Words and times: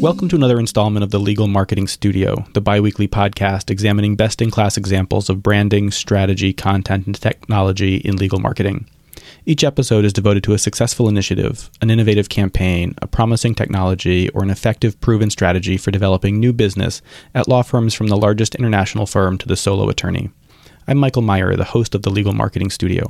Welcome 0.00 0.30
to 0.30 0.36
another 0.36 0.58
installment 0.58 1.04
of 1.04 1.10
the 1.10 1.20
Legal 1.20 1.46
Marketing 1.46 1.86
Studio, 1.86 2.46
the 2.54 2.62
biweekly 2.62 3.06
podcast 3.06 3.68
examining 3.68 4.16
best 4.16 4.40
in 4.40 4.50
class 4.50 4.78
examples 4.78 5.28
of 5.28 5.42
branding, 5.42 5.90
strategy, 5.90 6.54
content, 6.54 7.04
and 7.04 7.20
technology 7.20 7.96
in 7.96 8.16
legal 8.16 8.38
marketing. 8.38 8.88
Each 9.44 9.62
episode 9.62 10.06
is 10.06 10.14
devoted 10.14 10.42
to 10.44 10.54
a 10.54 10.58
successful 10.58 11.06
initiative, 11.06 11.68
an 11.82 11.90
innovative 11.90 12.30
campaign, 12.30 12.94
a 13.02 13.06
promising 13.06 13.54
technology, 13.54 14.30
or 14.30 14.42
an 14.42 14.48
effective 14.48 14.98
proven 15.02 15.28
strategy 15.28 15.76
for 15.76 15.90
developing 15.90 16.40
new 16.40 16.54
business 16.54 17.02
at 17.34 17.46
law 17.46 17.60
firms 17.60 17.92
from 17.92 18.06
the 18.06 18.16
largest 18.16 18.54
international 18.54 19.04
firm 19.04 19.36
to 19.36 19.46
the 19.46 19.54
solo 19.54 19.90
attorney. 19.90 20.30
I'm 20.88 20.96
Michael 20.96 21.20
Meyer, 21.20 21.56
the 21.56 21.64
host 21.64 21.94
of 21.94 22.04
the 22.04 22.10
Legal 22.10 22.32
Marketing 22.32 22.70
Studio. 22.70 23.06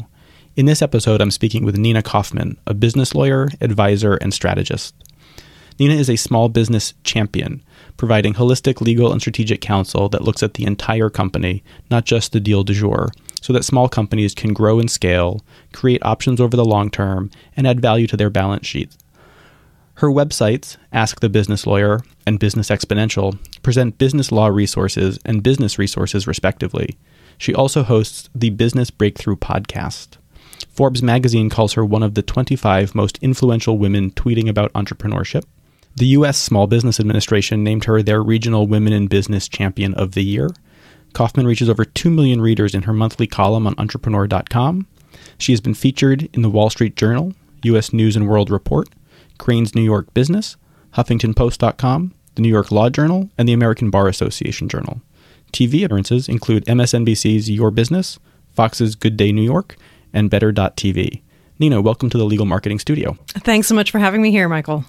In 0.56 0.66
this 0.66 0.82
episode, 0.82 1.20
I'm 1.20 1.30
speaking 1.30 1.64
with 1.64 1.78
Nina 1.78 2.02
Kaufman, 2.02 2.58
a 2.66 2.74
business 2.74 3.14
lawyer, 3.14 3.48
advisor, 3.60 4.16
and 4.16 4.34
strategist. 4.34 4.92
Nina 5.80 5.94
is 5.94 6.10
a 6.10 6.16
small 6.16 6.50
business 6.50 6.92
champion, 7.04 7.62
providing 7.96 8.34
holistic 8.34 8.82
legal 8.82 9.12
and 9.12 9.20
strategic 9.22 9.62
counsel 9.62 10.10
that 10.10 10.22
looks 10.22 10.42
at 10.42 10.52
the 10.52 10.66
entire 10.66 11.08
company, 11.08 11.64
not 11.90 12.04
just 12.04 12.32
the 12.32 12.38
deal 12.38 12.62
du 12.62 12.74
jour, 12.74 13.08
so 13.40 13.54
that 13.54 13.64
small 13.64 13.88
companies 13.88 14.34
can 14.34 14.52
grow 14.52 14.78
and 14.78 14.90
scale, 14.90 15.40
create 15.72 16.04
options 16.04 16.38
over 16.38 16.54
the 16.54 16.66
long 16.66 16.90
term, 16.90 17.30
and 17.56 17.66
add 17.66 17.80
value 17.80 18.06
to 18.06 18.16
their 18.18 18.28
balance 18.28 18.66
sheets. 18.66 18.98
Her 19.94 20.08
websites, 20.08 20.76
Ask 20.92 21.20
the 21.20 21.30
Business 21.30 21.66
Lawyer 21.66 22.00
and 22.26 22.38
Business 22.38 22.68
Exponential, 22.68 23.38
present 23.62 23.96
business 23.96 24.30
law 24.30 24.48
resources 24.48 25.18
and 25.24 25.42
business 25.42 25.78
resources 25.78 26.26
respectively. 26.26 26.98
She 27.38 27.54
also 27.54 27.84
hosts 27.84 28.28
the 28.34 28.50
Business 28.50 28.90
Breakthrough 28.90 29.36
podcast. 29.36 30.18
Forbes 30.68 31.02
magazine 31.02 31.48
calls 31.48 31.72
her 31.72 31.86
one 31.86 32.02
of 32.02 32.16
the 32.16 32.22
25 32.22 32.94
most 32.94 33.18
influential 33.22 33.78
women 33.78 34.10
tweeting 34.10 34.46
about 34.46 34.74
entrepreneurship. 34.74 35.44
The 35.96 36.06
U.S. 36.06 36.38
Small 36.38 36.66
Business 36.66 37.00
Administration 37.00 37.64
named 37.64 37.84
her 37.84 38.02
their 38.02 38.22
Regional 38.22 38.66
Women 38.66 38.92
in 38.92 39.06
Business 39.08 39.48
Champion 39.48 39.92
of 39.94 40.12
the 40.12 40.22
Year. 40.22 40.48
Kaufman 41.12 41.46
reaches 41.46 41.68
over 41.68 41.84
2 41.84 42.10
million 42.10 42.40
readers 42.40 42.74
in 42.74 42.82
her 42.82 42.92
monthly 42.92 43.26
column 43.26 43.66
on 43.66 43.74
entrepreneur.com. 43.76 44.86
She 45.38 45.52
has 45.52 45.60
been 45.60 45.74
featured 45.74 46.28
in 46.32 46.42
the 46.42 46.50
Wall 46.50 46.70
Street 46.70 46.96
Journal, 46.96 47.34
U.S. 47.64 47.92
News 47.92 48.16
and 48.16 48.28
World 48.28 48.50
Report, 48.50 48.88
Crain's 49.38 49.74
New 49.74 49.82
York 49.82 50.12
Business, 50.14 50.56
HuffingtonPost.com, 50.94 52.14
the 52.36 52.42
New 52.42 52.48
York 52.48 52.70
Law 52.70 52.88
Journal, 52.88 53.28
and 53.36 53.48
the 53.48 53.52
American 53.52 53.90
Bar 53.90 54.08
Association 54.08 54.68
Journal. 54.68 55.00
TV 55.52 55.84
appearances 55.84 56.28
include 56.28 56.64
MSNBC's 56.66 57.50
Your 57.50 57.70
Business, 57.70 58.18
Fox's 58.54 58.94
Good 58.94 59.16
Day 59.16 59.32
New 59.32 59.42
York, 59.42 59.76
and 60.12 60.30
Better.tv. 60.30 61.22
Nina, 61.58 61.82
welcome 61.82 62.08
to 62.10 62.16
the 62.16 62.24
Legal 62.24 62.46
Marketing 62.46 62.78
Studio. 62.78 63.18
Thanks 63.28 63.66
so 63.66 63.74
much 63.74 63.90
for 63.90 63.98
having 63.98 64.22
me 64.22 64.30
here, 64.30 64.48
Michael. 64.48 64.84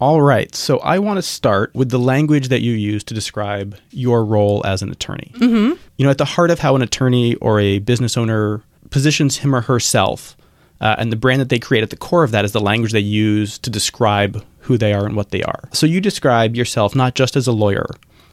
All 0.00 0.22
right. 0.22 0.54
So 0.54 0.78
I 0.78 0.98
want 0.98 1.18
to 1.18 1.22
start 1.22 1.74
with 1.74 1.90
the 1.90 1.98
language 1.98 2.48
that 2.48 2.62
you 2.62 2.72
use 2.72 3.04
to 3.04 3.14
describe 3.14 3.76
your 3.90 4.24
role 4.24 4.62
as 4.64 4.80
an 4.80 4.90
attorney. 4.90 5.30
Mm-hmm. 5.34 5.78
You 5.98 6.04
know, 6.04 6.10
at 6.10 6.18
the 6.18 6.24
heart 6.24 6.50
of 6.50 6.58
how 6.58 6.74
an 6.74 6.80
attorney 6.80 7.34
or 7.36 7.60
a 7.60 7.80
business 7.80 8.16
owner 8.16 8.62
positions 8.88 9.36
him 9.38 9.54
or 9.54 9.60
herself, 9.60 10.36
uh, 10.80 10.96
and 10.98 11.12
the 11.12 11.16
brand 11.16 11.42
that 11.42 11.50
they 11.50 11.58
create 11.58 11.82
at 11.82 11.90
the 11.90 11.96
core 11.96 12.24
of 12.24 12.30
that 12.30 12.46
is 12.46 12.52
the 12.52 12.60
language 12.60 12.92
they 12.92 13.00
use 13.00 13.58
to 13.58 13.68
describe 13.68 14.42
who 14.60 14.78
they 14.78 14.94
are 14.94 15.04
and 15.04 15.16
what 15.16 15.30
they 15.30 15.42
are. 15.42 15.68
So 15.72 15.84
you 15.84 16.00
describe 16.00 16.56
yourself 16.56 16.96
not 16.96 17.14
just 17.14 17.36
as 17.36 17.46
a 17.46 17.52
lawyer, 17.52 17.86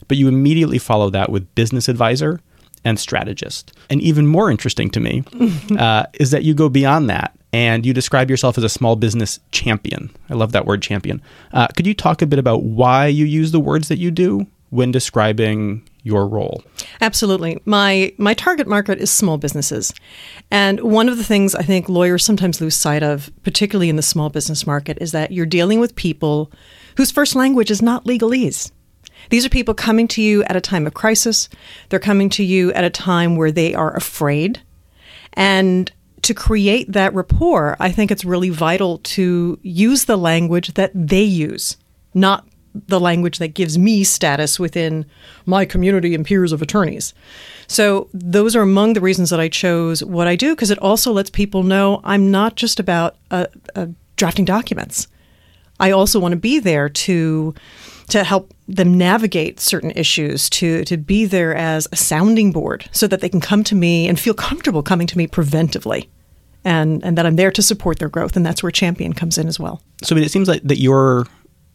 but 0.08 0.16
you 0.16 0.30
immediately 0.30 0.80
follow 0.80 1.10
that 1.10 1.30
with 1.30 1.54
business 1.56 1.90
advisor 1.90 2.40
and 2.88 2.98
strategist. 2.98 3.74
And 3.90 4.02
even 4.02 4.26
more 4.26 4.50
interesting 4.50 4.90
to 4.92 5.02
me 5.02 5.24
uh, 5.78 6.06
is 6.14 6.32
that 6.32 6.44
you 6.44 6.54
go 6.54 6.70
beyond 6.70 7.10
that 7.10 7.38
and 7.52 7.86
you 7.86 7.94
describe 7.94 8.30
yourself 8.30 8.58
as 8.58 8.64
a 8.64 8.70
small 8.70 8.96
business 8.96 9.42
champion. 9.52 10.10
I 10.30 10.36
love 10.36 10.54
that 10.54 10.66
word 10.66 10.82
champion. 10.82 11.22
Uh, 11.52 11.68
could 11.76 11.86
you 11.86 11.94
talk 11.94 12.22
a 12.22 12.26
bit 12.26 12.40
about 12.40 12.64
why 12.64 13.08
you 13.08 13.26
use 13.26 13.52
the 13.52 13.60
words 13.60 13.90
that 13.90 13.98
you 13.98 14.10
do 14.10 14.48
when 14.70 14.94
describing 14.94 15.86
your 16.04 16.26
role? 16.30 16.64
Absolutely. 17.02 17.62
My 17.66 18.14
my 18.18 18.34
target 18.34 18.68
market 18.68 19.00
is 19.00 19.12
small 19.12 19.38
businesses. 19.38 19.94
And 20.50 20.80
one 20.80 21.10
of 21.10 21.18
the 21.18 21.26
things 21.26 21.56
I 21.56 21.64
think 21.64 21.90
lawyers 21.90 22.24
sometimes 22.24 22.62
lose 22.62 22.76
sight 22.76 23.04
of, 23.04 23.30
particularly 23.44 23.90
in 23.90 23.98
the 23.98 24.02
small 24.02 24.30
business 24.30 24.66
market, 24.66 24.98
is 25.02 25.12
that 25.12 25.34
you're 25.34 25.46
dealing 25.46 25.82
with 25.82 25.96
people 25.96 26.54
whose 26.96 27.12
first 27.12 27.36
language 27.36 27.70
is 27.70 27.82
not 27.82 28.06
legalese. 28.06 28.72
These 29.30 29.46
are 29.46 29.50
people 29.50 29.74
coming 29.74 30.08
to 30.10 30.22
you 30.22 30.44
at 30.44 30.56
a 30.56 30.62
time 30.62 30.88
of 30.88 30.94
crisis. 30.94 31.50
They're 31.90 32.00
coming 32.00 32.30
to 32.32 32.44
you 32.44 32.72
at 32.74 32.84
a 32.84 32.90
time 32.90 33.36
where 33.36 33.52
they 33.52 33.74
are 33.74 33.96
afraid. 33.96 34.62
And 35.34 35.92
to 36.24 36.34
create 36.34 36.92
that 36.92 37.14
rapport, 37.14 37.78
I 37.80 37.92
think 37.92 38.12
it's 38.12 38.26
really 38.26 38.50
vital 38.50 39.00
to 39.00 39.60
use 39.62 40.06
the 40.06 40.18
language 40.18 40.74
that 40.74 40.92
they 40.94 41.24
use, 41.24 41.78
not 42.14 42.46
the 42.88 43.00
language 43.00 43.40
that 43.40 43.54
gives 43.54 43.78
me 43.78 44.04
status 44.04 44.60
within 44.60 45.06
my 45.46 45.66
community 45.66 46.14
and 46.14 46.26
peers 46.26 46.52
of 46.52 46.62
attorneys. 46.62 47.14
So, 47.68 48.10
those 48.14 48.56
are 48.56 48.62
among 48.62 48.94
the 48.94 49.02
reasons 49.02 49.30
that 49.30 49.40
I 49.40 49.50
chose 49.50 50.04
what 50.04 50.28
I 50.28 50.36
do 50.36 50.56
because 50.56 50.72
it 50.72 50.80
also 50.80 51.12
lets 51.12 51.30
people 51.30 51.64
know 51.64 52.02
I'm 52.04 52.30
not 52.32 52.56
just 52.56 52.80
about 52.80 53.16
uh, 53.32 53.48
uh, 53.76 53.88
drafting 54.16 54.46
documents. 54.46 55.08
I 55.80 55.92
also 55.92 56.20
want 56.20 56.32
to 56.34 56.38
be 56.40 56.60
there 56.60 56.90
to 56.90 57.54
to 58.10 58.24
help 58.24 58.54
them 58.70 58.98
navigate 58.98 59.60
certain 59.60 59.92
issues, 59.92 60.50
to 60.52 60.84
to 60.86 60.98
be 60.98 61.26
there 61.26 61.56
as 61.56 61.88
a 61.92 61.96
sounding 61.96 62.52
board 62.52 62.90
so 62.92 63.08
that 63.08 63.22
they 63.22 63.30
can 63.30 63.42
come 63.42 63.64
to 63.66 63.76
me 63.76 64.08
and 64.08 64.20
feel 64.20 64.34
comfortable 64.34 64.82
coming 64.84 65.08
to 65.08 65.18
me 65.18 65.28
preventively. 65.28 66.08
And, 66.66 67.02
and 67.02 67.18
that 67.18 67.26
I'm 67.26 67.38
there 67.38 67.52
to 67.52 67.62
support 67.62 67.98
their 68.00 68.10
growth, 68.10 68.36
and 68.36 68.46
that's 68.46 68.62
where 68.62 68.72
champion 68.72 69.14
comes 69.14 69.38
in 69.38 69.48
as 69.48 69.58
well. 69.58 69.82
So, 70.04 70.14
I 70.14 70.18
mean, 70.18 70.26
it 70.26 70.32
seems 70.32 70.50
like 70.50 70.64
that 70.64 70.80
your 70.80 71.26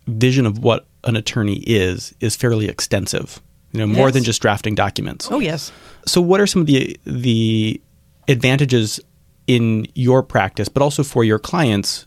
vision 0.06 0.44
of 0.44 0.58
what 0.58 0.86
an 1.04 1.16
attorney 1.16 1.60
is 1.66 2.14
is 2.20 2.36
fairly 2.36 2.68
extensive. 2.68 3.40
You 3.72 3.80
know, 3.80 3.86
more 3.86 4.08
Yes. 4.08 4.14
than 4.14 4.24
just 4.24 4.42
drafting 4.42 4.74
documents. 4.74 5.28
Oh 5.30 5.38
yes, 5.38 5.72
So, 6.06 6.20
what 6.20 6.40
are 6.40 6.46
some 6.46 6.60
of 6.60 6.66
the 6.66 6.94
the 7.04 7.80
advantages 8.28 9.00
in 9.46 9.86
your 9.94 10.22
practice, 10.22 10.68
but 10.68 10.82
also 10.82 11.02
for 11.02 11.24
your 11.24 11.38
clients, 11.38 12.06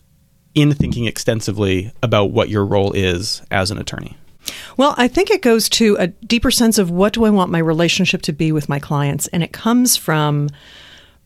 in 0.56 0.72
thinking 0.74 1.04
extensively 1.04 1.92
about 2.02 2.32
what 2.32 2.48
your 2.48 2.64
role 2.64 2.90
is 2.92 3.42
as 3.52 3.70
an 3.70 3.78
attorney? 3.78 4.16
Well, 4.76 4.94
I 4.96 5.06
think 5.06 5.30
it 5.30 5.42
goes 5.42 5.68
to 5.70 5.96
a 5.98 6.08
deeper 6.08 6.50
sense 6.50 6.78
of 6.78 6.90
what 6.90 7.12
do 7.12 7.24
I 7.24 7.30
want 7.30 7.50
my 7.50 7.58
relationship 7.58 8.22
to 8.22 8.32
be 8.32 8.50
with 8.52 8.68
my 8.68 8.78
clients. 8.80 9.26
And 9.28 9.42
it 9.42 9.52
comes 9.52 9.96
from 9.96 10.48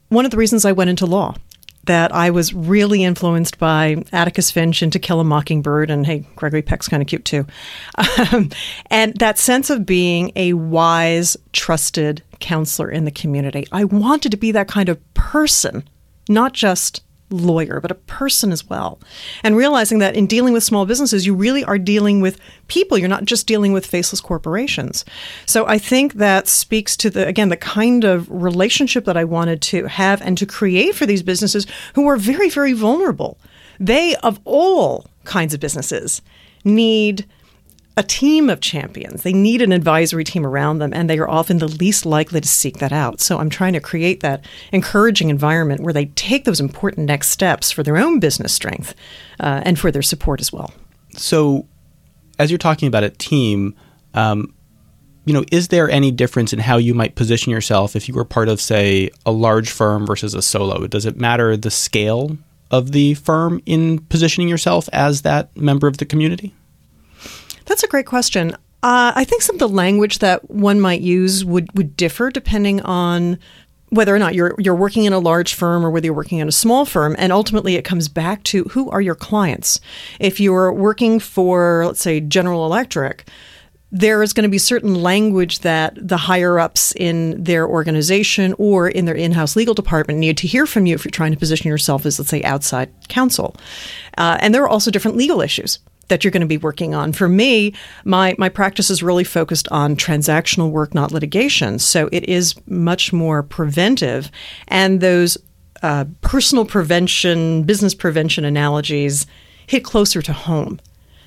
one 0.09 0.25
of 0.25 0.31
the 0.31 0.37
reasons 0.37 0.65
I 0.65 0.73
went 0.73 0.91
into 0.91 1.07
law. 1.07 1.37
That 1.85 2.15
I 2.15 2.29
was 2.31 2.53
really 2.53 3.05
influenced 3.05 3.59
by 3.59 4.05
Atticus 4.13 4.51
Finch 4.51 4.83
and 4.83 4.93
To 4.93 4.99
Kill 4.99 5.19
a 5.19 5.25
Mockingbird, 5.25 5.91
and 5.91 6.05
hey, 6.05 6.27
Gregory 6.37 6.61
Peck's 6.61 6.89
kind 6.89 7.03
of 7.03 7.09
cute 7.09 7.25
too. 7.25 7.47
Um, 8.33 8.51
and 8.91 9.17
that 9.17 9.39
sense 9.39 9.71
of 9.71 9.87
being 9.87 10.31
a 10.37 10.53
wise, 10.53 11.39
trusted 11.53 12.23
counselor 12.39 12.91
in 12.91 13.07
the 13.07 13.11
community. 13.11 13.67
I 13.73 13.85
wanted 13.85 14.31
to 14.33 14.37
be 14.37 14.53
that 14.53 14.69
kind 14.69 14.91
of 14.91 15.15
person, 15.15 15.89
not 16.29 16.53
just 16.53 17.03
lawyer, 17.31 17.81
but 17.81 17.91
a 17.91 17.95
person 17.95 18.53
as 18.53 18.69
well. 18.69 18.99
And 19.43 19.57
realizing 19.57 19.99
that 20.01 20.17
in 20.17 20.27
dealing 20.27 20.53
with 20.53 20.63
small 20.63 20.87
businesses, 20.87 21.27
you 21.27 21.35
really 21.35 21.65
are 21.65 21.79
dealing 21.79 22.21
with 22.21 22.39
people. 22.69 22.99
You're 22.99 23.09
not 23.09 23.25
just 23.25 23.47
dealing 23.47 23.73
with 23.73 23.87
faceless 23.87 24.21
corporations. 24.21 25.05
So 25.47 25.67
I 25.67 25.79
think 25.79 26.15
that 26.15 26.49
speaks 26.49 26.97
to 26.99 27.11
the, 27.11 27.27
again, 27.27 27.49
the 27.49 27.57
kind 27.57 28.05
of 28.05 28.29
relationship 28.31 29.05
that 29.05 29.17
I 29.17 29.25
wanted 29.25 29.63
to 29.63 29.87
have 29.87 30.21
and 30.23 30.37
to 30.39 30.47
create 30.47 30.95
for 30.95 31.07
these 31.07 31.23
businesses 31.23 31.67
who 31.95 32.09
are 32.09 32.17
very, 32.17 32.51
very 32.51 32.73
vulnerable. 32.73 33.39
They, 33.79 34.15
of 34.17 34.41
all 34.45 35.07
kinds 35.25 35.55
of 35.55 35.61
businesses, 35.61 36.21
need 36.65 37.27
a 37.97 38.03
team 38.03 38.49
of 38.49 38.61
champions. 38.61 39.23
They 39.23 39.33
need 39.33 39.63
an 39.63 39.73
advisory 39.73 40.25
team 40.25 40.47
around 40.47 40.79
them, 40.79 40.93
and 40.95 41.11
they 41.11 41.19
are 41.19 41.29
often 41.29 41.59
the 41.59 41.69
least 41.69 42.07
likely 42.07 42.41
to 42.41 42.49
seek 42.49 42.79
that 42.79 42.93
out. 42.93 43.21
So 43.21 43.39
I'm 43.39 43.51
trying 43.51 43.73
to 43.73 43.81
create 43.81 44.21
that 44.21 44.45
encouraging 44.73 45.29
environment 45.29 45.83
where 45.83 45.93
they 45.93 46.07
take 46.07 46.45
those 46.45 46.61
important 46.61 47.07
next 47.07 47.29
steps 47.29 47.71
for 47.71 47.83
their 47.83 47.97
own 47.97 48.21
business 48.21 48.55
strength 48.55 48.95
uh, 49.41 49.63
and 49.65 49.79
for 49.79 49.91
their 49.91 50.03
support 50.03 50.41
as 50.41 50.53
well. 50.53 50.73
So, 51.17 51.67
as 52.39 52.51
you're 52.51 52.59
talking 52.59 52.87
about 52.87 53.05
a 53.05 53.11
team, 53.11 53.75
um, 54.15 54.55
you 55.27 55.35
know, 55.35 55.45
is 55.53 55.69
there 55.69 55.91
any 55.91 56.11
difference 56.11 56.53
in 56.53 56.59
how 56.59 56.77
you 56.77 56.95
might 56.95 57.15
position 57.17 57.51
yourself 57.51 57.95
if 57.95 58.09
you 58.09 58.15
were 58.15 58.25
part 58.25 58.49
of, 58.49 58.61
say, 58.61 59.11
a 59.27 59.33
large 59.33 59.71
firm 59.71 60.07
versus 60.07 60.35
a 60.35 60.43
solo? 60.43 60.87
Does 60.87 61.05
it 61.05 61.17
matter 61.17 61.57
the 61.57 61.71
scale 61.71 62.39
of 62.71 62.93
the 62.93 63.15
firm 63.15 63.61
in 63.67 63.99
positioning 63.99 64.49
yourself 64.49 64.89
as 64.93 65.23
that 65.23 65.55
member 65.57 65.87
of 65.87 65.99
the 65.99 66.07
community? 66.07 66.55
That's 67.71 67.85
a 67.85 67.87
great 67.87 68.07
question. 68.07 68.51
Uh, 68.83 69.13
I 69.15 69.23
think 69.23 69.43
some 69.43 69.55
of 69.55 69.61
the 69.61 69.69
language 69.69 70.19
that 70.19 70.51
one 70.51 70.81
might 70.81 71.03
use 71.03 71.45
would, 71.45 71.69
would 71.77 71.97
differ 71.97 72.29
depending 72.29 72.81
on 72.81 73.39
whether 73.91 74.13
or 74.13 74.19
not 74.19 74.35
you're 74.35 74.57
you're 74.59 74.75
working 74.75 75.05
in 75.05 75.13
a 75.13 75.21
large 75.21 75.55
firm 75.55 75.87
or 75.87 75.91
whether 75.91 76.07
you're 76.07 76.15
working 76.15 76.39
in 76.39 76.49
a 76.49 76.53
small 76.53 76.85
firm. 76.85 77.15
And 77.17 77.33
ultimately 77.33 77.77
it 77.77 77.85
comes 77.85 78.09
back 78.09 78.43
to 78.45 78.65
who 78.65 78.91
are 78.91 79.01
your 79.01 79.15
clients. 79.15 79.81
If 80.19 80.41
you're 80.41 80.73
working 80.73 81.21
for 81.21 81.87
let's 81.87 82.01
say 82.01 82.19
General 82.19 82.67
Electric 82.67 83.29
there 83.93 84.23
is 84.23 84.33
going 84.33 84.45
to 84.45 84.49
be 84.49 84.59
certain 84.59 84.95
language 84.95 85.61
that 85.61 85.97
the 85.97 86.17
higher 86.17 86.61
ups 86.61 86.93
in 86.97 87.43
their 87.43 87.67
organization 87.67 88.55
or 88.57 88.89
in 88.89 89.05
their 89.05 89.17
in-house 89.17 89.57
legal 89.57 89.75
department 89.75 90.19
need 90.21 90.37
to 90.39 90.47
hear 90.47 90.65
from 90.65 90.87
you 90.87 90.95
if 90.95 91.05
you're 91.05 91.11
trying 91.11 91.33
to 91.33 91.39
position 91.39 91.69
yourself 91.69 92.07
as 92.07 92.19
let's 92.19 92.31
say 92.31 92.43
outside 92.45 92.89
counsel. 93.09 93.57
Uh, 94.17 94.39
and 94.41 94.55
there 94.55 94.63
are 94.63 94.69
also 94.69 94.93
different 94.93 95.17
legal 95.17 95.41
issues 95.41 95.81
that 96.11 96.23
you're 96.23 96.31
going 96.31 96.43
to 96.43 96.47
be 96.47 96.59
working 96.59 96.95
on. 96.95 97.13
For 97.15 97.29
me, 97.29 97.73
my 98.05 98.35
my 98.37 98.51
practice 98.51 98.91
is 98.91 99.03
really 99.03 99.25
focused 99.25 99.67
on 99.69 99.97
transactional 99.97 100.71
work, 100.71 100.93
not 100.93 101.11
litigation. 101.11 101.79
So 101.79 102.09
it 102.13 102.29
is 102.29 102.55
much 102.67 103.13
more 103.13 103.43
preventive, 103.43 104.31
and 104.69 105.01
those 105.01 105.39
uh, 105.83 106.05
personal 106.21 106.67
prevention, 106.67 107.63
business 107.63 107.95
prevention 107.95 108.45
analogies 108.45 109.27
hit 109.67 109.85
closer 109.85 110.21
to 110.21 110.33
home 110.33 110.79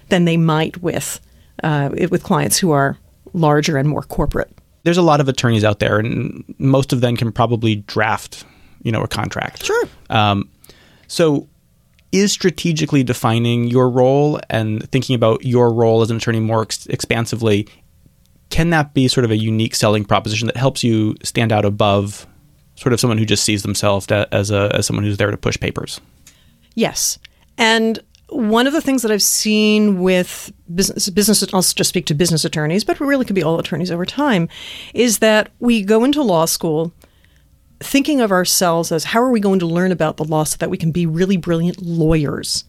than 0.10 0.26
they 0.26 0.38
might 0.38 0.78
with 0.82 1.20
uh, 1.64 1.90
with 2.12 2.24
clients 2.24 2.58
who 2.58 2.72
are 2.72 2.98
larger 3.34 3.78
and 3.78 3.90
more 3.90 4.04
corporate. 4.04 4.52
There's 4.84 4.98
a 4.98 5.02
lot 5.02 5.22
of 5.22 5.28
attorneys 5.28 5.64
out 5.64 5.80
there, 5.80 5.98
and 5.98 6.44
most 6.58 6.94
of 6.94 7.02
them 7.02 7.16
can 7.16 7.32
probably 7.32 7.78
draft, 7.78 8.44
you 8.84 8.92
know, 8.92 9.02
a 9.02 9.08
contract. 9.08 9.66
Sure. 9.66 9.86
Um, 10.10 10.50
so, 11.08 11.48
is 12.14 12.32
strategically 12.32 13.04
defining 13.04 13.66
your 13.66 13.90
role 13.90 14.40
and 14.50 14.90
thinking 14.92 15.16
about 15.16 15.44
your 15.44 15.74
role 15.74 16.02
as 16.02 16.10
an 16.10 16.18
attorney 16.18 16.40
more 16.40 16.62
ex- 16.62 16.86
expansively 16.88 17.68
can 18.54 18.70
that 18.70 18.94
be 18.94 19.08
sort 19.08 19.26
of 19.26 19.32
a 19.32 19.36
unique 19.36 19.74
selling 19.74 20.06
proposition 20.06 20.46
that 20.46 20.56
helps 20.56 20.84
you 20.84 21.16
stand 21.24 21.52
out 21.52 21.66
above 21.66 22.28
sort 22.76 22.94
of 22.94 23.00
someone 23.00 23.18
who 23.18 23.26
just 23.26 23.44
sees 23.44 23.64
themselves 23.64 24.06
as 24.08 24.52
a 24.52 24.72
as 24.76 24.86
someone 24.86 25.04
who's 25.04 25.18
there 25.18 25.32
to 25.32 25.38
push 25.38 25.60
papers? 25.60 26.00
Yes. 26.76 27.18
And 27.58 28.00
one 28.30 28.68
of 28.68 28.74
the 28.74 28.82
things 28.82 29.02
that 29.02 29.12
I've 29.12 29.24
seen 29.24 30.02
with 30.02 30.54
business, 30.74 31.10
business, 31.10 31.44
I'll 31.52 31.64
just 31.64 31.86
speak 31.86 32.06
to 32.08 32.14
business 32.14 32.46
attorneys, 32.46 32.84
but 32.84 33.00
really 33.00 33.26
could 33.26 33.36
be 33.36 33.42
all 33.42 33.60
attorneys 33.60 33.90
over 33.90 34.06
time, 34.06 34.48
is 34.94 35.18
that 35.18 35.50
we 35.60 35.82
go 35.82 36.04
into 36.04 36.22
law 36.22 36.46
school 36.46 36.94
thinking 37.84 38.22
of 38.22 38.32
ourselves 38.32 38.92
as 38.92 39.06
how 39.06 39.22
are 39.22 39.32
we 39.32 39.40
going 39.40 39.60
to 39.60 39.66
learn 39.66 39.92
about 39.92 40.18
the 40.18 40.24
law 40.24 40.44
so 40.44 40.58
that 40.58 40.70
we 40.70 40.78
can 40.78 40.92
be 40.92 41.06
really 41.06 41.38
brilliant 41.38 41.82
lawyers. 41.82 42.64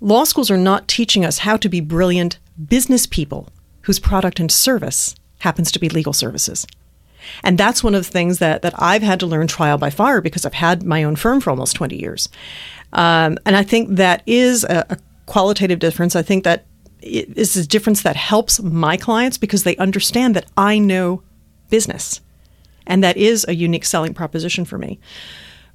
Law 0.00 0.24
schools 0.24 0.50
are 0.50 0.58
not 0.58 0.88
teaching 0.88 1.24
us 1.24 1.38
how 1.38 1.56
to 1.56 1.68
be 1.68 1.80
brilliant 1.80 2.38
business 2.68 3.06
people 3.06 3.48
whose 3.82 3.98
product 3.98 4.40
and 4.40 4.50
service 4.50 5.14
happens 5.38 5.70
to 5.72 5.78
be 5.78 5.88
legal 5.88 6.12
services. 6.12 6.66
And 7.42 7.56
that's 7.56 7.84
one 7.84 7.94
of 7.94 8.04
the 8.04 8.10
things 8.10 8.38
that, 8.38 8.62
that 8.62 8.74
I've 8.78 9.02
had 9.02 9.20
to 9.20 9.26
learn 9.26 9.46
trial 9.46 9.78
by 9.78 9.90
fire 9.90 10.20
because 10.20 10.44
I've 10.44 10.54
had 10.54 10.82
my 10.82 11.04
own 11.04 11.16
firm 11.16 11.40
for 11.40 11.50
almost 11.50 11.76
20 11.76 11.96
years. 11.96 12.28
Um, 12.92 13.38
and 13.46 13.56
I 13.56 13.62
think 13.62 13.96
that 13.96 14.22
is 14.26 14.64
a, 14.64 14.84
a 14.90 14.98
qualitative 15.26 15.78
difference. 15.78 16.16
I 16.16 16.22
think 16.22 16.44
that 16.44 16.66
it 17.00 17.36
is 17.36 17.56
a 17.56 17.66
difference 17.66 18.02
that 18.02 18.16
helps 18.16 18.60
my 18.60 18.96
clients 18.96 19.38
because 19.38 19.64
they 19.64 19.76
understand 19.76 20.36
that 20.36 20.46
I 20.56 20.78
know 20.78 21.22
business. 21.70 22.20
And 22.86 23.02
that 23.02 23.16
is 23.16 23.44
a 23.48 23.54
unique 23.54 23.84
selling 23.84 24.14
proposition 24.14 24.64
for 24.64 24.78
me. 24.78 24.98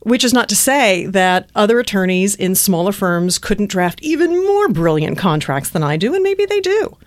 Which 0.01 0.24
is 0.24 0.33
not 0.33 0.48
to 0.50 0.56
say 0.56 1.07
that 1.07 1.50
other 1.56 1.80
attorneys 1.80 2.36
in 2.36 2.56
smaller 2.56 2.92
firms 2.92 3.38
couldn't 3.39 3.71
draft 3.71 4.01
even 4.01 4.45
more 4.45 4.69
brilliant 4.69 5.18
contracts 5.18 5.69
than 5.71 5.83
I 5.83 5.98
do, 5.98 6.13
and 6.13 6.24
maybe 6.24 6.45
they 6.45 6.62
do. 6.62 6.98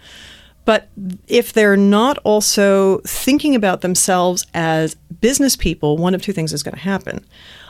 But 0.65 0.89
if 1.27 1.53
they're 1.53 1.77
not 1.77 2.19
also 2.19 2.99
thinking 3.01 3.55
about 3.55 3.81
themselves 3.81 4.47
as 4.55 4.95
business 5.21 5.57
people, 5.57 5.97
one 5.97 6.15
of 6.15 6.23
two 6.23 6.33
things 6.33 6.53
is 6.53 6.63
going 6.63 6.75
to 6.75 6.81
happen. 6.81 7.25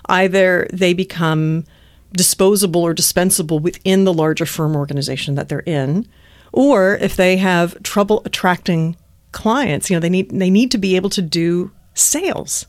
Either 0.09 0.67
they 0.73 0.93
become 0.93 1.65
disposable 2.13 2.83
or 2.83 2.95
dispensable 2.95 3.59
within 3.59 4.05
the 4.05 4.13
larger 4.13 4.47
firm 4.47 4.75
organization 4.75 5.35
that 5.37 5.49
they're 5.49 5.61
in, 5.61 6.07
or 6.53 6.97
if 6.97 7.17
they 7.17 7.37
have 7.37 7.81
trouble 7.83 8.23
attracting 8.25 8.97
clients, 9.33 9.89
you 9.89 9.97
know, 9.97 10.01
they 10.01 10.11
need 10.11 10.31
they 10.31 10.51
need 10.51 10.71
to 10.73 10.79
be 10.79 10.97
able 10.97 11.11
to 11.11 11.23
do 11.23 11.71
sales. 11.95 12.67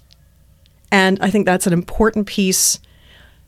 And 0.91 1.17
I 1.21 1.29
think 1.29 1.45
that's 1.45 1.67
an 1.67 1.73
important 1.73 2.27
piece. 2.27 2.79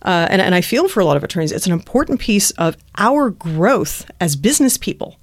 Uh, 0.01 0.27
and, 0.29 0.41
and 0.41 0.55
I 0.55 0.61
feel 0.61 0.87
for 0.87 0.99
a 0.99 1.05
lot 1.05 1.17
of 1.17 1.23
attorneys, 1.23 1.51
it's 1.51 1.65
an 1.65 1.73
important 1.73 2.19
piece 2.19 2.51
of 2.51 2.77
our 2.97 3.29
growth 3.29 4.09
as 4.19 4.35
business 4.35 4.77
people 4.77 5.17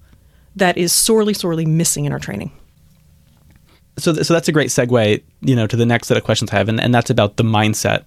that 0.56 0.76
is 0.76 0.92
sorely, 0.92 1.34
sorely 1.34 1.66
missing 1.66 2.04
in 2.04 2.12
our 2.12 2.18
training. 2.18 2.52
So, 3.98 4.12
th- 4.12 4.26
so 4.26 4.34
that's 4.34 4.48
a 4.48 4.52
great 4.52 4.68
segue, 4.68 5.22
you 5.42 5.56
know, 5.56 5.66
to 5.66 5.76
the 5.76 5.86
next 5.86 6.08
set 6.08 6.16
of 6.16 6.24
questions 6.24 6.50
I 6.50 6.56
have, 6.56 6.68
and, 6.68 6.80
and 6.80 6.94
that's 6.94 7.10
about 7.10 7.36
the 7.36 7.42
mindset 7.42 8.04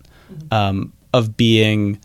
um, 0.52 0.94
of 1.14 1.38
being 1.38 2.00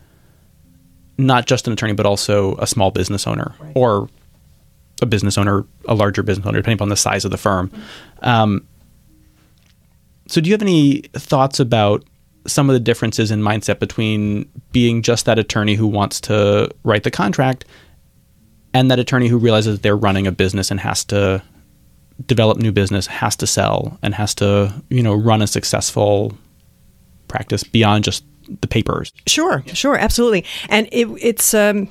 not 1.17 1.47
just 1.47 1.67
an 1.67 1.73
attorney, 1.73 1.95
but 1.95 2.07
also 2.07 2.57
a 2.57 2.67
small 2.67 2.91
business 2.91 3.27
owner 3.27 3.55
right. 3.61 3.73
or 3.75 4.09
a 5.03 5.07
business 5.07 5.39
owner, 5.39 5.65
a 5.87 5.95
larger 5.95 6.23
business 6.23 6.47
owner, 6.47 6.59
depending 6.59 6.77
upon 6.77 6.89
the 6.89 6.97
size 6.97 7.25
of 7.25 7.31
the 7.31 7.39
firm. 7.39 7.71
Um, 8.21 8.67
so, 10.29 10.41
do 10.41 10.49
you 10.49 10.55
have 10.55 10.63
any 10.63 11.01
thoughts 11.15 11.59
about 11.59 12.05
some 12.47 12.71
of 12.71 12.75
the 12.75 12.81
differences 12.81 13.31
in 13.31 13.41
mindset 13.41 13.79
between 13.79 14.49
being 14.73 15.03
just 15.03 15.27
that 15.27 15.39
attorney 15.39 15.75
who 15.75 15.87
wants 15.87 16.21
to 16.23 16.71
write 16.85 17.03
the 17.03 17.11
contract 17.11 17.65
and 18.73 18.91
that 18.91 18.99
attorney 18.99 19.29
who 19.29 19.39
realizes 19.39 19.77
that 19.77 19.83
they're 19.83 19.97
running 19.97 20.27
a 20.27 20.33
business 20.33 20.71
and 20.71 20.81
has 20.81 21.05
to 21.05 21.43
develop 22.27 22.59
new 22.59 22.73
business, 22.73 23.07
has 23.07 23.37
to 23.37 23.47
sell, 23.47 23.99
and 24.03 24.15
has 24.15 24.35
to, 24.35 24.73
you 24.91 25.03
know, 25.03 25.15
run 25.15 25.43
a 25.43 25.47
successful 25.47 26.37
practice 27.29 27.63
beyond 27.65 28.05
just 28.05 28.25
the 28.61 28.69
papers. 28.69 29.13
Sure, 29.27 29.63
sure, 29.67 29.97
absolutely. 29.97 30.45
And 30.69 30.89
it, 30.93 31.07
it's, 31.21 31.55
um, 31.55 31.89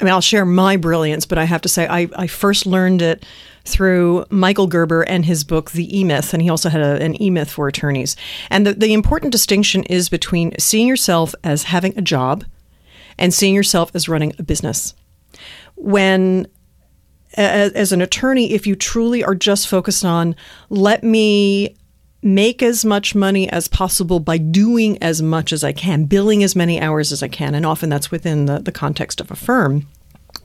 I 0.00 0.04
mean, 0.04 0.12
I'll 0.12 0.20
share 0.20 0.44
my 0.44 0.76
brilliance, 0.76 1.26
but 1.26 1.38
I 1.38 1.44
have 1.44 1.62
to 1.62 1.68
say, 1.68 1.86
I, 1.86 2.08
I 2.16 2.26
first 2.26 2.66
learned 2.66 3.02
it 3.02 3.24
through 3.64 4.24
Michael 4.30 4.66
Gerber 4.66 5.02
and 5.02 5.24
his 5.24 5.44
book, 5.44 5.70
The 5.70 5.98
E 5.98 6.04
Myth, 6.04 6.32
and 6.32 6.42
he 6.42 6.50
also 6.50 6.68
had 6.68 6.80
a, 6.80 7.02
an 7.02 7.20
E 7.20 7.30
Myth 7.30 7.50
for 7.50 7.68
attorneys. 7.68 8.16
And 8.50 8.66
the, 8.66 8.74
the 8.74 8.92
important 8.92 9.32
distinction 9.32 9.84
is 9.84 10.08
between 10.08 10.58
seeing 10.58 10.88
yourself 10.88 11.34
as 11.44 11.64
having 11.64 11.96
a 11.96 12.02
job 12.02 12.44
and 13.18 13.32
seeing 13.32 13.54
yourself 13.54 13.90
as 13.94 14.08
running 14.08 14.32
a 14.38 14.42
business. 14.42 14.94
When 15.76 16.46
as, 17.34 17.72
as, 17.72 17.92
an 17.92 18.00
attorney, 18.02 18.52
if 18.52 18.66
you 18.66 18.76
truly 18.76 19.24
are 19.24 19.34
just 19.34 19.68
focused 19.68 20.04
on, 20.04 20.36
let 20.68 21.02
me 21.02 21.76
make 22.22 22.62
as 22.62 22.84
much 22.84 23.14
money 23.14 23.50
as 23.50 23.68
possible 23.68 24.20
by 24.20 24.38
doing 24.38 25.02
as 25.02 25.22
much 25.22 25.52
as 25.52 25.64
I 25.64 25.72
can, 25.72 26.04
billing 26.04 26.44
as 26.44 26.54
many 26.54 26.80
hours 26.80 27.10
as 27.10 27.22
I 27.22 27.28
can, 27.28 27.54
and 27.54 27.66
often 27.66 27.88
that's 27.88 28.10
within 28.10 28.46
the, 28.46 28.60
the 28.60 28.72
context 28.72 29.20
of 29.20 29.30
a 29.30 29.36
firm. 29.36 29.88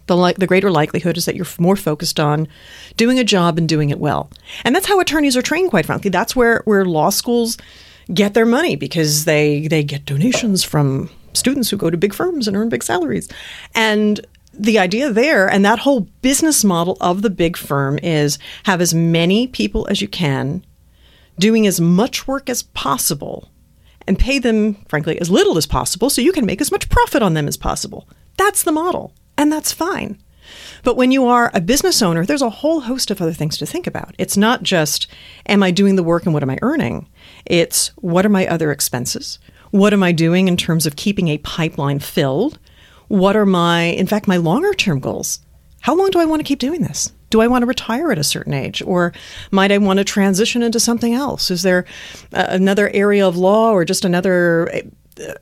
The, 0.08 0.18
li- 0.18 0.36
the 0.38 0.48
greater 0.48 0.72
likelihood 0.72 1.18
is 1.18 1.26
that 1.26 1.36
you're 1.36 1.46
more 1.60 1.76
focused 1.76 2.20
on 2.20 2.48
doing 2.96 3.20
a 3.20 3.24
job 3.24 3.58
and 3.58 3.68
doing 3.68 3.90
it 3.90 4.00
well. 4.00 4.30
And 4.64 4.76
that's 4.76 4.88
how 4.88 5.00
attorneys 5.00 5.38
are 5.38 5.42
trained, 5.42 5.70
quite 5.70 5.86
frankly. 5.86 6.10
That's 6.10 6.36
where, 6.36 6.62
where 6.66 6.86
law 6.86 7.10
schools 7.10 7.58
get 8.14 8.34
their 8.34 8.46
money 8.46 8.76
because 8.76 9.26
they, 9.26 9.68
they 9.68 9.84
get 9.84 10.06
donations 10.06 10.64
from 10.64 11.10
students 11.34 11.70
who 11.70 11.78
go 11.78 11.90
to 11.90 11.98
big 11.98 12.14
firms 12.14 12.48
and 12.48 12.58
earn 12.58 12.70
big 12.70 12.84
salaries. 12.84 13.30
And 13.76 14.26
the 14.54 14.80
idea 14.80 15.12
there 15.12 15.48
and 15.48 15.64
that 15.64 15.80
whole 15.80 16.02
business 16.22 16.64
model 16.64 16.98
of 17.00 17.22
the 17.22 17.30
big 17.30 17.58
firm 17.58 18.00
is 18.02 18.40
have 18.64 18.82
as 18.82 18.94
many 18.94 19.48
people 19.48 19.88
as 19.90 20.02
you 20.02 20.08
can 20.08 20.66
doing 21.38 21.68
as 21.68 21.80
much 21.80 22.28
work 22.28 22.50
as 22.50 22.64
possible 22.64 23.50
and 24.08 24.18
pay 24.18 24.40
them, 24.40 24.76
frankly, 24.88 25.20
as 25.20 25.30
little 25.30 25.58
as 25.58 25.66
possible 25.66 26.10
so 26.10 26.22
you 26.22 26.32
can 26.32 26.46
make 26.46 26.62
as 26.62 26.72
much 26.72 26.90
profit 26.90 27.22
on 27.22 27.34
them 27.34 27.48
as 27.48 27.58
possible. 27.58 28.08
That's 28.38 28.64
the 28.64 28.72
model, 28.72 29.14
and 29.38 29.52
that's 29.52 29.72
fine. 29.72 30.22
But 30.84 30.96
when 30.96 31.12
you 31.12 31.26
are 31.26 31.52
a 31.54 31.62
business 31.62 32.02
owner, 32.02 32.26
there's 32.26 32.42
a 32.42 32.50
whole 32.50 32.82
host 32.82 33.12
of 33.12 33.22
other 33.22 33.34
things 33.34 33.58
to 33.58 33.66
think 33.66 33.88
about. 33.88 34.16
It's 34.18 34.38
not 34.38 34.64
just, 34.64 35.08
am 35.46 35.62
I 35.62 35.72
doing 35.72 35.96
the 35.96 36.04
work 36.04 36.26
and 36.26 36.34
what 36.34 36.44
am 36.44 36.50
I 36.50 36.60
earning? 36.62 37.08
It's, 37.46 37.90
what 37.98 38.26
are 38.26 38.30
my 38.30 38.48
other 38.48 38.72
expenses? 38.72 39.40
What 39.72 39.94
am 39.94 40.04
I 40.04 40.12
doing 40.14 40.48
in 40.48 40.56
terms 40.56 40.86
of 40.86 40.96
keeping 40.96 41.28
a 41.28 41.40
pipeline 41.40 42.00
filled? 42.00 42.60
What 43.10 43.36
are 43.36 43.46
my, 43.46 43.84
in 43.84 44.08
fact, 44.08 44.28
my 44.28 44.38
longer 44.38 44.74
term 44.74 45.00
goals? 45.00 45.40
How 45.82 45.96
long 45.96 46.10
do 46.10 46.20
I 46.20 46.26
want 46.26 46.40
to 46.40 46.48
keep 46.48 46.60
doing 46.60 46.82
this? 46.82 47.12
do 47.30 47.42
I 47.42 47.48
want 47.48 47.64
to 47.64 47.68
retire 47.68 48.12
at 48.12 48.18
a 48.18 48.24
certain 48.24 48.54
age? 48.54 48.82
Or 48.82 49.14
might 49.52 49.72
I 49.72 49.78
want 49.78 49.98
to 49.98 50.04
transition 50.04 50.64
into 50.64 50.80
something 50.80 51.14
else? 51.14 51.52
Is 51.52 51.62
there 51.62 51.86
uh, 52.34 52.46
another 52.50 52.90
area 52.94 53.28
of 53.28 53.38
law 53.38 53.72
or 53.72 53.84
just 53.86 54.06
another 54.06 54.74
uh, 54.74 54.80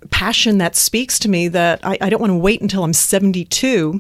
passion 0.09 0.57
that 0.59 0.75
speaks 0.75 1.19
to 1.19 1.29
me 1.29 1.47
that 1.49 1.79
I, 1.83 1.97
I 2.01 2.09
don't 2.09 2.21
want 2.21 2.31
to 2.31 2.37
wait 2.37 2.61
until 2.61 2.83
I'm 2.83 2.93
72 2.93 3.99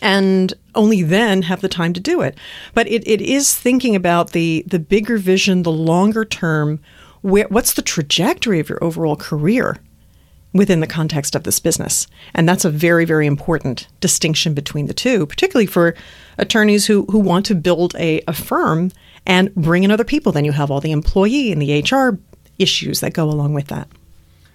and 0.00 0.54
only 0.74 1.02
then 1.02 1.42
have 1.42 1.60
the 1.60 1.68
time 1.68 1.92
to 1.92 2.00
do 2.00 2.20
it? 2.20 2.36
But 2.74 2.88
it, 2.88 3.06
it 3.06 3.20
is 3.20 3.54
thinking 3.54 3.94
about 3.94 4.32
the, 4.32 4.64
the 4.66 4.78
bigger 4.78 5.18
vision, 5.18 5.62
the 5.62 5.72
longer 5.72 6.24
term. 6.24 6.80
Where, 7.22 7.46
what's 7.48 7.74
the 7.74 7.82
trajectory 7.82 8.60
of 8.60 8.68
your 8.68 8.82
overall 8.82 9.16
career? 9.16 9.78
within 10.54 10.80
the 10.80 10.86
context 10.86 11.34
of 11.34 11.44
this 11.44 11.58
business. 11.58 12.06
And 12.34 12.48
that's 12.48 12.64
a 12.64 12.70
very, 12.70 13.04
very 13.04 13.26
important 13.26 13.88
distinction 14.00 14.54
between 14.54 14.86
the 14.86 14.94
two, 14.94 15.26
particularly 15.26 15.66
for 15.66 15.94
attorneys 16.38 16.86
who, 16.86 17.06
who 17.06 17.18
want 17.18 17.46
to 17.46 17.54
build 17.54 17.94
a, 17.98 18.20
a 18.28 18.32
firm 18.32 18.90
and 19.26 19.54
bring 19.54 19.84
in 19.84 19.90
other 19.90 20.04
people. 20.04 20.32
Then 20.32 20.44
you 20.44 20.52
have 20.52 20.70
all 20.70 20.80
the 20.80 20.92
employee 20.92 21.52
and 21.52 21.62
the 21.62 21.80
HR 21.80 22.18
issues 22.58 23.00
that 23.00 23.14
go 23.14 23.24
along 23.24 23.54
with 23.54 23.68
that. 23.68 23.88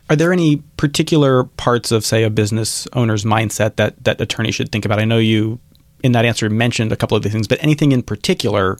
Are 0.10 0.16
there 0.16 0.32
any 0.32 0.58
particular 0.78 1.44
parts 1.44 1.92
of, 1.92 2.06
say, 2.06 2.24
a 2.24 2.30
business 2.30 2.88
owner's 2.94 3.26
mindset 3.26 3.76
that, 3.76 4.02
that 4.06 4.22
attorneys 4.22 4.56
should 4.56 4.72
think 4.72 4.86
about? 4.86 5.00
I 5.00 5.06
know 5.06 5.18
you, 5.18 5.60
in 6.02 6.14
that 6.14 6.24
answer, 6.24 6.50
mentioned 6.50 6.92
a 6.92 6.96
couple 6.96 7.18
of 7.18 7.24
the 7.24 7.30
things, 7.30 7.48
but 7.48 7.62
anything 7.62 7.92
in 7.92 8.02
particular 8.02 8.78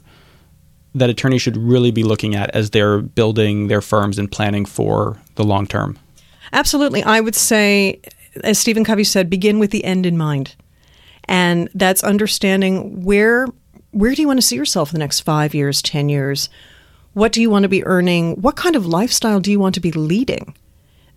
that 0.94 1.10
attorneys 1.10 1.42
should 1.42 1.56
really 1.56 1.90
be 1.90 2.02
looking 2.02 2.34
at 2.34 2.50
as 2.50 2.70
they're 2.70 3.00
building 3.00 3.68
their 3.68 3.82
firms 3.82 4.18
and 4.18 4.30
planning 4.30 4.64
for 4.64 5.20
the 5.34 5.44
long 5.44 5.66
term? 5.66 5.98
Absolutely. 6.52 7.02
I 7.02 7.20
would 7.20 7.34
say, 7.34 8.00
as 8.42 8.58
Stephen 8.58 8.84
Covey 8.84 9.04
said, 9.04 9.28
begin 9.28 9.58
with 9.58 9.70
the 9.70 9.84
end 9.84 10.06
in 10.06 10.16
mind. 10.16 10.56
And 11.24 11.68
that's 11.74 12.02
understanding 12.02 13.04
where 13.04 13.46
where 13.90 14.14
do 14.14 14.20
you 14.20 14.28
want 14.28 14.38
to 14.38 14.46
see 14.46 14.56
yourself 14.56 14.90
in 14.90 14.94
the 14.94 14.98
next 14.98 15.20
5 15.20 15.54
years, 15.54 15.80
10 15.80 16.08
years? 16.08 16.50
What 17.14 17.32
do 17.32 17.40
you 17.40 17.50
want 17.50 17.62
to 17.62 17.68
be 17.68 17.84
earning? 17.84 18.40
What 18.40 18.54
kind 18.54 18.76
of 18.76 18.86
lifestyle 18.86 19.40
do 19.40 19.50
you 19.50 19.58
want 19.58 19.74
to 19.74 19.80
be 19.80 19.92
leading? 19.92 20.54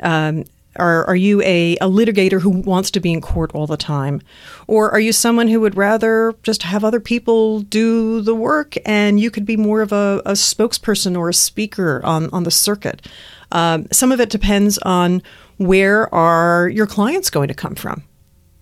Um, 0.01 0.46
are, 0.77 1.05
are 1.05 1.15
you 1.15 1.41
a, 1.41 1.75
a 1.77 1.89
litigator 1.89 2.39
who 2.39 2.50
wants 2.50 2.91
to 2.91 3.00
be 3.00 3.12
in 3.12 3.20
court 3.22 3.51
all 3.53 3.67
the 3.67 3.77
time? 3.77 4.22
Or 4.67 4.89
are 4.91 5.00
you 5.00 5.12
someone 5.12 5.48
who 5.48 5.60
would 5.62 5.75
rather 5.75 6.34
just 6.43 6.63
have 6.63 6.84
other 6.84 7.01
people 7.01 7.60
do 7.62 8.22
the 8.22 8.36
work 8.36 8.75
and 8.86 9.20
you 9.20 9.29
could 9.31 9.46
be 9.46 9.58
more 9.58 9.81
of 9.81 9.91
a, 9.91 10.22
a 10.25 10.31
spokesperson 10.31 11.17
or 11.17 11.29
a 11.29 11.34
speaker 11.34 12.01
on, 12.05 12.29
on 12.31 12.43
the 12.43 12.51
circuit? 12.51 13.08
Um, 13.51 13.88
some 13.91 14.12
of 14.13 14.22
it 14.22 14.29
depends 14.29 14.77
on 14.79 15.22
where 15.58 16.13
are 16.13 16.70
your 16.70 16.88
clients 16.88 17.29
going 17.29 17.50
to 17.50 17.53
come 17.53 17.75
from? 17.75 18.03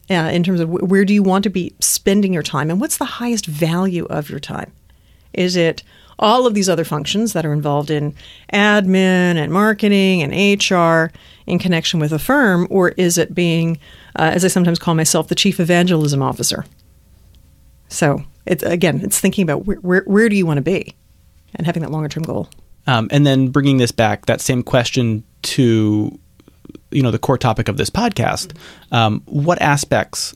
Uh, 0.10 0.16
in 0.34 0.42
terms 0.42 0.60
of 0.60 0.70
where 0.70 1.06
do 1.06 1.14
you 1.14 1.22
want 1.22 1.44
to 1.44 1.52
be 1.52 1.72
spending 1.80 2.34
your 2.34 2.42
time 2.42 2.72
and 2.72 2.82
what's 2.82 2.98
the 2.98 3.06
highest 3.06 3.46
value 3.46 4.06
of 4.06 4.28
your 4.28 4.40
time? 4.40 4.72
Is 5.34 5.56
it 5.56 5.84
all 6.20 6.46
of 6.46 6.54
these 6.54 6.70
other 6.70 6.84
functions 6.84 7.34
that 7.34 7.46
are 7.46 7.54
involved 7.54 7.90
in 7.90 8.14
admin 8.54 9.36
and 9.36 9.52
marketing 9.52 10.22
and 10.22 10.32
HR 10.34 11.12
in 11.48 11.58
connection 11.58 12.00
with 12.00 12.12
a 12.12 12.20
firm, 12.20 12.68
or 12.70 12.90
is 12.90 13.18
it 13.18 13.34
being, 13.34 13.80
uh, 14.18 14.32
as 14.34 14.46
I 14.46 14.50
sometimes 14.50 14.78
call 14.78 14.94
myself, 14.94 15.30
the 15.30 15.36
chief 15.36 15.60
evangelism 15.60 16.22
officer? 16.22 16.66
So 17.88 18.24
it's 18.46 18.64
again, 18.64 19.02
it's 19.04 19.20
thinking 19.20 19.44
about 19.44 19.66
where 19.66 19.78
where, 19.78 20.04
where 20.06 20.30
do 20.30 20.36
you 20.36 20.46
want 20.46 20.58
to 20.58 20.62
be, 20.62 20.94
and 21.56 21.66
having 21.66 21.82
that 21.82 21.92
longer 21.92 22.10
term 22.10 22.24
goal. 22.24 22.50
Um, 22.86 23.08
and 23.12 23.26
then 23.26 23.50
bringing 23.50 23.78
this 23.78 23.92
back, 23.92 24.26
that 24.28 24.42
same 24.42 24.62
question 24.62 25.24
to 25.42 26.20
you 26.92 27.02
know 27.02 27.12
the 27.12 27.20
core 27.20 27.38
topic 27.38 27.68
of 27.68 27.78
this 27.78 27.90
podcast 27.90 28.56
um, 28.92 29.22
what 29.26 29.62
aspects 29.62 30.36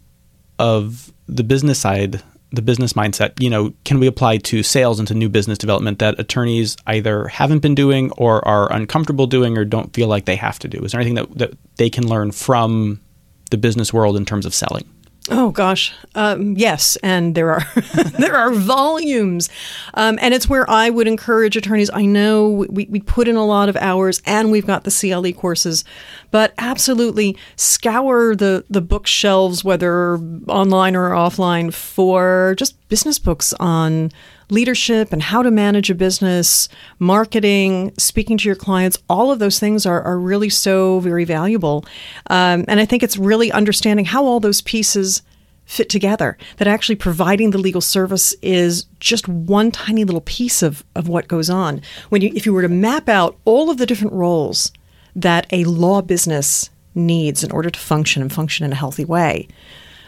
of 0.59 1.11
the 1.27 1.43
business 1.43 1.79
side 1.79 2.21
the 2.53 2.61
business 2.61 2.93
mindset 2.93 3.33
you 3.41 3.49
know 3.49 3.73
can 3.83 3.99
we 3.99 4.07
apply 4.07 4.37
to 4.37 4.61
sales 4.61 4.99
and 4.99 5.07
to 5.07 5.13
new 5.13 5.27
business 5.27 5.57
development 5.57 5.99
that 5.99 6.17
attorneys 6.19 6.77
either 6.85 7.27
haven't 7.27 7.59
been 7.59 7.75
doing 7.75 8.11
or 8.11 8.47
are 8.47 8.71
uncomfortable 8.71 9.27
doing 9.27 9.57
or 9.57 9.65
don't 9.65 9.93
feel 9.93 10.07
like 10.07 10.25
they 10.25 10.35
have 10.35 10.59
to 10.59 10.67
do? 10.67 10.79
Is 10.83 10.91
there 10.91 11.01
anything 11.01 11.15
that, 11.15 11.37
that 11.37 11.57
they 11.77 11.89
can 11.89 12.07
learn 12.07 12.31
from 12.31 13.01
the 13.49 13.57
business 13.57 13.91
world 13.91 14.15
in 14.15 14.25
terms 14.25 14.45
of 14.45 14.53
selling 14.53 14.87
Oh 15.29 15.51
gosh, 15.51 15.93
um, 16.15 16.57
yes, 16.57 16.97
and 16.97 17.33
there 17.33 17.49
are 17.49 17.61
there 18.19 18.35
are 18.35 18.51
volumes, 18.51 19.49
um, 19.93 20.19
and 20.21 20.33
it's 20.33 20.49
where 20.49 20.69
I 20.69 20.89
would 20.89 21.07
encourage 21.07 21.55
attorneys. 21.55 21.89
I 21.93 22.05
know 22.05 22.49
we, 22.49 22.87
we 22.89 22.99
put 22.99 23.29
in 23.29 23.37
a 23.37 23.45
lot 23.45 23.69
of 23.69 23.77
hours, 23.77 24.21
and 24.25 24.51
we've 24.51 24.67
got 24.67 24.83
the 24.83 24.91
CLE 24.91 25.31
courses, 25.31 25.85
but 26.29 26.53
absolutely 26.57 27.37
scour 27.55 28.35
the 28.35 28.65
the 28.69 28.81
bookshelves, 28.81 29.63
whether 29.63 30.17
online 30.49 30.93
or 30.93 31.11
offline, 31.11 31.73
for 31.73 32.53
just 32.57 32.75
business 32.89 33.17
books 33.17 33.53
on 33.61 34.11
leadership 34.53 35.11
and 35.11 35.21
how 35.21 35.43
to 35.43 35.51
manage 35.51 35.89
a 35.89 35.95
business, 35.95 36.69
marketing, 36.99 37.91
speaking 37.97 38.37
to 38.37 38.47
your 38.47 38.55
clients, 38.55 38.97
all 39.09 39.31
of 39.31 39.39
those 39.39 39.59
things 39.59 39.85
are, 39.85 40.01
are 40.03 40.19
really 40.19 40.49
so 40.49 40.99
very 40.99 41.25
valuable. 41.25 41.83
Um, 42.27 42.63
and 42.67 42.79
I 42.79 42.85
think 42.85 43.03
it's 43.03 43.17
really 43.17 43.51
understanding 43.51 44.05
how 44.05 44.25
all 44.25 44.39
those 44.39 44.61
pieces 44.61 45.21
fit 45.65 45.89
together, 45.89 46.37
that 46.57 46.67
actually 46.67 46.95
providing 46.95 47.51
the 47.51 47.57
legal 47.57 47.81
service 47.81 48.35
is 48.41 48.85
just 48.99 49.27
one 49.27 49.71
tiny 49.71 50.03
little 50.03 50.21
piece 50.21 50.61
of, 50.61 50.83
of 50.95 51.07
what 51.07 51.27
goes 51.27 51.49
on. 51.49 51.81
When 52.09 52.21
you, 52.21 52.31
if 52.35 52.45
you 52.45 52.53
were 52.53 52.61
to 52.61 52.69
map 52.69 53.09
out 53.09 53.37
all 53.45 53.69
of 53.69 53.77
the 53.77 53.85
different 53.85 54.13
roles 54.13 54.71
that 55.15 55.47
a 55.51 55.63
law 55.63 56.01
business 56.01 56.69
needs 56.95 57.43
in 57.43 57.51
order 57.51 57.69
to 57.69 57.79
function 57.79 58.21
and 58.21 58.31
function 58.31 58.65
in 58.65 58.71
a 58.71 58.75
healthy 58.75 59.05
way, 59.05 59.47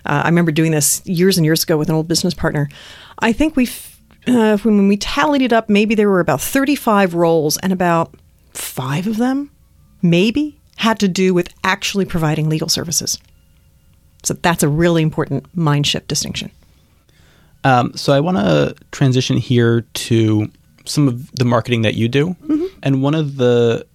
uh, 0.06 0.22
I 0.24 0.28
remember 0.28 0.52
doing 0.52 0.72
this 0.72 1.02
years 1.06 1.38
and 1.38 1.46
years 1.46 1.64
ago 1.64 1.78
with 1.78 1.90
an 1.90 1.96
old 1.96 2.08
business 2.08 2.34
partner. 2.34 2.70
I 3.20 3.32
think 3.34 3.56
we 3.56 3.66
uh, 4.28 4.58
when 4.58 4.88
we 4.88 4.98
tallied 4.98 5.42
it 5.42 5.54
up, 5.54 5.70
maybe 5.70 5.96
there 5.96 6.10
were 6.10 6.20
about 6.20 6.42
35 6.42 7.14
roles, 7.14 7.58
and 7.58 7.72
about 7.72 8.14
five 8.54 9.08
of 9.08 9.18
them, 9.18 9.52
maybe, 10.02 10.60
had 10.78 11.00
to 11.00 11.08
do 11.08 11.34
with 11.34 11.54
actually 11.64 12.06
providing 12.06 12.50
legal 12.50 12.70
services. 12.70 13.20
So 14.24 14.34
that's 14.34 14.64
a 14.64 14.70
really 14.70 15.04
important 15.04 15.46
mind 15.56 15.86
shift 15.86 16.08
distinction. 16.08 16.52
Um, 17.64 17.94
so 17.96 18.14
I 18.14 18.20
want 18.20 18.38
to 18.38 18.76
transition 18.92 19.38
here 19.38 19.82
to 19.82 20.52
some 20.86 21.08
of 21.08 21.32
the 21.32 21.46
marketing 21.46 21.82
that 21.84 21.96
you 21.96 22.08
do. 22.08 22.36
Mm-hmm. 22.44 22.66
And 22.84 23.02
one 23.02 23.16
of 23.16 23.38
the 23.38 23.86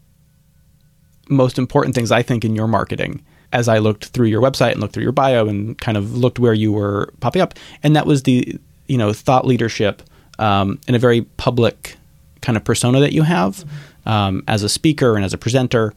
most 1.29 1.59
important 1.59 1.95
things 1.95 2.11
I 2.11 2.23
think 2.23 2.45
in 2.45 2.57
your 2.57 2.67
marketing, 2.67 3.25
as 3.53 3.69
I 3.69 3.79
looked 3.79 4.07
through 4.07 4.27
your 4.27 4.43
website 4.43 4.73
and 4.73 4.81
looked 4.81 4.95
through 4.95 5.05
your 5.05 5.13
bio 5.13 5.47
and 5.47 5.79
kind 5.79 5.97
of 5.97 6.17
looked 6.17 6.39
where 6.39 6.55
you 6.55 6.73
were 6.73 7.13
popping 7.21 7.43
up, 7.43 7.55
and 7.83 7.95
that 7.95 8.07
was 8.07 8.25
the 8.25 8.59
you 8.89 8.99
know 8.99 9.13
thought 9.13 9.47
leadership 9.47 10.03
um, 10.41 10.81
in 10.89 10.95
a 10.95 10.99
very 10.99 11.23
public 11.23 11.97
kind 12.41 12.57
of 12.57 12.65
persona 12.65 13.01
that 13.01 13.13
you 13.13 13.23
have 13.23 13.57
mm-hmm. 13.57 14.09
um, 14.09 14.43
as 14.49 14.63
a 14.63 14.69
speaker 14.69 15.15
and 15.15 15.25
as 15.25 15.33
a 15.33 15.39
presenter. 15.39 15.93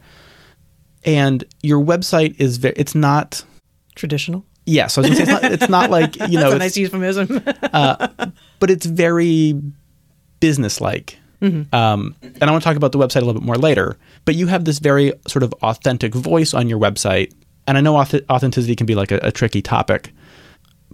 And 1.05 1.43
your 1.61 1.83
website 1.83 2.39
is 2.39 2.57
very, 2.57 2.75
it's 2.77 2.95
not 2.95 3.43
traditional. 3.95 4.45
Yes, 4.65 4.75
yeah, 4.75 4.87
so 4.87 5.01
it's 5.01 5.29
not, 5.29 5.43
it's 5.43 5.69
not 5.69 5.89
like 5.97 6.15
you 6.29 6.39
know, 6.39 6.51
That's 6.51 6.55
a 6.55 6.59
nice 6.59 6.77
euphemism. 6.77 7.41
uh, 7.73 8.07
but 8.59 8.69
it's 8.69 8.85
very 8.85 9.59
business-like. 10.39 11.17
Mm-hmm. 11.41 11.75
Um, 11.75 12.15
and 12.21 12.43
I 12.43 12.51
want 12.51 12.63
to 12.63 12.67
talk 12.67 12.77
about 12.77 12.93
the 12.93 12.97
website 12.97 13.17
a 13.17 13.25
little 13.25 13.41
bit 13.41 13.43
more 13.43 13.57
later. 13.57 13.97
But 14.23 14.35
you 14.35 14.47
have 14.47 14.63
this 14.63 14.79
very 14.79 15.11
sort 15.27 15.43
of 15.43 15.53
authentic 15.61 16.15
voice 16.15 16.53
on 16.53 16.69
your 16.69 16.79
website, 16.79 17.33
and 17.67 17.77
I 17.77 17.81
know 17.81 17.97
authenticity 17.97 18.75
can 18.77 18.85
be 18.85 18.95
like 18.95 19.11
a, 19.11 19.19
a 19.23 19.31
tricky 19.31 19.61
topic. 19.61 20.13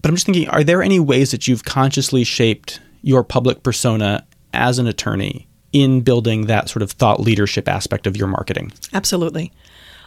But 0.01 0.09
I'm 0.09 0.15
just 0.15 0.25
thinking, 0.25 0.47
are 0.49 0.63
there 0.63 0.81
any 0.81 0.99
ways 0.99 1.29
that 1.31 1.47
you've 1.47 1.65
consciously 1.65 2.23
shaped 2.23 2.79
your 3.01 3.23
public 3.23 3.63
persona 3.63 4.25
as 4.53 4.79
an 4.79 4.87
attorney 4.87 5.47
in 5.71 6.01
building 6.01 6.47
that 6.47 6.69
sort 6.69 6.81
of 6.81 6.91
thought 6.91 7.19
leadership 7.19 7.67
aspect 7.67 8.07
of 8.07 8.17
your 8.17 8.27
marketing? 8.27 8.71
Absolutely. 8.93 9.51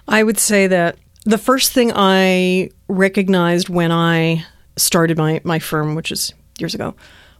I 0.08 0.22
would 0.22 0.38
say 0.38 0.66
that 0.66 0.96
the 1.24 1.38
first 1.38 1.72
thing 1.72 1.92
I 1.94 2.70
recognized 2.88 3.68
when 3.68 3.92
I 3.92 4.44
started 4.76 5.16
my, 5.16 5.40
my 5.44 5.58
firm, 5.58 5.94
which 5.94 6.10
is 6.10 6.34
years 6.58 6.74
ago, 6.74 6.94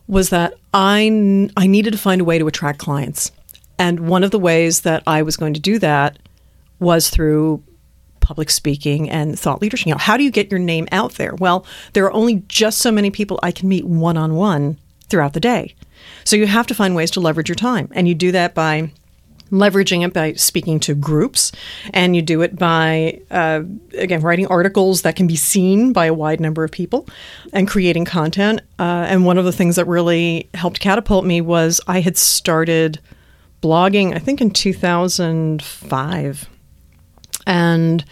was 0.07 0.31
that 0.31 0.55
I, 0.73 1.51
I 1.57 1.67
needed 1.67 1.93
to 1.93 1.99
find 1.99 2.21
a 2.21 2.25
way 2.25 2.39
to 2.39 2.47
attract 2.47 2.79
clients. 2.79 3.33
And 3.79 4.09
one 4.09 4.23
of 4.23 4.31
the 4.31 4.39
ways 4.39 4.83
that 4.83 5.03
I 5.07 5.23
was 5.23 5.37
going 5.37 5.55
to 5.55 5.61
do 5.61 5.79
that 5.81 6.19
was 6.79 7.11
through 7.11 7.63
public 8.21 8.51
speaking 8.51 9.11
and 9.11 9.39
thought 9.39 9.61
leadership. 9.61 9.87
You 9.87 9.93
know, 9.95 9.99
how 9.99 10.17
do 10.17 10.23
you 10.23 10.31
get 10.31 10.51
your 10.51 10.61
name 10.61 10.87
out 10.93 11.15
there? 11.15 11.35
Well, 11.35 11.67
there 11.93 12.05
are 12.05 12.13
only 12.13 12.45
just 12.47 12.79
so 12.79 12.93
many 12.93 13.11
people 13.11 13.41
I 13.43 13.51
can 13.51 13.69
meet 13.69 13.85
one 13.85 14.17
on 14.17 14.37
one 14.37 14.79
throughout 15.13 15.35
the 15.35 15.41
day. 15.41 15.77
So 16.25 16.35
you 16.35 16.49
have 16.49 16.67
to 16.67 16.75
find 16.75 16.97
ways 16.97 17.13
to 17.13 17.21
leverage 17.21 17.49
your 17.49 17.55
time. 17.55 17.89
And 17.93 18.09
you 18.09 18.15
do 18.17 18.33
that 18.33 18.55
by 18.55 18.91
leveraging 19.53 20.03
it 20.05 20.13
by 20.15 20.33
speaking 20.33 20.81
to 20.81 20.95
groups, 20.95 21.53
and 21.93 22.17
you 22.17 22.23
do 22.23 22.41
it 22.41 22.57
by, 22.57 23.21
uh, 23.31 23.63
again, 23.99 24.23
writing 24.23 24.47
articles 24.47 25.03
that 25.03 25.15
can 25.15 25.27
be 25.27 25.37
seen 25.37 25.93
by 25.93 26.07
a 26.07 26.15
wide 26.15 26.41
number 26.41 26.65
of 26.65 26.71
people 26.71 27.07
and 27.53 27.69
creating 27.69 28.07
content. 28.07 28.63
Uh, 28.79 29.05
and 29.09 29.27
one 29.27 29.37
of 29.37 29.45
the 29.45 29.53
things 29.53 29.77
that 29.77 29.87
really 29.87 30.49
helped 30.55 30.81
catapult 30.81 31.27
me 31.27 31.43
was 31.43 31.83
I 31.87 32.01
had 32.01 32.17
started 32.17 32.99
blogging, 33.63 34.17
I 34.17 34.19
think 34.19 34.41
in 34.41 34.51
2005. 34.51 36.49
And 37.47 38.05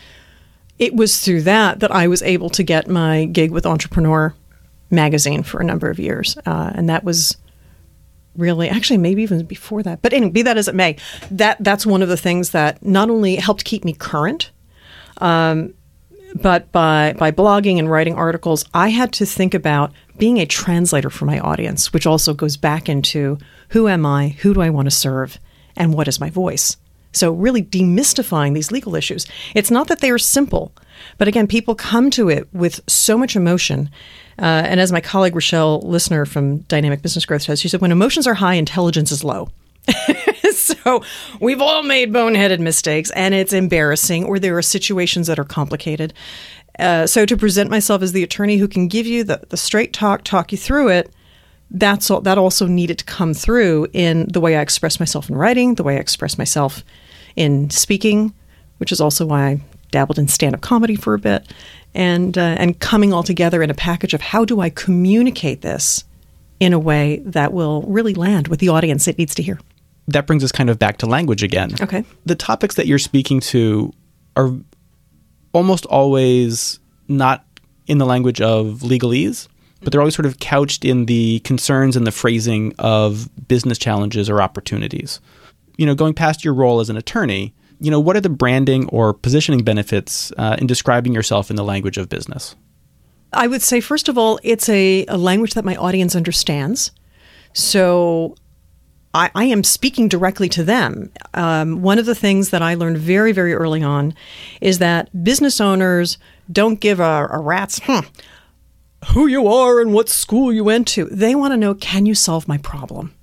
it 0.78 0.95
was 0.95 1.21
through 1.21 1.40
that 1.42 1.80
that 1.80 1.90
I 1.90 2.07
was 2.07 2.23
able 2.23 2.50
to 2.50 2.62
get 2.62 2.87
my 2.87 3.25
gig 3.25 3.50
with 3.50 3.64
Entrepreneur 3.64 4.35
magazine 4.91 5.43
for 5.43 5.61
a 5.61 5.65
number 5.65 5.91
of 5.91 5.99
years. 5.99 6.37
Uh, 6.47 6.73
and 6.75 6.89
that 6.89 7.05
was 7.05 7.37
really 8.37 8.69
actually 8.69 8.97
maybe 8.97 9.23
even 9.23 9.45
before 9.45 9.83
that 9.83 10.01
but 10.03 10.13
anyway 10.13 10.31
be 10.31 10.43
that 10.43 10.57
as 10.57 10.69
it 10.69 10.75
may 10.75 10.97
that 11.31 11.57
that's 11.61 11.85
one 11.85 12.01
of 12.01 12.09
the 12.09 12.17
things 12.17 12.51
that 12.51 12.83
not 12.85 13.11
only 13.11 13.37
helped 13.37 13.65
keep 13.65 13.85
me 13.85 13.93
current 13.93 14.51
um, 15.19 15.75
but 16.37 16.71
by 16.71 17.13
by 17.19 17.33
blogging 17.33 17.79
and 17.79 17.91
writing 17.91 18.15
articles 18.15 18.65
i 18.73 18.89
had 18.89 19.13
to 19.13 19.27
think 19.27 19.53
about 19.53 19.93
being 20.17 20.39
a 20.39 20.47
translator 20.47 21.11
for 21.11 21.25
my 21.25 21.41
audience 21.41 21.93
which 21.93 22.07
also 22.07 22.33
goes 22.33 22.57
back 22.57 22.89
into 22.89 23.37
who 23.71 23.89
am 23.89 24.07
i 24.07 24.29
who 24.29 24.55
do 24.55 24.61
i 24.61 24.71
want 24.71 24.87
to 24.87 24.93
serve 24.93 25.39
and 25.77 25.93
what 25.93 26.07
is 26.07 26.21
my 26.21 26.31
voice 26.31 26.77
so 27.12 27.33
really 27.33 27.62
demystifying 27.62 28.55
these 28.55 28.71
legal 28.71 28.95
issues 28.95 29.26
it's 29.55 29.71
not 29.71 29.88
that 29.88 30.00
they 30.00 30.11
are 30.11 30.19
simple 30.19 30.73
but 31.19 31.29
again 31.29 31.47
people 31.47 31.75
come 31.75 32.11
to 32.11 32.29
it 32.29 32.49
with 32.52 32.81
so 32.88 33.17
much 33.19 33.37
emotion 33.37 33.90
uh, 34.40 34.64
and 34.64 34.81
as 34.81 34.90
my 34.90 35.02
colleague 35.02 35.35
Rochelle 35.35 35.81
Listener 35.81 36.25
from 36.25 36.59
Dynamic 36.61 37.02
Business 37.02 37.26
Growth 37.26 37.43
says, 37.43 37.61
she 37.61 37.69
said, 37.69 37.83
when 37.83 37.93
emotions 37.93 38.26
are 38.26 38.35
high, 38.35 38.55
intelligence 38.55 39.12
is 39.12 39.23
low. 39.23 39.50
so 40.52 41.02
we've 41.40 41.61
all 41.61 41.83
made 41.83 42.11
boneheaded 42.11 42.59
mistakes 42.59 43.11
and 43.11 43.35
it's 43.35 43.52
embarrassing, 43.52 44.25
or 44.25 44.38
there 44.38 44.57
are 44.57 44.62
situations 44.62 45.26
that 45.26 45.38
are 45.38 45.45
complicated. 45.45 46.14
Uh, 46.79 47.07
so 47.07 47.26
to 47.26 47.37
present 47.37 47.69
myself 47.69 48.00
as 48.00 48.12
the 48.12 48.23
attorney 48.23 48.57
who 48.57 48.67
can 48.67 48.88
give 48.88 49.07
you 49.07 49.23
the, 49.23 49.43
the 49.50 49.57
straight 49.59 49.93
talk, 49.93 50.25
talk 50.25 50.52
you 50.52 50.59
through 50.59 50.88
it, 50.88 51.12
that's 51.71 52.11
all, 52.11 52.21
that 52.23 52.39
also 52.39 52.67
needed 52.67 52.99
to 52.99 53.05
come 53.05 53.35
through 53.35 53.87
in 53.93 54.27
the 54.27 54.41
way 54.41 54.57
I 54.57 54.61
express 54.61 54.99
myself 54.99 55.31
in 55.31 55.37
writing, 55.37 55.77
the 55.77 55.83
way 55.83 55.97
I 55.97 56.00
express 56.00 56.37
myself 56.37 56.85
in 57.37 57.71
speaking, 57.71 58.35
which 58.79 58.93
is 58.93 59.00
also 59.00 59.27
why 59.27 59.47
I 59.47 59.61
dabbled 59.91 60.19
in 60.19 60.29
stand 60.29 60.55
up 60.55 60.61
comedy 60.61 60.97
for 60.97 61.15
a 61.15 61.19
bit, 61.19 61.53
and, 61.95 62.37
uh, 62.37 62.57
and 62.59 62.79
coming 62.81 63.12
all 63.12 63.23
together 63.23 63.62
in 63.62 63.71
a 63.71 63.75
package 63.75 64.15
of 64.15 64.21
how 64.21 64.45
do 64.45 64.61
I 64.61 64.71
communicate 64.71 65.62
this 65.62 66.05
in 66.59 66.73
a 66.73 66.79
way 66.79 67.23
that 67.25 67.53
will 67.53 67.83
really 67.83 68.15
land 68.15 68.49
with 68.49 68.61
the 68.61 68.69
audience 68.69 69.09
it 69.09 69.19
needs 69.19 69.35
to 69.37 69.43
hear. 69.43 69.59
That 70.09 70.27
brings 70.27 70.45
us 70.45 70.53
kind 70.53 70.71
of 70.71 70.79
back 70.79 70.99
to 70.99 71.07
language 71.07 71.43
again. 71.43 71.71
Okay. 71.81 72.05
The 72.27 72.35
topics 72.35 72.75
that 72.75 72.87
you're 72.87 72.99
speaking 72.99 73.41
to 73.41 73.93
are 74.37 74.53
almost 75.53 75.87
always 75.87 76.81
not 77.09 77.45
in 77.87 77.99
the 77.99 78.07
language 78.07 78.41
of 78.41 78.81
legalese, 78.81 79.49
but 79.83 79.93
they're 79.93 80.01
always 80.01 80.15
sort 80.15 80.27
of 80.27 80.39
couched 80.39 80.85
in 80.85 81.07
the 81.07 81.41
concerns 81.41 81.97
and 81.97 82.07
the 82.07 82.13
phrasing 82.13 82.75
of 82.79 83.29
business 83.49 83.79
challenges 83.79 84.29
or 84.29 84.43
opportunities. 84.43 85.21
You 85.77 85.87
know, 85.87 85.95
going 85.95 86.15
past 86.15 86.45
your 86.45 86.55
role 86.55 86.81
as 86.81 86.91
an 86.91 86.97
attorney, 86.97 87.55
you 87.81 87.91
know, 87.91 88.01
what 88.01 88.17
are 88.17 88.21
the 88.21 88.29
branding 88.29 88.89
or 88.91 89.15
positioning 89.15 89.65
benefits 89.65 90.33
uh, 90.37 90.57
in 90.59 90.67
describing 90.67 91.15
yourself 91.15 91.51
in 91.51 91.57
the 91.57 91.65
language 91.65 91.97
of 91.97 92.09
business? 92.09 92.55
I 93.33 93.47
would 93.47 93.63
say, 93.63 93.81
first 93.81 94.09
of 94.09 94.19
all, 94.19 94.39
it's 94.43 94.69
a, 94.69 95.07
a 95.07 95.17
language 95.17 95.55
that 95.55 95.65
my 95.65 95.77
audience 95.77 96.15
understands. 96.15 96.91
So 97.53 98.35
I, 99.15 99.31
I 99.35 99.45
am 99.45 99.65
speaking 99.65 100.09
directly 100.09 100.49
to 100.51 100.65
them. 100.65 101.11
Um, 101.35 101.83
one 101.83 101.99
of 101.99 102.07
the 102.07 102.15
things 102.15 102.51
that 102.51 102.63
I 102.63 102.75
learned 102.75 102.99
very, 102.99 103.33
very 103.33 103.55
early 103.55 103.83
on 103.83 104.15
is 104.61 104.79
that 104.79 105.25
business 105.25 105.61
owners 105.61 106.19
don't 106.51 106.81
give 106.81 107.01
a, 107.01 107.29
a 107.31 107.39
rat's 107.39 107.81
hmm, 107.85 108.01
who 109.09 109.26
you 109.26 109.47
are 109.49 109.80
and 109.80 109.92
what 109.92 110.09
school 110.09 110.52
you 110.52 110.64
went 110.64 110.87
to. 110.88 111.07
They 111.07 111.35
want 111.35 111.52
to 111.52 111.57
know 111.57 111.75
can 111.75 112.07
you 112.07 112.14
solve 112.14 112.47
my 112.47 112.59
problem? 112.59 113.14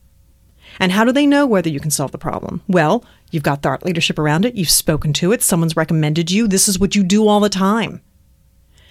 And 0.80 0.92
how 0.92 1.04
do 1.06 1.12
they 1.12 1.26
know 1.26 1.46
whether 1.46 1.70
you 1.70 1.80
can 1.80 1.92
solve 1.92 2.12
the 2.12 2.18
problem? 2.18 2.62
Well, 2.68 3.04
you've 3.32 3.44
got 3.44 3.62
thought 3.62 3.86
leadership 3.86 4.20
around 4.20 4.46
it, 4.46 4.56
you've 4.56 4.70
spoken 4.70 5.14
to 5.14 5.32
it, 5.32 5.42
someone's 5.42 5.76
recommended 5.76 6.30
you, 6.30 6.48
this 6.48 6.68
is 6.68 6.80
what 6.80 6.96
you 6.96 7.04
do 7.04 7.28
all 7.28 7.40
the 7.40 7.50
time. 7.50 8.02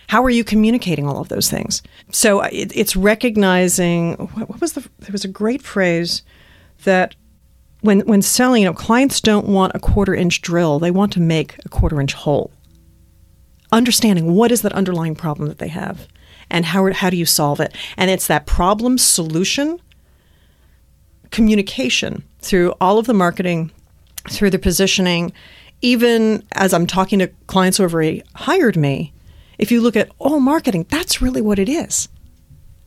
How 0.09 0.23
are 0.25 0.31
you 0.31 0.45
communicating 0.45 1.09
all 1.09 1.21
of 1.21 1.29
those 1.29 1.51
things? 1.51 1.83
So 2.13 2.41
uh, 2.41 2.49
it, 2.53 2.75
it's 2.77 2.95
recognizing 2.95 4.15
what, 4.15 4.49
what 4.49 4.61
was 4.61 4.75
the 4.75 4.89
there 5.01 5.13
was 5.13 5.25
a 5.25 5.29
great 5.29 5.63
phrase 5.63 6.23
that 6.85 7.17
when 7.81 8.01
when 8.01 8.23
selling, 8.23 8.63
you 8.63 8.69
know, 8.69 8.75
clients 8.75 9.21
don't 9.21 9.47
want 9.47 9.75
a 9.75 9.81
quarter 9.81 10.15
inch 10.15 10.43
drill; 10.43 10.79
they 10.79 10.93
want 10.93 11.13
to 11.15 11.21
make 11.21 11.59
a 11.65 11.69
quarter 11.69 12.01
inch 12.01 12.15
hole. 12.15 12.53
Understanding 13.73 14.35
what 14.35 14.53
is 14.53 14.63
that 14.63 14.73
underlying 14.73 15.17
problem 15.17 15.49
that 15.49 15.59
they 15.59 15.69
have, 15.69 16.07
and 16.51 16.65
how 16.65 16.93
how 16.93 17.11
do 17.11 17.17
you 17.17 17.27
solve 17.27 17.61
it? 17.61 17.75
And 17.97 18.11
it's 18.11 18.27
that 18.27 18.47
problem 18.47 18.99
solution 18.99 19.81
communication 21.31 22.23
through 22.41 22.73
all 22.81 22.99
of 22.99 23.07
the 23.07 23.15
marketing, 23.15 23.71
through 24.31 24.51
the 24.51 24.59
positioning, 24.59 25.33
even 25.83 26.45
as 26.53 26.73
I'm 26.73 26.87
talking 26.87 27.19
to 27.19 27.29
clients 27.47 27.77
who 27.77 27.83
have 27.83 27.93
already 27.93 28.23
hired 28.35 28.77
me 28.77 29.13
if 29.59 29.73
you 29.73 29.81
look 29.81 29.97
at 29.97 30.11
all 30.19 30.41
marketing, 30.41 30.87
that's 30.89 31.23
really 31.23 31.41
what 31.41 31.59
it 31.59 31.69
is. 31.69 32.09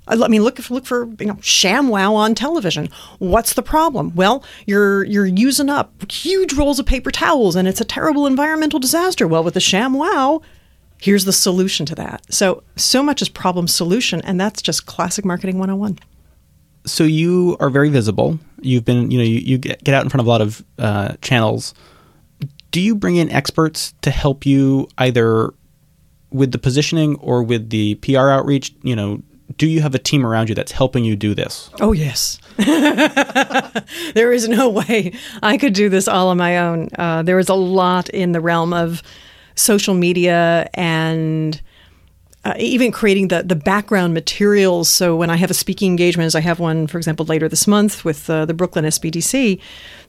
I 0.07 0.27
mean, 0.27 0.43
look 0.43 0.71
look 0.71 0.87
for 0.87 1.05
you 1.19 1.27
know 1.27 1.35
ShamWow 1.35 2.13
on 2.13 2.33
television. 2.33 2.89
What's 3.19 3.53
the 3.53 3.61
problem? 3.61 4.15
Well, 4.15 4.43
you're 4.65 5.03
you're 5.03 5.27
using 5.27 5.69
up 5.69 6.11
huge 6.11 6.53
rolls 6.53 6.79
of 6.79 6.87
paper 6.87 7.11
towels, 7.11 7.55
and 7.55 7.67
it's 7.67 7.81
a 7.81 7.85
terrible 7.85 8.25
environmental 8.25 8.79
disaster. 8.79 9.27
Well, 9.27 9.43
with 9.43 9.53
the 9.53 9.59
ShamWow, 9.59 10.41
here's 11.01 11.25
the 11.25 11.33
solution 11.33 11.85
to 11.87 11.95
that. 11.95 12.21
So 12.33 12.63
so 12.75 13.01
much 13.03 13.21
is 13.21 13.29
problem 13.29 13.67
solution, 13.67 14.21
and 14.21 14.39
that's 14.39 14.61
just 14.61 14.85
classic 14.85 15.25
marketing 15.25 15.57
101. 15.57 15.99
So 16.85 17.03
you 17.03 17.57
are 17.59 17.69
very 17.69 17.89
visible. 17.89 18.39
You've 18.61 18.85
been 18.85 19.11
you 19.11 19.17
know 19.17 19.23
you, 19.23 19.39
you 19.39 19.57
get 19.57 19.89
out 19.89 20.03
in 20.03 20.09
front 20.09 20.21
of 20.21 20.27
a 20.27 20.29
lot 20.29 20.41
of 20.41 20.63
uh, 20.77 21.15
channels. 21.21 21.73
Do 22.71 22.81
you 22.81 22.95
bring 22.95 23.15
in 23.15 23.31
experts 23.31 23.93
to 24.01 24.11
help 24.11 24.45
you 24.45 24.87
either 24.97 25.53
with 26.31 26.51
the 26.51 26.57
positioning 26.57 27.15
or 27.17 27.43
with 27.43 27.69
the 27.69 27.95
PR 27.95 28.29
outreach, 28.29 28.73
you 28.83 28.95
know, 28.95 29.21
do 29.57 29.67
you 29.67 29.81
have 29.81 29.95
a 29.95 29.99
team 29.99 30.25
around 30.25 30.49
you 30.49 30.55
that's 30.55 30.71
helping 30.71 31.03
you 31.03 31.15
do 31.15 31.33
this? 31.33 31.69
Oh, 31.81 31.91
yes. 31.91 32.39
there 34.13 34.31
is 34.31 34.47
no 34.47 34.69
way 34.69 35.13
I 35.41 35.57
could 35.57 35.73
do 35.73 35.89
this 35.89 36.07
all 36.07 36.29
on 36.29 36.38
my 36.38 36.59
own. 36.59 36.89
Uh, 36.97 37.23
there 37.23 37.39
is 37.39 37.49
a 37.49 37.55
lot 37.55 38.09
in 38.09 38.31
the 38.31 38.41
realm 38.41 38.73
of 38.73 39.01
social 39.60 39.93
media 39.93 40.69
and 40.74 41.62
uh, 42.45 42.54
even 42.58 42.91
creating 42.91 43.28
the, 43.28 43.43
the 43.43 43.56
background 43.56 44.13
materials. 44.13 44.88
So 44.88 45.15
when 45.15 45.30
I 45.30 45.36
have 45.36 45.52
a 45.52 45.54
speaking 45.54 45.91
engagement, 45.91 46.26
as 46.26 46.36
I 46.36 46.39
have 46.39 46.60
one, 46.60 46.88
for 46.88 46.98
example, 46.98 47.26
later 47.26 47.50
this 47.50 47.67
month 47.67 48.06
with 48.06 48.30
uh, 48.30 48.45
the 48.45 48.54
Brooklyn 48.54 48.86
SBDC, 48.86 49.60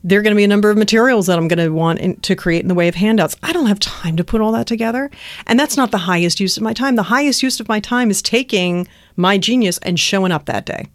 there 0.05 0.21
are 0.21 0.23
going 0.23 0.35
to 0.35 0.37
be 0.37 0.45
a 0.45 0.49
number 0.49 0.71
of 0.71 0.79
materials 0.79 1.27
that 1.27 1.39
I'm 1.39 1.49
going 1.49 1.59
to 1.59 1.71
want 1.71 1.99
in, 1.99 2.21
to 2.21 2.37
create 2.37 2.63
in 2.63 2.69
the 2.69 2.75
way 2.75 2.87
of 2.87 2.95
handouts. 2.95 3.37
I 3.43 3.53
don't 3.53 3.67
have 3.67 3.81
time 3.81 4.17
to 4.17 4.25
put 4.25 4.41
all 4.41 4.53
that 4.53 4.69
together. 4.69 5.11
And 5.49 5.59
that's 5.59 5.77
not 5.77 5.91
the 5.91 5.99
highest 5.99 6.39
use 6.39 6.57
of 6.57 6.63
my 6.63 6.73
time. 6.73 6.95
The 6.95 7.03
highest 7.03 7.43
use 7.43 7.59
of 7.59 7.69
my 7.69 7.81
time 7.81 8.11
is 8.11 8.23
taking 8.23 8.87
my 9.17 9.37
genius 9.37 9.79
and 9.79 9.99
showing 9.99 10.31
up 10.31 10.45
that 10.47 10.67
day. 10.67 10.87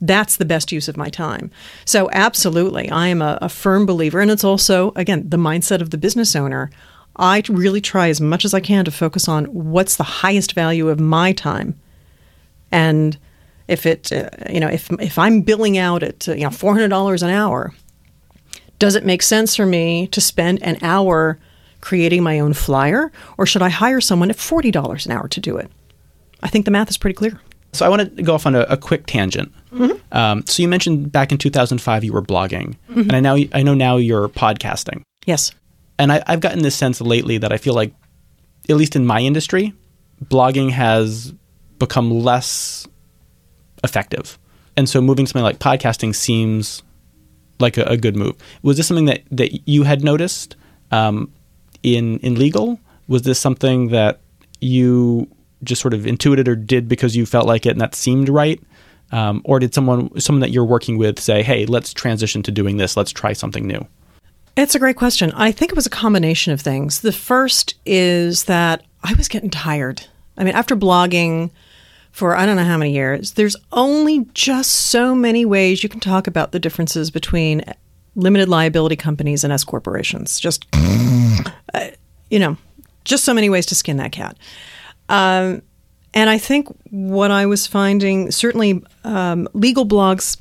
That's 0.00 0.36
the 0.36 0.44
best 0.44 0.70
use 0.70 0.86
of 0.86 0.96
my 0.96 1.08
time. 1.08 1.50
So, 1.84 2.10
absolutely, 2.12 2.90
I 2.90 3.08
am 3.08 3.22
a, 3.22 3.38
a 3.40 3.48
firm 3.48 3.86
believer. 3.86 4.20
And 4.20 4.30
it's 4.30 4.44
also, 4.44 4.92
again, 4.96 5.28
the 5.28 5.36
mindset 5.36 5.80
of 5.80 5.90
the 5.90 5.98
business 5.98 6.36
owner. 6.36 6.70
I 7.16 7.42
really 7.48 7.80
try 7.80 8.08
as 8.08 8.20
much 8.20 8.44
as 8.44 8.54
I 8.54 8.60
can 8.60 8.84
to 8.84 8.90
focus 8.90 9.28
on 9.28 9.44
what's 9.46 9.96
the 9.96 10.04
highest 10.04 10.52
value 10.54 10.88
of 10.88 10.98
my 10.98 11.32
time. 11.32 11.78
And 12.72 13.16
if 13.68 13.86
it, 13.86 14.12
uh, 14.12 14.30
you 14.50 14.60
know, 14.60 14.68
if, 14.68 14.90
if 15.00 15.18
I'm 15.18 15.42
billing 15.42 15.78
out 15.78 16.02
at, 16.02 16.28
uh, 16.28 16.32
you 16.32 16.42
know, 16.42 16.50
$400 16.50 17.22
an 17.22 17.30
hour, 17.30 17.72
does 18.78 18.96
it 18.96 19.04
make 19.04 19.22
sense 19.22 19.54
for 19.54 19.64
me 19.64 20.08
to 20.08 20.20
spend 20.20 20.62
an 20.62 20.78
hour 20.82 21.38
creating 21.80 22.22
my 22.22 22.40
own 22.40 22.52
flyer 22.52 23.12
or 23.38 23.46
should 23.46 23.62
I 23.62 23.68
hire 23.68 24.00
someone 24.00 24.30
at 24.30 24.36
$40 24.36 25.06
an 25.06 25.12
hour 25.12 25.28
to 25.28 25.40
do 25.40 25.56
it? 25.56 25.70
I 26.42 26.48
think 26.48 26.64
the 26.64 26.70
math 26.70 26.90
is 26.90 26.98
pretty 26.98 27.14
clear. 27.14 27.40
So 27.72 27.86
I 27.86 27.88
want 27.88 28.16
to 28.16 28.22
go 28.22 28.34
off 28.34 28.46
on 28.46 28.54
a, 28.54 28.60
a 28.62 28.76
quick 28.76 29.06
tangent. 29.06 29.52
Mm-hmm. 29.72 30.16
Um, 30.16 30.46
so 30.46 30.62
you 30.62 30.68
mentioned 30.68 31.10
back 31.10 31.32
in 31.32 31.38
2005 31.38 32.04
you 32.04 32.12
were 32.12 32.22
blogging, 32.22 32.76
mm-hmm. 32.88 33.00
and 33.00 33.14
I 33.14 33.20
now 33.20 33.36
I 33.52 33.64
know 33.64 33.74
now 33.74 33.96
you're 33.96 34.28
podcasting. 34.28 35.02
Yes 35.26 35.50
and 35.98 36.12
I, 36.12 36.22
I've 36.26 36.40
gotten 36.40 36.62
this 36.62 36.74
sense 36.74 37.00
lately 37.00 37.38
that 37.38 37.52
I 37.52 37.56
feel 37.56 37.74
like, 37.74 37.94
at 38.68 38.76
least 38.76 38.96
in 38.96 39.06
my 39.06 39.20
industry, 39.20 39.72
blogging 40.24 40.70
has 40.70 41.32
become 41.78 42.10
less 42.10 42.86
effective. 43.82 44.38
And 44.76 44.88
so 44.88 45.00
moving 45.00 45.26
to 45.26 45.30
something 45.30 45.44
like 45.44 45.58
podcasting 45.58 46.14
seems 46.14 46.82
like 47.60 47.76
a, 47.76 47.84
a 47.84 47.96
good 47.96 48.16
move. 48.16 48.34
Was 48.62 48.76
this 48.76 48.86
something 48.86 49.04
that, 49.06 49.22
that 49.30 49.68
you 49.68 49.84
had 49.84 50.02
noticed 50.02 50.56
um, 50.90 51.32
in 51.82 52.18
in 52.20 52.34
legal? 52.36 52.80
Was 53.06 53.22
this 53.22 53.38
something 53.38 53.88
that 53.88 54.20
you 54.60 55.28
just 55.62 55.80
sort 55.80 55.94
of 55.94 56.06
intuited 56.06 56.48
or 56.48 56.56
did 56.56 56.88
because 56.88 57.16
you 57.16 57.26
felt 57.26 57.46
like 57.46 57.66
it 57.66 57.70
and 57.70 57.80
that 57.80 57.94
seemed 57.94 58.28
right? 58.28 58.60
Um, 59.12 59.42
or 59.44 59.60
did 59.60 59.74
someone 59.74 60.18
someone 60.18 60.40
that 60.40 60.50
you're 60.50 60.64
working 60.64 60.98
with 60.98 61.20
say, 61.20 61.42
"Hey, 61.42 61.66
let's 61.66 61.92
transition 61.92 62.42
to 62.44 62.50
doing 62.50 62.78
this. 62.78 62.96
Let's 62.96 63.12
try 63.12 63.32
something 63.32 63.66
new"? 63.66 63.86
It's 64.56 64.74
a 64.74 64.78
great 64.78 64.96
question. 64.96 65.32
I 65.32 65.50
think 65.50 65.72
it 65.72 65.76
was 65.76 65.86
a 65.86 65.90
combination 65.90 66.52
of 66.52 66.60
things. 66.60 67.00
The 67.00 67.12
first 67.12 67.74
is 67.84 68.44
that 68.44 68.84
I 69.02 69.12
was 69.14 69.28
getting 69.28 69.50
tired. 69.50 70.06
I 70.36 70.44
mean, 70.44 70.54
after 70.54 70.76
blogging 70.76 71.50
for 72.12 72.36
I 72.36 72.46
don't 72.46 72.54
know 72.54 72.64
how 72.64 72.78
many 72.78 72.92
years, 72.92 73.32
there's 73.32 73.56
only 73.72 74.26
just 74.34 74.70
so 74.70 75.14
many 75.14 75.44
ways 75.44 75.82
you 75.82 75.88
can 75.88 75.98
talk 75.98 76.28
about 76.28 76.52
the 76.52 76.60
differences 76.60 77.10
between 77.10 77.64
limited 78.14 78.48
liability 78.48 78.94
companies 78.94 79.42
and 79.42 79.52
S 79.52 79.64
corporations. 79.64 80.38
Just, 80.38 80.64
uh, 80.72 81.88
you 82.30 82.38
know, 82.38 82.56
just 83.04 83.24
so 83.24 83.34
many 83.34 83.50
ways 83.50 83.66
to 83.66 83.74
skin 83.74 83.96
that 83.96 84.12
cat. 84.12 84.36
Um, 85.08 85.62
and 86.14 86.30
I 86.30 86.38
think 86.38 86.68
what 86.90 87.32
I 87.32 87.46
was 87.46 87.66
finding, 87.66 88.30
certainly 88.30 88.84
um, 89.02 89.48
legal 89.52 89.84
blogs 89.84 90.38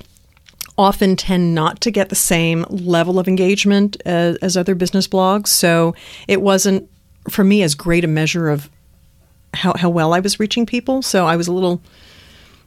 often 0.78 1.16
tend 1.16 1.54
not 1.54 1.82
to 1.82 1.92
get 1.92 2.10
the 2.10 2.16
same 2.16 2.66
level 2.70 3.20
of 3.20 3.28
engagement 3.28 3.98
as, 4.06 4.38
as 4.38 4.58
other 4.58 4.76
business 4.76 5.08
blogs. 5.08 5.48
So 5.48 5.96
it 6.28 6.42
wasn't, 6.42 6.90
for 7.30 7.44
me, 7.44 7.62
as 7.64 7.76
great 7.76 8.04
a 8.04 8.08
measure 8.08 8.50
of 8.50 8.70
how, 9.54 9.74
how 9.76 9.90
well 9.90 10.14
I 10.14 10.20
was 10.20 10.40
reaching 10.40 10.66
people. 10.66 11.02
So 11.02 11.28
I 11.28 11.36
was 11.36 11.48
a 11.48 11.54
little, 11.54 11.82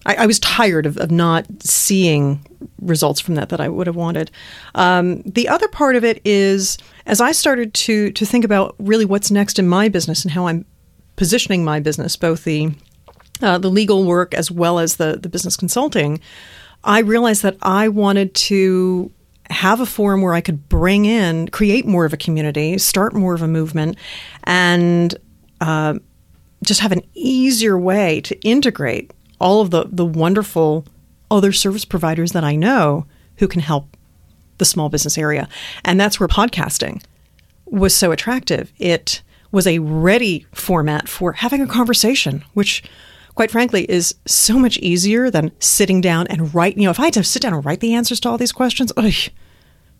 I, 0.04 0.14
I 0.14 0.26
was 0.26 0.38
tired 0.38 0.86
of, 0.86 0.96
of 0.98 1.10
not 1.10 1.46
seeing 1.60 2.46
results 2.80 3.20
from 3.20 3.34
that 3.34 3.48
that 3.48 3.60
I 3.60 3.68
would 3.68 3.86
have 3.86 3.96
wanted. 3.96 4.30
Um, 4.74 5.22
the 5.22 5.48
other 5.48 5.68
part 5.68 5.96
of 5.96 6.04
it 6.04 6.20
is 6.24 6.78
as 7.06 7.20
I 7.20 7.32
started 7.32 7.74
to 7.74 8.10
to 8.12 8.24
think 8.24 8.44
about 8.44 8.74
really 8.78 9.04
what's 9.04 9.30
next 9.30 9.58
in 9.58 9.68
my 9.68 9.88
business 9.88 10.24
and 10.24 10.32
how 10.32 10.46
I'm 10.46 10.64
positioning 11.16 11.64
my 11.64 11.80
business, 11.80 12.16
both 12.16 12.44
the 12.44 12.72
uh, 13.42 13.58
the 13.58 13.70
legal 13.70 14.04
work 14.04 14.32
as 14.34 14.50
well 14.50 14.78
as 14.78 14.96
the 14.96 15.18
the 15.20 15.28
business 15.28 15.56
consulting. 15.56 16.20
I 16.86 17.00
realized 17.00 17.42
that 17.42 17.56
I 17.62 17.88
wanted 17.88 18.34
to 18.34 19.10
have 19.50 19.80
a 19.80 19.86
forum 19.86 20.22
where 20.22 20.34
I 20.34 20.40
could 20.40 20.68
bring 20.68 21.04
in, 21.04 21.48
create 21.48 21.86
more 21.86 22.04
of 22.04 22.12
a 22.12 22.16
community, 22.16 22.78
start 22.78 23.14
more 23.14 23.34
of 23.34 23.42
a 23.42 23.48
movement, 23.48 23.96
and 24.44 25.14
uh, 25.60 25.94
just 26.64 26.80
have 26.80 26.92
an 26.92 27.02
easier 27.14 27.78
way 27.78 28.20
to 28.22 28.40
integrate 28.40 29.12
all 29.40 29.60
of 29.60 29.70
the, 29.70 29.86
the 29.90 30.04
wonderful 30.04 30.86
other 31.30 31.52
service 31.52 31.84
providers 31.84 32.32
that 32.32 32.44
I 32.44 32.56
know 32.56 33.06
who 33.38 33.48
can 33.48 33.60
help 33.60 33.96
the 34.58 34.64
small 34.64 34.88
business 34.88 35.18
area. 35.18 35.48
And 35.84 36.00
that's 36.00 36.18
where 36.18 36.28
podcasting 36.28 37.02
was 37.66 37.94
so 37.94 38.12
attractive. 38.12 38.72
It 38.78 39.22
was 39.52 39.66
a 39.66 39.80
ready 39.80 40.46
format 40.52 41.08
for 41.08 41.32
having 41.32 41.60
a 41.60 41.66
conversation, 41.66 42.44
which 42.54 42.82
quite 43.36 43.50
frankly 43.50 43.88
is 43.88 44.14
so 44.26 44.58
much 44.58 44.78
easier 44.78 45.30
than 45.30 45.52
sitting 45.60 46.00
down 46.00 46.26
and 46.26 46.52
write. 46.54 46.76
You 46.76 46.84
know, 46.84 46.90
if 46.90 46.98
I 46.98 47.04
had 47.04 47.14
to 47.14 47.22
sit 47.22 47.42
down 47.42 47.54
and 47.54 47.64
write 47.64 47.80
the 47.80 47.94
answers 47.94 48.18
to 48.20 48.28
all 48.28 48.38
these 48.38 48.50
questions, 48.50 48.92
ugh, 48.96 49.12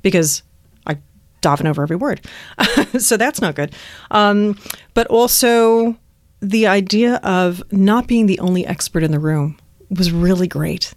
because 0.03 0.43
I 0.87 0.99
daven 1.43 1.67
over 1.67 1.83
every 1.83 1.97
word. 1.97 2.23
so 2.99 3.17
that's 3.17 3.41
not 3.41 3.55
good. 3.55 3.75
Um, 4.11 4.59
but 4.95 5.07
also 5.07 5.97
the 6.41 6.67
idea 6.67 7.17
of 7.17 7.63
not 7.71 8.07
being 8.07 8.27
the 8.27 8.41
only 8.41 8.67
expert 8.67 9.03
in 9.03 9.13
the 9.13 9.21
room 9.21 9.59
was 9.91 10.11
really 10.11 10.49
great. 10.49 10.95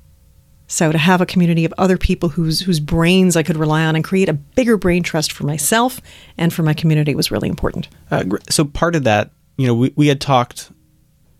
So 0.67 0.91
to 0.91 0.97
have 0.97 1.19
a 1.19 1.25
community 1.25 1.65
of 1.65 1.73
other 1.77 1.97
people 1.97 2.29
whose 2.29 2.61
whose 2.61 2.79
brains 2.79 3.35
I 3.35 3.43
could 3.43 3.57
rely 3.57 3.83
on 3.83 3.95
and 3.95 4.03
create 4.03 4.29
a 4.29 4.33
bigger 4.33 4.77
brain 4.77 5.03
trust 5.03 5.31
for 5.31 5.43
myself 5.45 5.99
and 6.37 6.53
for 6.53 6.63
my 6.63 6.73
community 6.73 7.15
was 7.15 7.31
really 7.31 7.49
important. 7.49 7.89
Uh, 8.11 8.23
so 8.49 8.63
part 8.65 8.95
of 8.95 9.03
that, 9.03 9.31
you 9.57 9.65
know, 9.65 9.73
we, 9.73 9.93
we 9.95 10.07
had 10.07 10.21
talked 10.21 10.71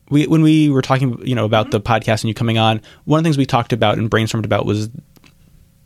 we 0.10 0.28
when 0.28 0.42
we 0.42 0.70
were 0.70 0.82
talking, 0.82 1.20
you 1.26 1.36
know, 1.36 1.46
about 1.46 1.68
mm-hmm. 1.68 1.72
the 1.72 1.82
podcast 1.82 2.22
and 2.22 2.26
you 2.26 2.34
coming 2.34 2.58
on. 2.58 2.82
One 3.06 3.20
of 3.20 3.24
the 3.24 3.28
things 3.28 3.38
we 3.38 3.46
talked 3.46 3.74
about 3.74 3.98
and 3.98 4.10
brainstormed 4.10 4.46
about 4.46 4.66
was, 4.66 4.90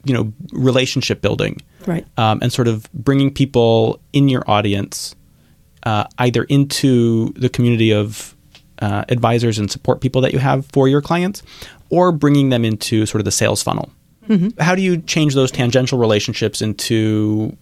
you 0.03 0.13
know, 0.13 0.33
relationship 0.51 1.21
building, 1.21 1.61
right, 1.85 2.05
um, 2.17 2.39
and 2.41 2.51
sort 2.51 2.67
of 2.67 2.91
bringing 2.93 3.33
people 3.33 3.99
in 4.11 4.29
your 4.29 4.43
audience, 4.49 5.15
uh, 5.83 6.05
either 6.17 6.43
into 6.43 7.33
the 7.33 7.49
community 7.49 7.91
of 7.91 8.35
uh, 8.79 9.05
advisors 9.09 9.59
and 9.59 9.71
support 9.71 10.01
people 10.01 10.21
that 10.21 10.33
you 10.33 10.39
have 10.39 10.65
for 10.67 10.87
your 10.87 11.01
clients, 11.01 11.43
or 11.89 12.11
bringing 12.11 12.49
them 12.49 12.65
into 12.65 13.05
sort 13.05 13.21
of 13.21 13.25
the 13.25 13.31
sales 13.31 13.61
funnel. 13.61 13.91
Mm-hmm. 14.27 14.61
How 14.61 14.75
do 14.75 14.81
you 14.81 15.01
change 15.01 15.35
those 15.35 15.51
tangential 15.51 15.99
relationships 15.99 16.61
into 16.61 17.55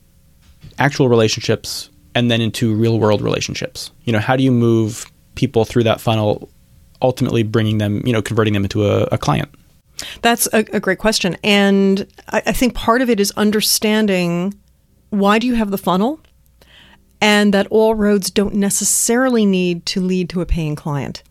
actual 0.78 1.10
relationships 1.10 1.90
and 2.14 2.30
then 2.30 2.42
into 2.42 2.76
real 2.76 3.00
world 3.00 3.22
relationships? 3.22 3.92
You 4.04 4.14
know, 4.14 4.20
how 4.20 4.36
do 4.36 4.44
you 4.44 4.52
move 4.52 5.12
people 5.36 5.66
through 5.66 5.84
that 5.84 6.02
funnel, 6.02 6.50
ultimately 7.02 7.44
bringing 7.44 7.78
them, 7.78 8.02
you 8.06 8.14
know, 8.14 8.22
converting 8.22 8.54
them 8.54 8.64
into 8.64 8.86
a, 8.86 9.04
a 9.12 9.18
client? 9.18 9.50
That's 10.22 10.48
a, 10.54 10.60
a, 10.74 10.80
great 10.80 10.98
question. 10.98 11.38
And 11.44 12.08
I, 12.30 12.42
I 12.48 12.52
think 12.52 12.74
part 12.74 13.02
of 13.02 13.10
it 13.10 13.20
is 13.20 13.32
understanding 13.32 14.54
why 15.10 15.40
do 15.40 15.48
you 15.48 15.56
have 15.56 15.72
the 15.72 15.78
funnel 15.78 16.20
and 17.22 17.54
that 17.54 17.68
all 17.68 17.94
roads 17.94 18.32
don't 18.32 18.56
necessarily 18.56 19.46
need 19.46 19.86
to 19.86 20.02
lead 20.02 20.30
to 20.30 20.42
a 20.42 20.46
paying 20.46 20.76
client. 20.76 21.22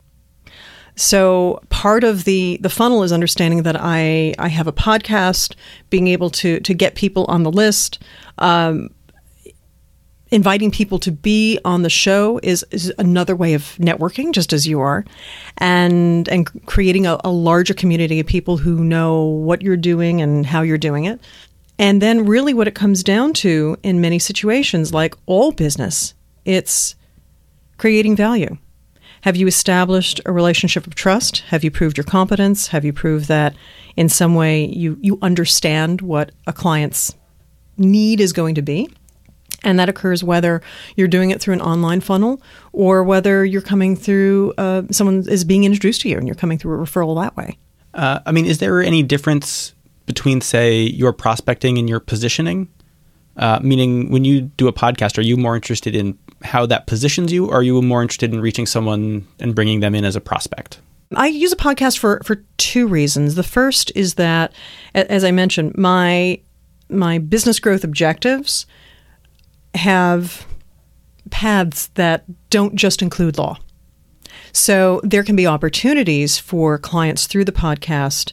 So 0.96 1.60
part 1.70 2.04
of 2.04 2.24
the 2.24 2.58
the 2.60 2.68
funnel 2.68 3.02
is 3.02 3.12
understanding 3.12 3.62
that 3.62 3.76
I 3.78 4.34
I 4.38 4.48
have 4.48 4.66
a 4.66 4.72
podcast, 4.72 5.54
being 5.88 6.08
able 6.08 6.30
to 6.30 6.60
to 6.60 6.74
get 6.74 6.94
people 6.94 7.24
on 7.28 7.42
the 7.42 7.50
list. 7.50 8.02
Um, 8.38 8.90
inviting 10.30 10.70
people 10.70 10.98
to 11.00 11.10
be 11.10 11.58
on 11.64 11.82
the 11.82 11.90
show 11.90 12.38
is, 12.42 12.64
is 12.70 12.92
another 12.98 13.34
way 13.34 13.54
of 13.54 13.62
networking, 13.78 14.32
just 14.32 14.52
as 14.52 14.66
you 14.66 14.80
are, 14.80 15.04
and 15.58 16.28
and 16.28 16.48
creating 16.66 17.06
a, 17.06 17.18
a 17.24 17.30
larger 17.30 17.74
community 17.74 18.20
of 18.20 18.26
people 18.26 18.56
who 18.56 18.84
know 18.84 19.24
what 19.24 19.62
you're 19.62 19.76
doing 19.76 20.20
and 20.20 20.46
how 20.46 20.62
you're 20.62 20.78
doing 20.78 21.04
it. 21.04 21.20
And 21.78 22.02
then, 22.02 22.26
really, 22.26 22.54
what 22.54 22.68
it 22.68 22.74
comes 22.74 23.02
down 23.02 23.32
to 23.34 23.76
in 23.82 24.00
many 24.00 24.18
situations, 24.18 24.92
like 24.92 25.14
all 25.26 25.50
business, 25.50 26.14
it's 26.44 26.94
creating 27.78 28.16
value. 28.16 28.58
Have 29.22 29.36
you 29.36 29.46
established 29.46 30.20
a 30.24 30.32
relationship 30.32 30.86
of 30.86 30.94
trust? 30.94 31.40
Have 31.48 31.62
you 31.62 31.70
proved 31.70 31.98
your 31.98 32.04
competence? 32.04 32.68
Have 32.68 32.84
you 32.84 32.92
proved 32.92 33.28
that 33.28 33.54
in 33.96 34.08
some 34.08 34.34
way 34.34 34.64
you, 34.66 34.96
you 35.00 35.18
understand 35.20 36.00
what 36.00 36.32
a 36.46 36.52
client's 36.52 37.14
need 37.76 38.20
is 38.20 38.32
going 38.32 38.54
to 38.54 38.62
be? 38.62 38.88
And 39.62 39.78
that 39.78 39.88
occurs 39.88 40.24
whether 40.24 40.62
you're 40.96 41.08
doing 41.08 41.30
it 41.30 41.40
through 41.40 41.54
an 41.54 41.60
online 41.60 42.00
funnel 42.00 42.40
or 42.72 43.04
whether 43.04 43.44
you're 43.44 43.60
coming 43.60 43.94
through, 43.96 44.54
uh, 44.56 44.82
someone 44.90 45.28
is 45.28 45.44
being 45.44 45.64
introduced 45.64 46.00
to 46.02 46.08
you 46.08 46.16
and 46.16 46.26
you're 46.26 46.34
coming 46.34 46.58
through 46.58 46.80
a 46.80 46.84
referral 46.84 47.20
that 47.22 47.36
way. 47.36 47.58
Uh, 47.92 48.20
I 48.24 48.32
mean, 48.32 48.46
is 48.46 48.58
there 48.58 48.82
any 48.82 49.02
difference 49.02 49.74
between, 50.06 50.40
say, 50.40 50.82
your 50.82 51.12
prospecting 51.12 51.78
and 51.78 51.88
your 51.88 52.00
positioning? 52.00 52.68
Uh, 53.36 53.58
meaning, 53.62 54.10
when 54.10 54.24
you 54.24 54.42
do 54.42 54.68
a 54.68 54.72
podcast, 54.72 55.16
are 55.18 55.22
you 55.22 55.36
more 55.36 55.54
interested 55.54 55.94
in 55.94 56.18
how 56.42 56.66
that 56.66 56.86
positions 56.86 57.32
you, 57.32 57.46
or 57.46 57.54
are 57.54 57.62
you 57.62 57.80
more 57.80 58.02
interested 58.02 58.32
in 58.32 58.40
reaching 58.40 58.66
someone 58.66 59.26
and 59.38 59.54
bringing 59.54 59.80
them 59.80 59.94
in 59.94 60.04
as 60.04 60.16
a 60.16 60.20
prospect? 60.20 60.80
I 61.14 61.28
use 61.28 61.52
a 61.52 61.56
podcast 61.56 61.98
for 61.98 62.20
for 62.24 62.44
two 62.56 62.86
reasons. 62.86 63.34
The 63.34 63.42
first 63.42 63.92
is 63.94 64.14
that, 64.14 64.52
as 64.94 65.24
I 65.24 65.30
mentioned, 65.30 65.76
my 65.76 66.40
my 66.88 67.18
business 67.18 67.58
growth 67.60 67.84
objectives 67.84 68.66
have 69.74 70.46
paths 71.30 71.88
that 71.94 72.24
don't 72.50 72.74
just 72.74 73.02
include 73.02 73.38
law. 73.38 73.58
So 74.52 75.00
there 75.04 75.22
can 75.22 75.36
be 75.36 75.46
opportunities 75.46 76.38
for 76.38 76.78
clients 76.78 77.26
through 77.26 77.44
the 77.44 77.52
podcast 77.52 78.32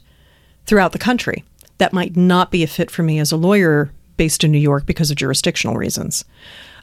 throughout 0.65 0.91
the 0.91 0.99
country 0.99 1.43
that 1.77 1.93
might 1.93 2.15
not 2.15 2.51
be 2.51 2.63
a 2.63 2.67
fit 2.67 2.89
for 2.89 3.03
me 3.03 3.19
as 3.19 3.31
a 3.31 3.37
lawyer 3.37 3.91
based 4.17 4.43
in 4.43 4.51
New 4.51 4.57
York 4.57 4.85
because 4.85 5.11
of 5.11 5.17
jurisdictional 5.17 5.75
reasons. 5.75 6.25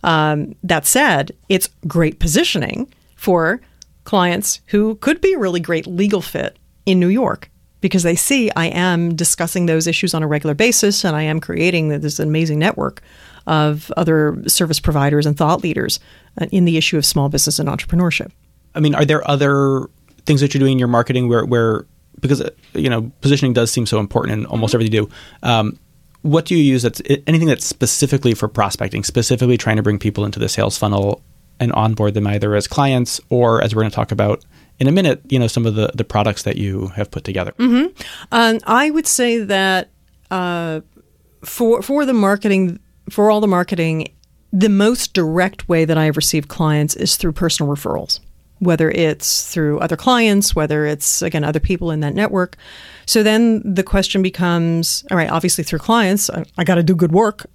Um, 0.04 0.54
that 0.62 0.86
said, 0.86 1.32
it's 1.48 1.68
great 1.86 2.20
positioning 2.20 2.92
for 3.16 3.60
clients 4.04 4.60
who 4.66 4.96
could 4.96 5.20
be 5.20 5.32
a 5.32 5.38
really 5.38 5.60
great 5.60 5.86
legal 5.86 6.20
fit 6.20 6.58
in 6.86 7.00
New 7.00 7.08
York 7.08 7.50
because 7.80 8.02
they 8.02 8.14
see 8.14 8.50
I 8.54 8.66
am 8.66 9.16
discussing 9.16 9.66
those 9.66 9.86
issues 9.86 10.14
on 10.14 10.22
a 10.22 10.26
regular 10.26 10.54
basis 10.54 11.04
and 11.04 11.16
I 11.16 11.22
am 11.22 11.40
creating 11.40 11.88
this 11.88 12.18
amazing 12.18 12.58
network 12.58 13.02
of 13.46 13.90
other 13.96 14.42
service 14.46 14.80
providers 14.80 15.26
and 15.26 15.37
thought 15.37 15.62
leaders 15.62 16.00
uh, 16.40 16.46
in 16.50 16.64
the 16.64 16.76
issue 16.76 16.96
of 16.96 17.04
small 17.04 17.28
business 17.28 17.59
and 17.59 17.68
entrepreneurship. 17.68 18.30
I 18.74 18.80
mean, 18.80 18.94
are 18.94 19.04
there 19.04 19.28
other 19.28 19.88
things 20.26 20.40
that 20.40 20.54
you're 20.54 20.59
doing 20.59 20.72
in 20.72 20.78
your 20.78 20.88
marketing 20.88 21.28
where, 21.28 21.44
where 21.44 21.87
because 22.20 22.40
uh, 22.40 22.50
you 22.72 22.88
know 22.88 23.11
positioning 23.20 23.52
does 23.52 23.70
seem 23.70 23.87
so 23.87 23.98
important 23.98 24.38
in 24.38 24.46
almost 24.46 24.74
everything 24.74 24.92
you 24.92 25.07
do. 25.07 25.12
Um, 25.42 25.78
what 26.22 26.46
do 26.46 26.57
you 26.57 26.62
use 26.62 26.83
that's 26.83 27.02
anything 27.26 27.48
that's 27.48 27.66
specifically 27.66 28.33
for 28.33 28.48
prospecting, 28.48 29.04
specifically 29.04 29.59
trying 29.59 29.76
to 29.76 29.83
bring 29.83 29.98
people 29.98 30.24
into 30.24 30.38
the 30.38 30.48
sales 30.48 30.78
funnel 30.78 31.22
and 31.61 31.70
onboard 31.72 32.14
them 32.14 32.26
either 32.26 32.54
as 32.54 32.66
clients 32.66 33.20
or 33.28 33.62
as 33.62 33.74
we're 33.74 33.83
going 33.83 33.90
to 33.90 33.94
talk 33.94 34.11
about 34.11 34.42
in 34.80 34.88
a 34.88 34.92
minute, 34.92 35.20
you 35.28 35.38
know, 35.38 35.46
some 35.46 35.66
of 35.66 35.74
the, 35.74 35.90
the 35.94 36.02
products 36.02 36.42
that 36.42 36.57
you 36.57 36.88
have 36.88 37.11
put 37.11 37.24
together. 37.24 37.52
Mm-hmm. 37.59 38.02
Um, 38.33 38.59
I 38.66 38.90
would 38.90 39.07
say 39.07 39.38
that 39.38 39.90
uh, 40.30 40.80
for 41.44 41.83
for 41.83 42.07
the 42.07 42.14
marketing, 42.14 42.80
for 43.10 43.30
all 43.30 43.40
the 43.40 43.46
marketing, 43.46 44.14
the 44.52 44.68
most 44.68 45.14
direct 45.14 45.68
way 45.68 45.84
that 45.84 45.98
I 45.98 46.04
have 46.04 46.16
received 46.16 46.48
clients 46.48 46.94
is 46.94 47.16
through 47.16 47.32
personal 47.32 47.74
referrals 47.74 48.20
whether 48.64 48.90
it's 48.90 49.52
through 49.52 49.78
other 49.80 49.96
clients, 49.96 50.54
whether 50.54 50.86
it's, 50.86 51.22
again, 51.22 51.44
other 51.44 51.60
people 51.60 51.90
in 51.90 52.00
that 52.00 52.14
network. 52.14 52.56
So 53.06 53.22
then 53.22 53.62
the 53.64 53.82
question 53.82 54.22
becomes 54.22 55.04
all 55.10 55.16
right, 55.16 55.30
obviously 55.30 55.64
through 55.64 55.80
clients, 55.80 56.30
I, 56.30 56.44
I 56.56 56.64
got 56.64 56.76
to 56.76 56.82
do 56.82 56.94
good 56.94 57.12
work. 57.12 57.46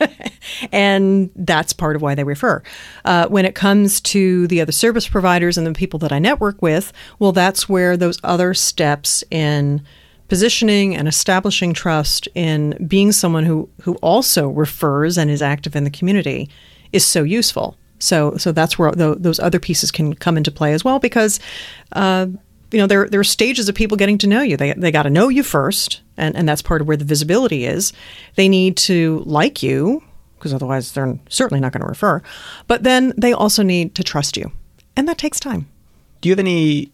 and 0.72 1.30
that's 1.36 1.72
part 1.72 1.96
of 1.96 2.02
why 2.02 2.14
they 2.14 2.24
refer. 2.24 2.62
Uh, 3.04 3.28
when 3.28 3.44
it 3.44 3.54
comes 3.54 4.00
to 4.00 4.46
the 4.48 4.60
other 4.60 4.72
service 4.72 5.06
providers 5.06 5.56
and 5.56 5.66
the 5.66 5.72
people 5.72 5.98
that 6.00 6.12
I 6.12 6.18
network 6.18 6.60
with, 6.60 6.92
well, 7.18 7.32
that's 7.32 7.68
where 7.68 7.96
those 7.96 8.18
other 8.24 8.54
steps 8.54 9.22
in 9.30 9.82
positioning 10.34 10.96
and 10.96 11.06
establishing 11.06 11.72
trust 11.72 12.26
in 12.34 12.76
being 12.88 13.12
someone 13.12 13.44
who, 13.44 13.68
who 13.82 13.94
also 13.96 14.48
refers 14.48 15.16
and 15.16 15.30
is 15.30 15.40
active 15.40 15.76
in 15.76 15.84
the 15.84 15.90
community 15.98 16.50
is 16.90 17.06
so 17.06 17.22
useful. 17.22 17.76
So 18.00 18.36
so 18.36 18.50
that's 18.50 18.76
where 18.76 18.90
the, 18.90 19.14
those 19.14 19.38
other 19.38 19.60
pieces 19.60 19.92
can 19.92 20.12
come 20.14 20.36
into 20.36 20.50
play 20.50 20.72
as 20.74 20.84
well 20.84 20.98
because. 20.98 21.38
Uh, 21.92 22.26
you 22.72 22.80
know, 22.80 22.88
there, 22.88 23.08
there 23.08 23.20
are 23.20 23.24
stages 23.38 23.68
of 23.68 23.76
people 23.76 23.96
getting 23.96 24.18
to 24.18 24.26
know 24.26 24.42
you. 24.42 24.56
They, 24.56 24.72
they 24.72 24.90
got 24.90 25.04
to 25.04 25.10
know 25.10 25.28
you 25.28 25.44
first, 25.44 26.00
and, 26.16 26.34
and 26.34 26.48
that's 26.48 26.62
part 26.62 26.80
of 26.80 26.88
where 26.88 26.96
the 26.96 27.04
visibility 27.04 27.66
is. 27.66 27.92
They 28.34 28.48
need 28.48 28.76
to 28.78 29.22
like 29.26 29.62
you, 29.62 30.02
because 30.36 30.52
otherwise 30.52 30.90
they're 30.90 31.16
certainly 31.28 31.60
not 31.60 31.70
going 31.72 31.82
to 31.82 31.86
refer. 31.86 32.20
But 32.66 32.82
then 32.82 33.12
they 33.16 33.32
also 33.32 33.62
need 33.62 33.94
to 33.94 34.02
trust 34.02 34.36
you, 34.36 34.50
and 34.96 35.06
that 35.06 35.18
takes 35.18 35.38
time. 35.38 35.68
Do 36.20 36.28
you 36.28 36.32
have 36.32 36.40
any, 36.40 36.90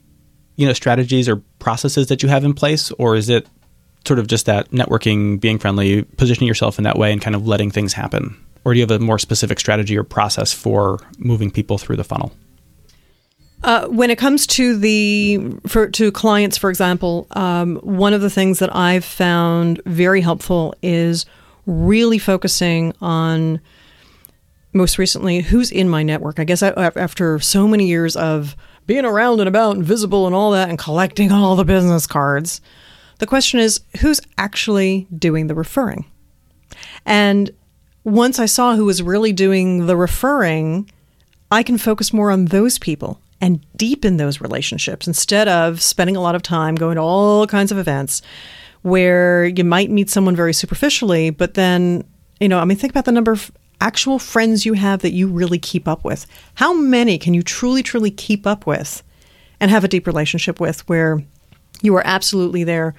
you 0.56 0.66
know, 0.66 0.72
strategies 0.72 1.28
or 1.28 1.36
processes 1.58 2.08
that 2.08 2.22
you 2.22 2.28
have 2.28 2.44
in 2.44 2.54
place, 2.54 2.90
or 2.92 3.16
is 3.16 3.28
it 3.28 3.46
sort 4.06 4.18
of 4.18 4.26
just 4.26 4.46
that 4.46 4.70
networking, 4.70 5.40
being 5.40 5.58
friendly, 5.58 6.02
positioning 6.02 6.48
yourself 6.48 6.78
in 6.78 6.84
that 6.84 6.98
way, 6.98 7.12
and 7.12 7.20
kind 7.20 7.36
of 7.36 7.46
letting 7.46 7.70
things 7.70 7.92
happen? 7.92 8.36
or 8.64 8.74
do 8.74 8.78
you 8.78 8.82
have 8.82 8.90
a 8.90 8.98
more 8.98 9.18
specific 9.18 9.58
strategy 9.58 9.96
or 9.96 10.04
process 10.04 10.52
for 10.52 10.98
moving 11.18 11.50
people 11.50 11.78
through 11.78 11.96
the 11.96 12.04
funnel? 12.04 12.32
Uh, 13.62 13.86
when 13.88 14.10
it 14.10 14.16
comes 14.16 14.46
to 14.46 14.78
the 14.78 15.38
for 15.66 15.88
to 15.88 16.10
clients, 16.12 16.56
for 16.56 16.70
example, 16.70 17.26
um, 17.32 17.76
one 17.76 18.14
of 18.14 18.22
the 18.22 18.30
things 18.30 18.58
that 18.58 18.74
I've 18.74 19.04
found 19.04 19.82
very 19.84 20.22
helpful 20.22 20.74
is 20.82 21.26
really 21.66 22.18
focusing 22.18 22.94
on 23.02 23.60
most 24.72 24.98
recently 24.98 25.40
who's 25.40 25.70
in 25.70 25.90
my 25.90 26.02
network. 26.02 26.38
I 26.38 26.44
guess 26.44 26.62
I, 26.62 26.70
after 26.70 27.38
so 27.38 27.68
many 27.68 27.86
years 27.86 28.16
of 28.16 28.56
being 28.90 29.04
around 29.04 29.38
and 29.38 29.48
about 29.48 29.76
and 29.76 29.84
visible 29.84 30.26
and 30.26 30.34
all 30.34 30.50
that 30.50 30.68
and 30.68 30.76
collecting 30.76 31.30
all 31.30 31.54
the 31.54 31.64
business 31.64 32.08
cards, 32.08 32.60
the 33.18 33.26
question 33.26 33.60
is 33.60 33.82
who's 34.00 34.20
actually 34.36 35.06
doing 35.16 35.46
the 35.46 35.54
referring. 35.54 36.04
And 37.06 37.52
once 38.02 38.40
I 38.40 38.46
saw 38.46 38.74
who 38.74 38.86
was 38.86 39.00
really 39.00 39.32
doing 39.32 39.86
the 39.86 39.96
referring, 39.96 40.90
I 41.52 41.62
can 41.62 41.78
focus 41.78 42.12
more 42.12 42.32
on 42.32 42.46
those 42.46 42.80
people 42.80 43.20
and 43.40 43.64
deepen 43.76 44.16
those 44.16 44.40
relationships 44.40 45.06
instead 45.06 45.46
of 45.46 45.80
spending 45.80 46.16
a 46.16 46.20
lot 46.20 46.34
of 46.34 46.42
time 46.42 46.74
going 46.74 46.96
to 46.96 47.02
all 47.02 47.46
kinds 47.46 47.70
of 47.70 47.78
events 47.78 48.22
where 48.82 49.44
you 49.44 49.62
might 49.62 49.88
meet 49.88 50.10
someone 50.10 50.34
very 50.34 50.52
superficially, 50.52 51.30
but 51.30 51.54
then, 51.54 52.02
you 52.40 52.48
know, 52.48 52.58
I 52.58 52.64
mean, 52.64 52.76
think 52.76 52.92
about 52.92 53.04
the 53.04 53.12
number 53.12 53.30
of 53.30 53.52
actual 53.80 54.18
friends 54.18 54.66
you 54.66 54.74
have 54.74 55.00
that 55.00 55.12
you 55.12 55.28
really 55.28 55.58
keep 55.58 55.88
up 55.88 56.04
with. 56.04 56.26
How 56.54 56.74
many 56.74 57.18
can 57.18 57.34
you 57.34 57.42
truly, 57.42 57.82
truly 57.82 58.10
keep 58.10 58.46
up 58.46 58.66
with 58.66 59.02
and 59.58 59.70
have 59.70 59.84
a 59.84 59.88
deep 59.88 60.06
relationship 60.06 60.60
with 60.60 60.88
where 60.88 61.22
you 61.82 61.94
are 61.96 62.06
absolutely 62.06 62.64
their, 62.64 62.94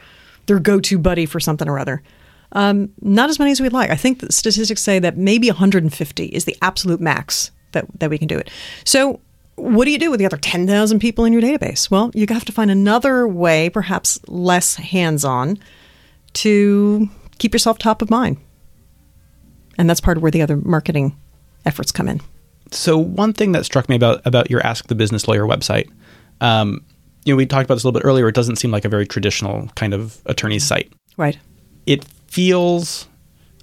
their 0.47 0.59
go 0.59 0.79
to 0.79 0.97
buddy 0.97 1.25
for 1.25 1.39
something 1.39 1.67
or 1.67 1.79
other? 1.79 2.01
Um, 2.53 2.89
not 3.01 3.29
as 3.29 3.39
many 3.39 3.51
as 3.51 3.61
we'd 3.61 3.73
like. 3.73 3.89
I 3.89 3.95
think 3.95 4.19
the 4.19 4.31
statistics 4.31 4.81
say 4.81 4.99
that 4.99 5.17
maybe 5.17 5.47
150 5.47 6.25
is 6.25 6.45
the 6.45 6.57
absolute 6.61 6.99
max 6.99 7.51
that, 7.71 7.85
that 7.99 8.09
we 8.09 8.17
can 8.17 8.27
do 8.27 8.37
it. 8.37 8.49
So, 8.83 9.21
what 9.55 9.85
do 9.85 9.91
you 9.91 9.99
do 9.99 10.09
with 10.09 10.19
the 10.19 10.25
other 10.25 10.37
10,000 10.37 10.99
people 10.99 11.23
in 11.23 11.33
your 11.33 11.41
database? 11.41 11.91
Well, 11.91 12.09
you 12.13 12.25
have 12.29 12.45
to 12.45 12.51
find 12.51 12.71
another 12.71 13.27
way, 13.27 13.69
perhaps 13.69 14.19
less 14.27 14.75
hands 14.75 15.23
on, 15.23 15.59
to 16.33 17.07
keep 17.37 17.53
yourself 17.53 17.77
top 17.77 18.01
of 18.01 18.09
mind. 18.09 18.37
And 19.81 19.89
that's 19.89 19.99
part 19.99 20.15
of 20.15 20.21
where 20.21 20.29
the 20.29 20.43
other 20.43 20.57
marketing 20.57 21.17
efforts 21.65 21.91
come 21.91 22.07
in. 22.07 22.21
So, 22.69 22.99
one 22.99 23.33
thing 23.33 23.53
that 23.53 23.65
struck 23.65 23.89
me 23.89 23.95
about, 23.95 24.21
about 24.25 24.51
your 24.51 24.63
Ask 24.63 24.85
the 24.85 24.93
Business 24.93 25.27
Lawyer 25.27 25.43
website, 25.47 25.89
um, 26.39 26.85
you 27.25 27.33
know, 27.33 27.35
we 27.35 27.47
talked 27.47 27.65
about 27.65 27.73
this 27.73 27.83
a 27.83 27.87
little 27.87 27.99
bit 27.99 28.05
earlier. 28.05 28.27
It 28.27 28.35
doesn't 28.35 28.57
seem 28.57 28.69
like 28.69 28.85
a 28.85 28.89
very 28.89 29.07
traditional 29.07 29.69
kind 29.69 29.95
of 29.95 30.21
attorney's 30.27 30.63
site. 30.63 30.93
Right. 31.17 31.39
It 31.87 32.05
feels, 32.27 33.07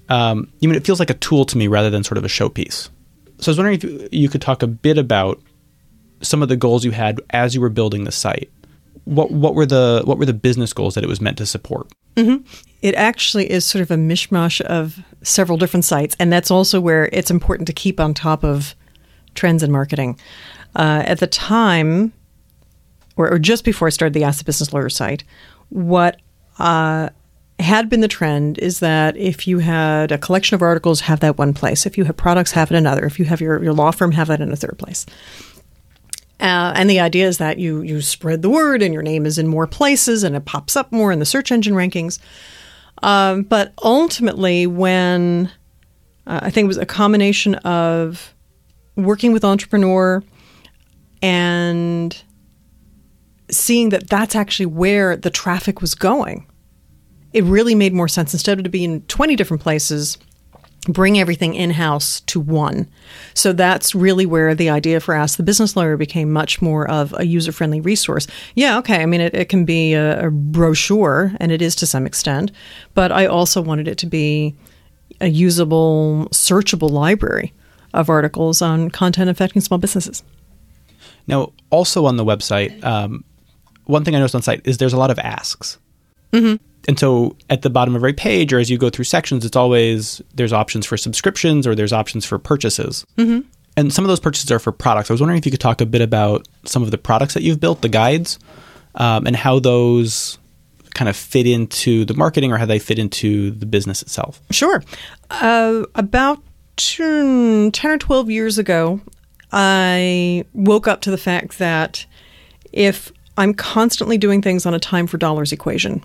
um, 0.09 0.51
you 0.59 0.67
mean, 0.67 0.75
it 0.75 0.85
feels 0.85 0.99
like 0.99 1.09
a 1.09 1.13
tool 1.13 1.45
to 1.45 1.57
me 1.57 1.69
rather 1.69 1.89
than 1.89 2.03
sort 2.03 2.17
of 2.17 2.25
a 2.25 2.27
showpiece. 2.27 2.89
So 3.37 3.49
I 3.49 3.51
was 3.51 3.57
wondering 3.57 3.79
if 3.81 4.13
you 4.13 4.27
could 4.27 4.41
talk 4.41 4.61
a 4.61 4.67
bit 4.67 4.97
about 4.97 5.41
some 6.21 6.43
of 6.43 6.49
the 6.49 6.57
goals 6.57 6.83
you 6.83 6.91
had 6.91 7.21
as 7.29 7.55
you 7.55 7.61
were 7.61 7.69
building 7.69 8.03
the 8.03 8.11
site. 8.11 8.51
What 9.09 9.31
what 9.31 9.55
were 9.55 9.65
the 9.65 10.03
what 10.05 10.19
were 10.19 10.25
the 10.25 10.33
business 10.33 10.71
goals 10.71 10.93
that 10.93 11.03
it 11.03 11.07
was 11.07 11.19
meant 11.19 11.37
to 11.39 11.45
support? 11.45 11.91
Mm-hmm. 12.15 12.45
It 12.81 12.93
actually 12.95 13.49
is 13.49 13.65
sort 13.65 13.81
of 13.81 13.89
a 13.89 13.95
mishmash 13.95 14.61
of 14.61 14.99
several 15.23 15.57
different 15.57 15.83
sites, 15.83 16.15
and 16.19 16.31
that's 16.31 16.51
also 16.51 16.79
where 16.79 17.09
it's 17.11 17.31
important 17.31 17.65
to 17.67 17.73
keep 17.73 17.99
on 17.99 18.13
top 18.13 18.43
of 18.43 18.75
trends 19.33 19.63
in 19.63 19.71
marketing. 19.71 20.19
Uh, 20.75 21.01
at 21.05 21.19
the 21.19 21.27
time, 21.27 22.13
or, 23.15 23.31
or, 23.31 23.39
just 23.39 23.65
before 23.65 23.87
I 23.87 23.89
started 23.89 24.13
the 24.13 24.23
Ask 24.23 24.37
the 24.37 24.45
Business 24.45 24.71
Lawyer 24.71 24.89
site, 24.89 25.23
what 25.69 26.21
uh, 26.59 27.09
had 27.59 27.89
been 27.89 28.01
the 28.01 28.07
trend 28.07 28.59
is 28.59 28.79
that 28.79 29.17
if 29.17 29.47
you 29.47 29.59
had 29.59 30.11
a 30.11 30.17
collection 30.17 30.55
of 30.55 30.61
articles, 30.61 31.01
have 31.01 31.19
that 31.21 31.37
one 31.37 31.53
place. 31.53 31.85
If 31.85 31.97
you 31.97 32.05
have 32.05 32.15
products, 32.15 32.51
have 32.51 32.71
it 32.71 32.77
another. 32.77 33.05
If 33.05 33.17
you 33.17 33.25
have 33.25 33.41
your, 33.41 33.63
your 33.63 33.73
law 33.73 33.91
firm, 33.91 34.11
have 34.11 34.27
that 34.27 34.41
in 34.41 34.51
a 34.51 34.55
third 34.55 34.77
place. 34.77 35.05
Uh, 36.39 36.71
and 36.75 36.89
the 36.89 36.99
idea 36.99 37.27
is 37.27 37.37
that 37.37 37.59
you 37.59 37.81
you 37.81 38.01
spread 38.01 38.41
the 38.41 38.49
word, 38.49 38.81
and 38.81 38.93
your 38.93 39.03
name 39.03 39.25
is 39.25 39.37
in 39.37 39.47
more 39.47 39.67
places, 39.67 40.23
and 40.23 40.35
it 40.35 40.45
pops 40.45 40.75
up 40.75 40.91
more 40.91 41.11
in 41.11 41.19
the 41.19 41.25
search 41.25 41.51
engine 41.51 41.73
rankings. 41.73 42.19
Um, 43.03 43.43
but 43.43 43.73
ultimately, 43.83 44.67
when 44.67 45.51
uh, 46.27 46.39
I 46.43 46.49
think 46.49 46.65
it 46.65 46.67
was 46.67 46.77
a 46.77 46.85
combination 46.85 47.55
of 47.55 48.33
working 48.95 49.31
with 49.31 49.43
entrepreneur 49.43 50.23
and 51.21 52.21
seeing 53.51 53.89
that 53.89 54.09
that's 54.09 54.35
actually 54.35 54.67
where 54.67 55.15
the 55.15 55.29
traffic 55.29 55.81
was 55.81 55.95
going 55.95 56.45
it 57.33 57.43
really 57.43 57.75
made 57.75 57.93
more 57.93 58.07
sense 58.07 58.33
instead 58.33 58.57
of 58.57 58.63
to 58.63 58.69
be 58.69 58.83
in 58.83 59.01
20 59.03 59.35
different 59.35 59.61
places 59.61 60.17
bring 60.87 61.19
everything 61.19 61.55
in 61.55 61.71
house 61.71 62.21
to 62.21 62.39
one. 62.39 62.87
So 63.33 63.51
that's 63.53 63.93
really 63.93 64.25
where 64.25 64.55
the 64.55 64.69
idea 64.69 64.99
for 64.99 65.13
Ask 65.13 65.37
the 65.37 65.43
Business 65.43 65.75
Lawyer 65.75 65.97
became 65.97 66.31
much 66.31 66.61
more 66.61 66.89
of 66.89 67.13
a 67.17 67.25
user 67.25 67.51
friendly 67.51 67.81
resource. 67.81 68.27
Yeah, 68.55 68.77
okay. 68.79 69.01
I 69.01 69.05
mean, 69.05 69.21
it, 69.21 69.35
it 69.35 69.49
can 69.49 69.65
be 69.65 69.93
a, 69.93 70.27
a, 70.27 70.31
brochure, 70.31 71.33
and 71.39 71.51
it 71.51 71.61
is 71.61 71.75
to 71.77 71.85
some 71.85 72.05
extent, 72.05 72.51
but 72.93 73.11
I 73.11 73.25
also 73.25 73.61
wanted 73.61 73.87
it 73.87 73.97
to 73.99 74.05
be 74.05 74.55
a 75.19 75.27
usable, 75.27 76.27
searchable 76.31 76.89
library 76.89 77.53
of 77.93 78.09
articles 78.09 78.61
on 78.61 78.89
content 78.89 79.29
affecting 79.29 79.61
small 79.61 79.79
businesses. 79.79 80.23
Now, 81.27 81.51
also 81.69 82.05
on 82.05 82.17
the 82.17 82.25
website, 82.25 82.83
um, 82.83 83.23
one 83.85 84.05
thing 84.05 84.15
I 84.15 84.19
noticed 84.19 84.35
on 84.35 84.41
site 84.41 84.61
is 84.63 84.77
there's 84.77 84.93
a 84.93 84.97
lot 84.97 85.11
of 85.11 85.19
asks. 85.19 85.77
Mm-hmm 86.31 86.68
and 86.89 86.97
so 86.97 87.37
at 87.51 87.61
the 87.61 87.69
bottom 87.69 87.95
of 87.95 87.99
every 87.99 88.13
page 88.13 88.51
or 88.51 88.57
as 88.57 88.67
you 88.67 88.77
go 88.79 88.89
through 88.89 89.05
sections 89.05 89.45
it's 89.45 89.55
always 89.55 90.23
there's 90.33 90.51
options 90.51 90.87
for 90.87 90.97
subscriptions 90.97 91.67
or 91.67 91.75
there's 91.75 91.93
options 91.93 92.25
for 92.25 92.39
purchases. 92.39 93.05
Mm-hmm. 93.15 93.47
and 93.77 93.93
some 93.93 94.03
of 94.03 94.09
those 94.09 94.19
purchases 94.19 94.51
are 94.51 94.57
for 94.57 94.71
products. 94.71 95.11
I 95.11 95.13
was 95.13 95.21
wondering 95.21 95.37
if 95.37 95.45
you 95.45 95.51
could 95.51 95.59
talk 95.59 95.81
a 95.81 95.85
bit 95.85 96.01
about 96.01 96.47
some 96.65 96.81
of 96.81 96.89
the 96.89 96.97
products 96.97 97.35
that 97.35 97.43
you've 97.43 97.59
built 97.59 97.83
the 97.83 97.89
guides 97.89 98.39
um, 98.95 99.27
and 99.27 99.35
how 99.35 99.59
those 99.59 100.39
kind 100.95 101.07
of 101.07 101.15
fit 101.15 101.45
into 101.45 102.05
the 102.05 102.15
marketing 102.15 102.51
or 102.51 102.57
how 102.57 102.65
they 102.65 102.79
fit 102.79 102.97
into 102.97 103.51
the 103.51 103.67
business 103.67 104.01
itself. 104.01 104.41
Sure. 104.49 104.83
Uh, 105.29 105.83
about 105.93 106.41
10 106.77 107.71
or 107.83 107.97
12 107.97 108.31
years 108.31 108.57
ago 108.57 109.01
i 109.51 110.45
woke 110.53 110.87
up 110.87 111.01
to 111.01 111.11
the 111.11 111.17
fact 111.17 111.57
that 111.57 112.05
if 112.71 113.11
i'm 113.37 113.53
constantly 113.53 114.17
doing 114.17 114.41
things 114.41 114.65
on 114.65 114.73
a 114.73 114.79
time 114.79 115.05
for 115.05 115.17
dollars 115.17 115.51
equation 115.51 116.01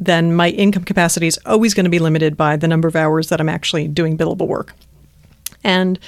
then 0.00 0.34
my 0.34 0.48
income 0.48 0.84
capacity 0.84 1.26
is 1.26 1.38
always 1.46 1.74
going 1.74 1.84
to 1.84 1.90
be 1.90 1.98
limited 1.98 2.36
by 2.36 2.56
the 2.56 2.66
number 2.66 2.88
of 2.88 2.96
hours 2.96 3.28
that 3.28 3.40
I'm 3.40 3.48
actually 3.48 3.86
doing 3.86 4.16
billable 4.16 4.48
work. 4.48 4.74
And 5.62 5.98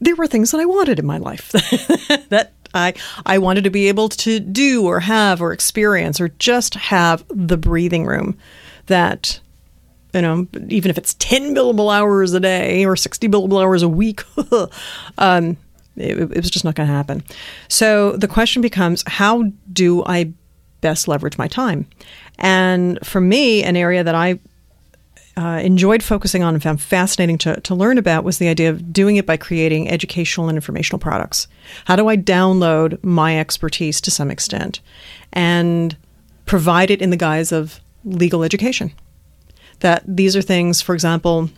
there 0.00 0.16
were 0.16 0.26
things 0.26 0.52
that 0.52 0.60
I 0.60 0.64
wanted 0.64 0.98
in 0.98 1.06
my 1.06 1.18
life 1.18 1.50
that 2.28 2.52
I 2.74 2.94
I 3.26 3.38
wanted 3.38 3.64
to 3.64 3.70
be 3.70 3.88
able 3.88 4.08
to 4.08 4.40
do 4.40 4.86
or 4.86 5.00
have 5.00 5.42
or 5.42 5.52
experience 5.52 6.20
or 6.20 6.28
just 6.38 6.74
have 6.74 7.24
the 7.28 7.56
breathing 7.56 8.06
room 8.06 8.38
that 8.86 9.40
you 10.14 10.22
know 10.22 10.46
even 10.68 10.90
if 10.90 10.96
it's 10.96 11.14
10 11.14 11.54
billable 11.54 11.94
hours 11.94 12.32
a 12.32 12.40
day 12.40 12.84
or 12.84 12.96
60 12.96 13.28
billable 13.28 13.62
hours 13.62 13.82
a 13.82 13.88
week 13.88 14.22
um, 15.18 15.56
it, 15.96 16.18
it 16.18 16.36
was 16.36 16.50
just 16.50 16.64
not 16.64 16.74
going 16.74 16.88
to 16.88 16.94
happen. 16.94 17.22
So 17.68 18.12
the 18.12 18.28
question 18.28 18.62
becomes 18.62 19.04
how 19.06 19.44
do 19.72 20.04
I 20.04 20.32
best 20.80 21.08
leverage 21.08 21.38
my 21.38 21.48
time? 21.48 21.86
And 22.38 22.98
for 23.04 23.20
me, 23.20 23.62
an 23.62 23.76
area 23.76 24.02
that 24.02 24.14
I 24.14 24.40
uh, 25.36 25.60
enjoyed 25.62 26.02
focusing 26.02 26.42
on 26.42 26.54
and 26.54 26.62
found 26.62 26.80
fascinating 26.80 27.38
to, 27.38 27.60
to 27.60 27.74
learn 27.74 27.98
about 27.98 28.24
was 28.24 28.38
the 28.38 28.48
idea 28.48 28.68
of 28.68 28.92
doing 28.92 29.16
it 29.16 29.26
by 29.26 29.36
creating 29.36 29.88
educational 29.88 30.48
and 30.48 30.56
informational 30.56 30.98
products. 30.98 31.48
How 31.86 31.96
do 31.96 32.08
I 32.08 32.16
download 32.16 33.02
my 33.02 33.38
expertise 33.38 34.00
to 34.02 34.10
some 34.10 34.30
extent 34.30 34.80
and 35.32 35.96
provide 36.44 36.90
it 36.90 37.00
in 37.00 37.10
the 37.10 37.16
guise 37.16 37.52
of 37.52 37.80
legal 38.04 38.42
education? 38.42 38.92
That 39.80 40.02
these 40.06 40.36
are 40.36 40.42
things, 40.42 40.80
for 40.82 40.94
example, 40.94 41.48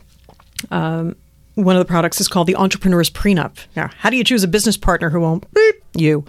um, 0.71 1.17
one 1.55 1.77
of 1.77 1.81
the 1.81 1.89
products 1.89 2.21
is 2.21 2.29
called 2.29 2.47
the 2.47 2.57
Entrepreneur's 2.57 3.11
Prenup. 3.11 3.59
Now, 3.77 3.91
how 3.99 4.11
do 4.11 4.17
you 4.17 4.25
choose 4.25 4.43
a 4.45 4.49
business 4.49 4.77
partner 4.77 5.11
who 5.11 5.21
won't 5.21 5.53
beep 5.53 5.77
you? 5.95 6.25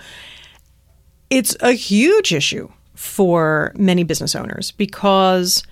It's 1.30 1.56
a 1.62 1.72
huge 1.72 2.34
issue 2.34 2.72
for 2.96 3.74
many 3.76 4.04
business 4.04 4.36
owners 4.36 4.72
because 4.72 5.64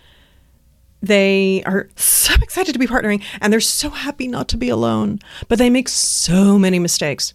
they 1.02 1.64
are 1.66 1.90
so 1.96 2.34
excited 2.42 2.74
to 2.74 2.80
be 2.80 2.88
partnering 2.88 3.22
and 3.42 3.52
they're 3.52 3.60
so 3.60 3.90
happy 3.90 4.28
not 4.28 4.48
to 4.50 4.58
be 4.58 4.70
alone, 4.70 5.20
but 5.48 5.60
they 5.60 5.70
make 5.70 5.90
so 5.90 6.58
many 6.58 6.80
mistakes. 6.80 7.34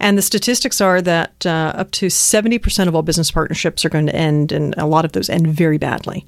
And 0.00 0.18
the 0.18 0.22
statistics 0.22 0.80
are 0.80 1.00
that 1.02 1.46
uh, 1.46 1.72
up 1.76 1.90
to 1.92 2.06
70% 2.06 2.88
of 2.88 2.94
all 2.94 3.02
business 3.02 3.30
partnerships 3.30 3.84
are 3.84 3.88
going 3.88 4.06
to 4.06 4.16
end, 4.16 4.50
and 4.50 4.74
a 4.76 4.86
lot 4.86 5.04
of 5.04 5.12
those 5.12 5.28
end 5.28 5.46
very 5.46 5.78
badly. 5.78 6.26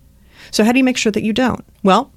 So, 0.50 0.64
how 0.64 0.72
do 0.72 0.78
you 0.78 0.84
make 0.84 0.96
sure 0.96 1.10
that 1.12 1.24
you 1.24 1.32
don't? 1.32 1.64
Well, 1.82 2.12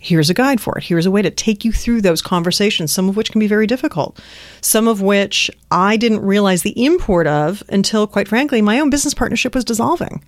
here's 0.00 0.30
a 0.30 0.34
guide 0.34 0.60
for 0.60 0.76
it. 0.78 0.84
Here's 0.84 1.06
a 1.06 1.10
way 1.10 1.22
to 1.22 1.30
take 1.30 1.64
you 1.64 1.72
through 1.72 2.02
those 2.02 2.22
conversations, 2.22 2.92
some 2.92 3.08
of 3.08 3.16
which 3.16 3.30
can 3.30 3.38
be 3.38 3.46
very 3.46 3.66
difficult, 3.66 4.20
some 4.60 4.88
of 4.88 5.00
which 5.00 5.50
I 5.70 5.96
didn't 5.96 6.22
realize 6.22 6.62
the 6.62 6.84
import 6.84 7.26
of 7.26 7.62
until, 7.68 8.06
quite 8.06 8.28
frankly, 8.28 8.62
my 8.62 8.78
own 8.80 8.90
business 8.90 9.14
partnership 9.14 9.54
was 9.54 9.64
dissolving. 9.64 10.22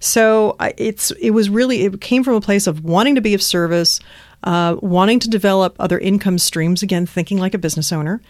So 0.00 0.56
it's 0.78 1.10
it 1.12 1.30
was 1.30 1.50
really 1.50 1.82
it 1.82 2.00
came 2.00 2.24
from 2.24 2.34
a 2.34 2.40
place 2.40 2.66
of 2.66 2.84
wanting 2.84 3.16
to 3.16 3.20
be 3.20 3.34
of 3.34 3.42
service, 3.42 4.00
uh, 4.44 4.76
wanting 4.80 5.18
to 5.20 5.28
develop 5.28 5.76
other 5.78 5.98
income 5.98 6.38
streams. 6.38 6.82
Again, 6.82 7.04
thinking 7.04 7.36
like 7.36 7.52
a 7.52 7.58
business 7.58 7.92
owner, 7.92 8.22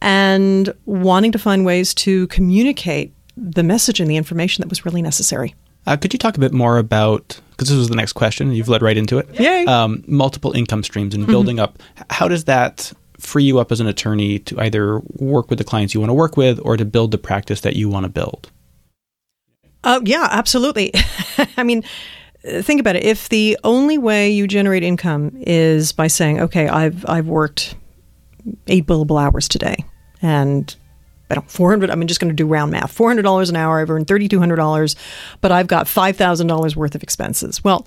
and 0.00 0.72
wanting 0.84 1.32
to 1.32 1.38
find 1.38 1.64
ways 1.64 1.92
to 1.94 2.28
communicate 2.28 3.12
the 3.36 3.64
message 3.64 3.98
and 4.00 4.08
the 4.08 4.16
information 4.16 4.62
that 4.62 4.68
was 4.68 4.84
really 4.84 5.02
necessary. 5.02 5.54
Uh, 5.86 5.96
could 5.96 6.12
you 6.12 6.18
talk 6.18 6.36
a 6.36 6.40
bit 6.40 6.52
more 6.52 6.78
about 6.78 7.40
because 7.50 7.68
this 7.68 7.78
was 7.78 7.88
the 7.88 7.96
next 7.96 8.12
question? 8.12 8.52
You've 8.52 8.68
led 8.68 8.82
right 8.82 8.96
into 8.96 9.18
it. 9.18 9.28
Yay! 9.38 9.64
Um, 9.64 10.04
multiple 10.06 10.52
income 10.52 10.82
streams 10.82 11.14
and 11.14 11.26
building 11.26 11.56
mm-hmm. 11.56 11.64
up. 11.64 11.82
How 12.10 12.28
does 12.28 12.44
that 12.44 12.92
free 13.18 13.44
you 13.44 13.58
up 13.58 13.72
as 13.72 13.80
an 13.80 13.86
attorney 13.86 14.38
to 14.40 14.60
either 14.60 15.00
work 15.14 15.48
with 15.48 15.58
the 15.58 15.64
clients 15.64 15.94
you 15.94 16.00
want 16.00 16.10
to 16.10 16.14
work 16.14 16.36
with 16.36 16.60
or 16.62 16.76
to 16.76 16.84
build 16.84 17.12
the 17.12 17.18
practice 17.18 17.62
that 17.62 17.76
you 17.76 17.88
want 17.88 18.04
to 18.04 18.10
build? 18.10 18.50
Oh, 19.84 20.02
yeah, 20.04 20.28
absolutely. 20.30 20.92
I 21.56 21.62
mean, 21.62 21.82
think 22.44 22.80
about 22.80 22.96
it. 22.96 23.04
If 23.04 23.28
the 23.28 23.56
only 23.64 23.98
way 23.98 24.30
you 24.30 24.46
generate 24.46 24.82
income 24.82 25.32
is 25.40 25.92
by 25.92 26.08
saying, 26.08 26.40
"Okay, 26.40 26.68
I've 26.68 27.04
I've 27.08 27.26
worked 27.26 27.76
eight 28.66 28.86
billable 28.86 29.22
hours 29.22 29.48
today," 29.48 29.76
and 30.20 30.74
I 31.30 31.34
don't 31.34 31.50
400 31.50 31.90
I'm 31.90 32.06
just 32.06 32.20
going 32.20 32.30
to 32.30 32.34
do 32.34 32.46
round 32.46 32.72
math. 32.72 32.96
$400 32.96 33.48
an 33.48 33.56
hour, 33.56 33.80
I've 33.80 33.90
earned 33.90 34.06
$3200, 34.06 34.96
but 35.40 35.52
I've 35.52 35.66
got 35.66 35.86
$5,000 35.86 36.76
worth 36.76 36.94
of 36.94 37.02
expenses. 37.02 37.64
Well, 37.64 37.86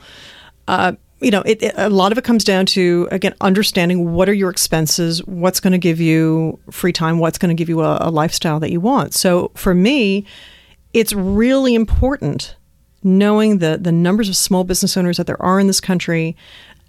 uh, 0.67 0.93
you 1.21 1.32
know, 1.32 1.41
it, 1.41 1.62
it, 1.62 1.73
a 1.75 1.89
lot 1.89 2.12
of 2.12 2.17
it 2.17 2.23
comes 2.23 2.43
down 2.43 2.65
to 2.67 3.08
again 3.12 3.34
understanding 3.41 4.13
what 4.13 4.30
are 4.30 4.34
your 4.34 4.49
expenses, 4.49 5.25
what's 5.25 5.60
going 5.60 5.73
to 5.73 5.80
give 5.80 5.99
you 5.99 6.60
free 6.71 6.93
time, 6.93 7.19
what's 7.19 7.38
going 7.38 7.49
to 7.49 7.56
give 7.56 7.69
you 7.69 7.82
a, 7.82 7.97
a 8.02 8.10
lifestyle 8.10 8.60
that 8.62 8.71
you 8.71 8.80
want. 8.80 9.13
So 9.13 9.52
for 9.56 9.73
me, 9.73 10.25
it's 10.93 11.13
really 11.13 11.75
important 11.75 12.56
knowing 13.04 13.60
the 13.60 13.78
the 13.78 13.91
numbers 13.91 14.30
of 14.30 14.36
small 14.36 14.63
business 14.63 14.95
owners 14.97 15.17
that 15.17 15.28
there 15.28 15.41
are 15.41 15.60
in 15.60 15.67
this 15.67 15.82
country, 15.82 16.36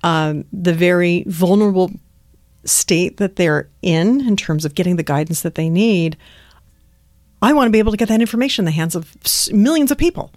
um, 0.03 0.45
the 0.53 0.73
very 0.73 1.25
vulnerable 1.27 1.91
state 2.65 3.17
that 3.19 3.37
they're 3.37 3.69
in 3.83 4.27
in 4.27 4.37
terms 4.37 4.65
of 4.65 4.75
getting 4.75 4.97
the 4.97 5.03
guidance 5.03 5.43
that 5.43 5.55
they 5.55 5.69
need. 5.69 6.17
I 7.43 7.53
want 7.53 7.69
to 7.69 7.73
be 7.73 7.79
able 7.79 7.93
to 7.93 7.97
get 7.97 8.09
that 8.09 8.21
information 8.21 8.63
in 8.63 8.67
the 8.67 8.73
hands 8.73 8.95
of 8.95 9.17
millions 9.53 9.91
of 9.91 9.99
people. 9.99 10.31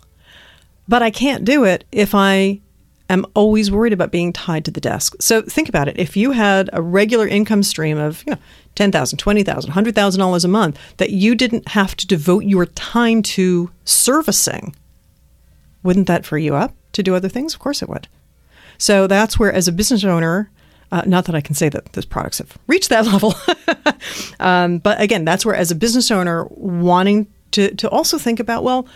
But 0.88 1.02
I 1.02 1.12
can't 1.12 1.46
do 1.46 1.64
it 1.64 1.86
if 1.92 2.14
I 2.14 2.62
am 3.10 3.26
always 3.36 3.72
worried 3.72 3.94
about 3.94 4.12
being 4.12 4.34
tied 4.34 4.66
to 4.66 4.72
the 4.72 4.82
desk. 4.82 5.16
So 5.20 5.42
think 5.42 5.70
about 5.70 5.88
it. 5.88 6.00
If 6.00 6.18
you 6.18 6.32
had 6.32 6.70
a 6.74 6.82
regular 6.82 7.28
income 7.28 7.64
stream 7.64 7.98
of, 7.98 8.24
you 8.26 8.32
know, 8.32 8.40
$10,000, 8.76 8.92
$20,000, 8.92 9.66
$100,000 9.66 10.46
a 10.46 10.48
month 10.48 10.80
that 10.98 11.12
you 11.12 11.36
didn't 11.36 11.68
have 11.70 11.96
to 11.98 12.08
devote 12.08 12.44
your 12.44 12.66
time 12.66 13.22
to 13.22 13.70
servicing, 13.86 14.76
wouldn't 15.84 16.08
that 16.08 16.26
free 16.26 16.44
you 16.44 16.56
up 16.56 16.74
to 16.94 17.04
do 17.04 17.16
other 17.16 17.30
things? 17.30 17.54
Of 17.54 17.60
course 17.60 17.82
it 17.82 17.90
would. 17.90 18.08
So 18.78 19.08
that's 19.08 19.38
where, 19.38 19.54
as 19.54 19.68
a 19.68 19.72
business 19.72 20.04
owner, 20.04 20.50
uh, 20.94 21.02
not 21.08 21.26
that 21.26 21.34
I 21.34 21.42
can 21.42 21.56
say 21.56 21.70
that 21.70 21.94
those 21.94 22.06
products 22.06 22.38
have 22.38 22.56
reached 22.68 22.90
that 22.90 23.06
level, 23.12 23.34
um, 24.40 24.78
but 24.78 25.02
again, 25.02 25.26
that's 25.26 25.44
where, 25.44 25.56
as 25.56 25.72
a 25.72 25.76
business 25.76 26.12
owner, 26.12 26.46
wanting 26.52 27.28
to, 27.52 27.74
to 27.76 27.90
also 27.90 28.20
think 28.20 28.40
about, 28.40 28.64
well, 28.64 28.88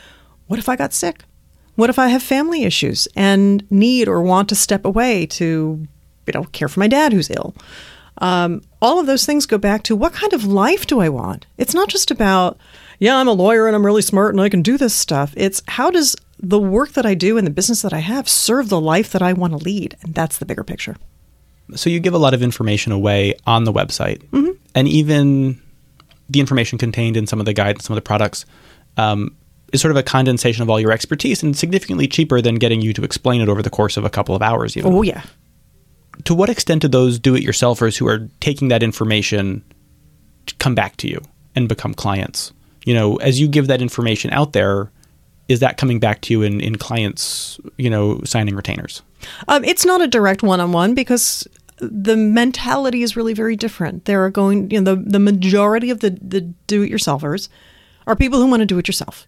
what 0.46 0.60
if 0.60 0.70
I 0.70 0.76
got 0.76 0.94
sick? 0.94 1.24
What 1.76 1.90
if 1.90 1.98
I 1.98 2.10
have 2.10 2.22
family 2.22 2.64
issues 2.64 3.08
and 3.16 3.70
need 3.72 4.08
or 4.08 4.22
want 4.22 4.48
to 4.50 4.56
step 4.56 4.86
away 4.86 5.26
to, 5.26 5.88
you 6.28 6.34
know, 6.34 6.44
care 6.46 6.68
for 6.68 6.80
my 6.80 6.88
dad 6.88 7.14
who's 7.14 7.32
ill? 7.32 7.56
Um, 8.20 8.62
all 8.80 9.00
of 9.00 9.08
those 9.08 9.26
things 9.26 9.48
go 9.48 9.58
back 9.58 9.82
to 9.84 9.96
what 9.96 10.14
kind 10.14 10.34
of 10.34 10.44
life 10.44 10.86
do 10.86 11.00
I 11.00 11.10
want? 11.10 11.48
It's 11.58 11.74
not 11.74 11.90
just 11.90 12.12
about, 12.12 12.60
yeah, 13.00 13.18
I'm 13.18 13.28
a 13.28 13.32
lawyer 13.32 13.66
and 13.66 13.76
I'm 13.76 13.86
really 13.86 14.02
smart 14.04 14.36
and 14.36 14.42
I 14.42 14.50
can 14.50 14.62
do 14.62 14.78
this 14.78 14.94
stuff. 14.94 15.34
It's 15.36 15.64
how 15.68 15.90
does 15.90 16.16
the 16.40 16.60
work 16.60 16.94
that 16.94 17.08
I 17.08 17.16
do 17.16 17.38
and 17.40 17.46
the 17.46 17.52
business 17.52 17.82
that 17.82 17.94
I 17.94 18.00
have 18.00 18.30
serve 18.30 18.70
the 18.70 18.82
life 18.82 19.12
that 19.12 19.24
I 19.24 19.34
want 19.34 19.54
to 19.54 19.58
lead? 19.58 19.98
And 20.04 20.14
that's 20.14 20.38
the 20.38 20.46
bigger 20.46 20.64
picture. 20.64 20.96
So 21.76 21.90
you 21.90 22.00
give 22.00 22.14
a 22.14 22.18
lot 22.18 22.34
of 22.34 22.42
information 22.42 22.92
away 22.92 23.36
on 23.46 23.66
the 23.66 23.74
website, 23.74 24.24
mm-hmm. 24.30 24.52
and 24.74 24.88
even 24.88 25.62
the 26.30 26.40
information 26.40 26.78
contained 26.78 27.18
in 27.18 27.28
some 27.28 27.40
of 27.40 27.46
the 27.46 27.54
guides, 27.54 27.86
some 27.86 27.94
of 27.94 27.98
the 27.98 28.08
products. 28.08 28.46
Um, 28.98 29.36
is 29.74 29.82
sort 29.82 29.92
of 29.92 29.98
a 29.98 30.04
condensation 30.04 30.64
of 30.64 30.70
all 30.70 30.80
your 30.80 30.92
expertise 30.92 31.44
and 31.44 31.56
significantly 31.58 32.08
cheaper 32.08 32.42
than 32.42 32.56
getting 32.56 32.82
you 32.82 32.94
to 32.94 33.04
explain 33.04 33.42
it 33.42 33.50
over 33.50 33.62
the 33.62 33.70
course 33.70 33.98
of 33.98 34.06
a 34.06 34.10
couple 34.10 34.34
of 34.34 34.42
hours 34.42 34.78
even. 34.78 34.94
Oh 34.94 35.02
yeah. 35.02 35.24
To 36.24 36.34
what 36.34 36.50
extent 36.50 36.84
do 36.84 36.88
those 36.88 37.20
do-it-yourselfers 37.20 37.98
who 37.98 38.08
are 38.08 38.30
taking 38.40 38.70
that 38.70 38.82
information 38.82 39.64
come 40.60 40.74
back 40.74 40.96
to 40.98 41.08
you 41.08 41.22
and 41.54 41.68
become 41.68 41.94
clients? 41.94 42.54
You 42.86 42.94
know, 42.94 43.18
as 43.18 43.40
you 43.40 43.48
give 43.48 43.68
that 43.68 43.82
information 43.82 44.32
out 44.32 44.54
there, 44.54 44.90
is 45.48 45.60
that 45.60 45.78
coming 45.78 46.00
back 46.00 46.22
to 46.22 46.34
you 46.34 46.42
in, 46.42 46.62
in 46.62 46.78
clients, 46.78 47.60
you 47.78 47.90
know, 47.90 48.22
signing 48.24 48.56
retainers? 48.56 49.02
Um, 49.48 49.64
it's 49.64 49.86
not 49.86 50.02
a 50.02 50.08
direct 50.08 50.44
one-on-one 50.44 50.94
because 50.96 51.48
the 51.78 52.18
mentality 52.18 53.04
is 53.04 53.16
really 53.16 53.34
very 53.34 53.56
different. 53.56 54.06
There 54.06 54.24
are 54.24 54.30
going, 54.30 54.72
you 54.72 54.82
know, 54.82 54.96
the, 54.96 55.02
the 55.02 55.20
majority 55.20 55.90
of 55.90 56.00
the, 56.00 56.18
the 56.22 56.42
do-it-yourselfers 56.42 57.50
are 58.06 58.16
people 58.16 58.40
who 58.40 58.48
want 58.48 58.62
to 58.62 58.66
do 58.66 58.78
it 58.78 58.88
yourself 58.88 59.28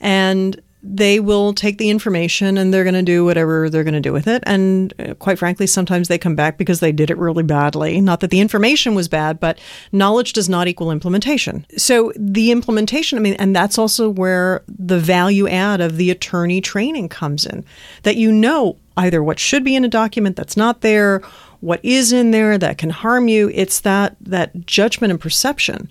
and 0.00 0.60
they 0.86 1.18
will 1.18 1.54
take 1.54 1.78
the 1.78 1.88
information 1.88 2.58
and 2.58 2.72
they're 2.72 2.84
going 2.84 2.94
to 2.94 3.02
do 3.02 3.24
whatever 3.24 3.70
they're 3.70 3.84
going 3.84 3.94
to 3.94 4.00
do 4.00 4.12
with 4.12 4.28
it. 4.28 4.42
And 4.46 4.92
uh, 4.98 5.14
quite 5.14 5.38
frankly, 5.38 5.66
sometimes 5.66 6.08
they 6.08 6.18
come 6.18 6.36
back 6.36 6.58
because 6.58 6.80
they 6.80 6.92
did 6.92 7.10
it 7.10 7.16
really 7.16 7.42
badly. 7.42 8.02
Not 8.02 8.20
that 8.20 8.30
the 8.30 8.40
information 8.40 8.94
was 8.94 9.08
bad, 9.08 9.40
but 9.40 9.58
knowledge 9.92 10.34
does 10.34 10.46
not 10.46 10.68
equal 10.68 10.90
implementation. 10.90 11.64
So 11.78 12.12
the 12.16 12.50
implementation, 12.50 13.16
I 13.16 13.22
mean, 13.22 13.34
and 13.34 13.56
that's 13.56 13.78
also 13.78 14.10
where 14.10 14.62
the 14.68 14.98
value 14.98 15.48
add 15.48 15.80
of 15.80 15.96
the 15.96 16.10
attorney 16.10 16.60
training 16.60 17.08
comes 17.08 17.46
in 17.46 17.64
that 18.02 18.16
you 18.16 18.30
know 18.30 18.76
either 18.98 19.22
what 19.22 19.38
should 19.38 19.64
be 19.64 19.74
in 19.74 19.86
a 19.86 19.88
document 19.88 20.36
that's 20.36 20.56
not 20.56 20.82
there, 20.82 21.22
what 21.64 21.80
is 21.82 22.12
in 22.12 22.30
there 22.30 22.58
that 22.58 22.76
can 22.76 22.90
harm 22.90 23.26
you. 23.26 23.50
It's 23.54 23.80
that, 23.80 24.16
that 24.20 24.66
judgment 24.66 25.10
and 25.10 25.20
perception 25.20 25.90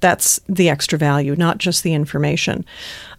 that's 0.00 0.40
the 0.48 0.68
extra 0.68 0.98
value, 0.98 1.36
not 1.36 1.58
just 1.58 1.84
the 1.84 1.94
information. 1.94 2.64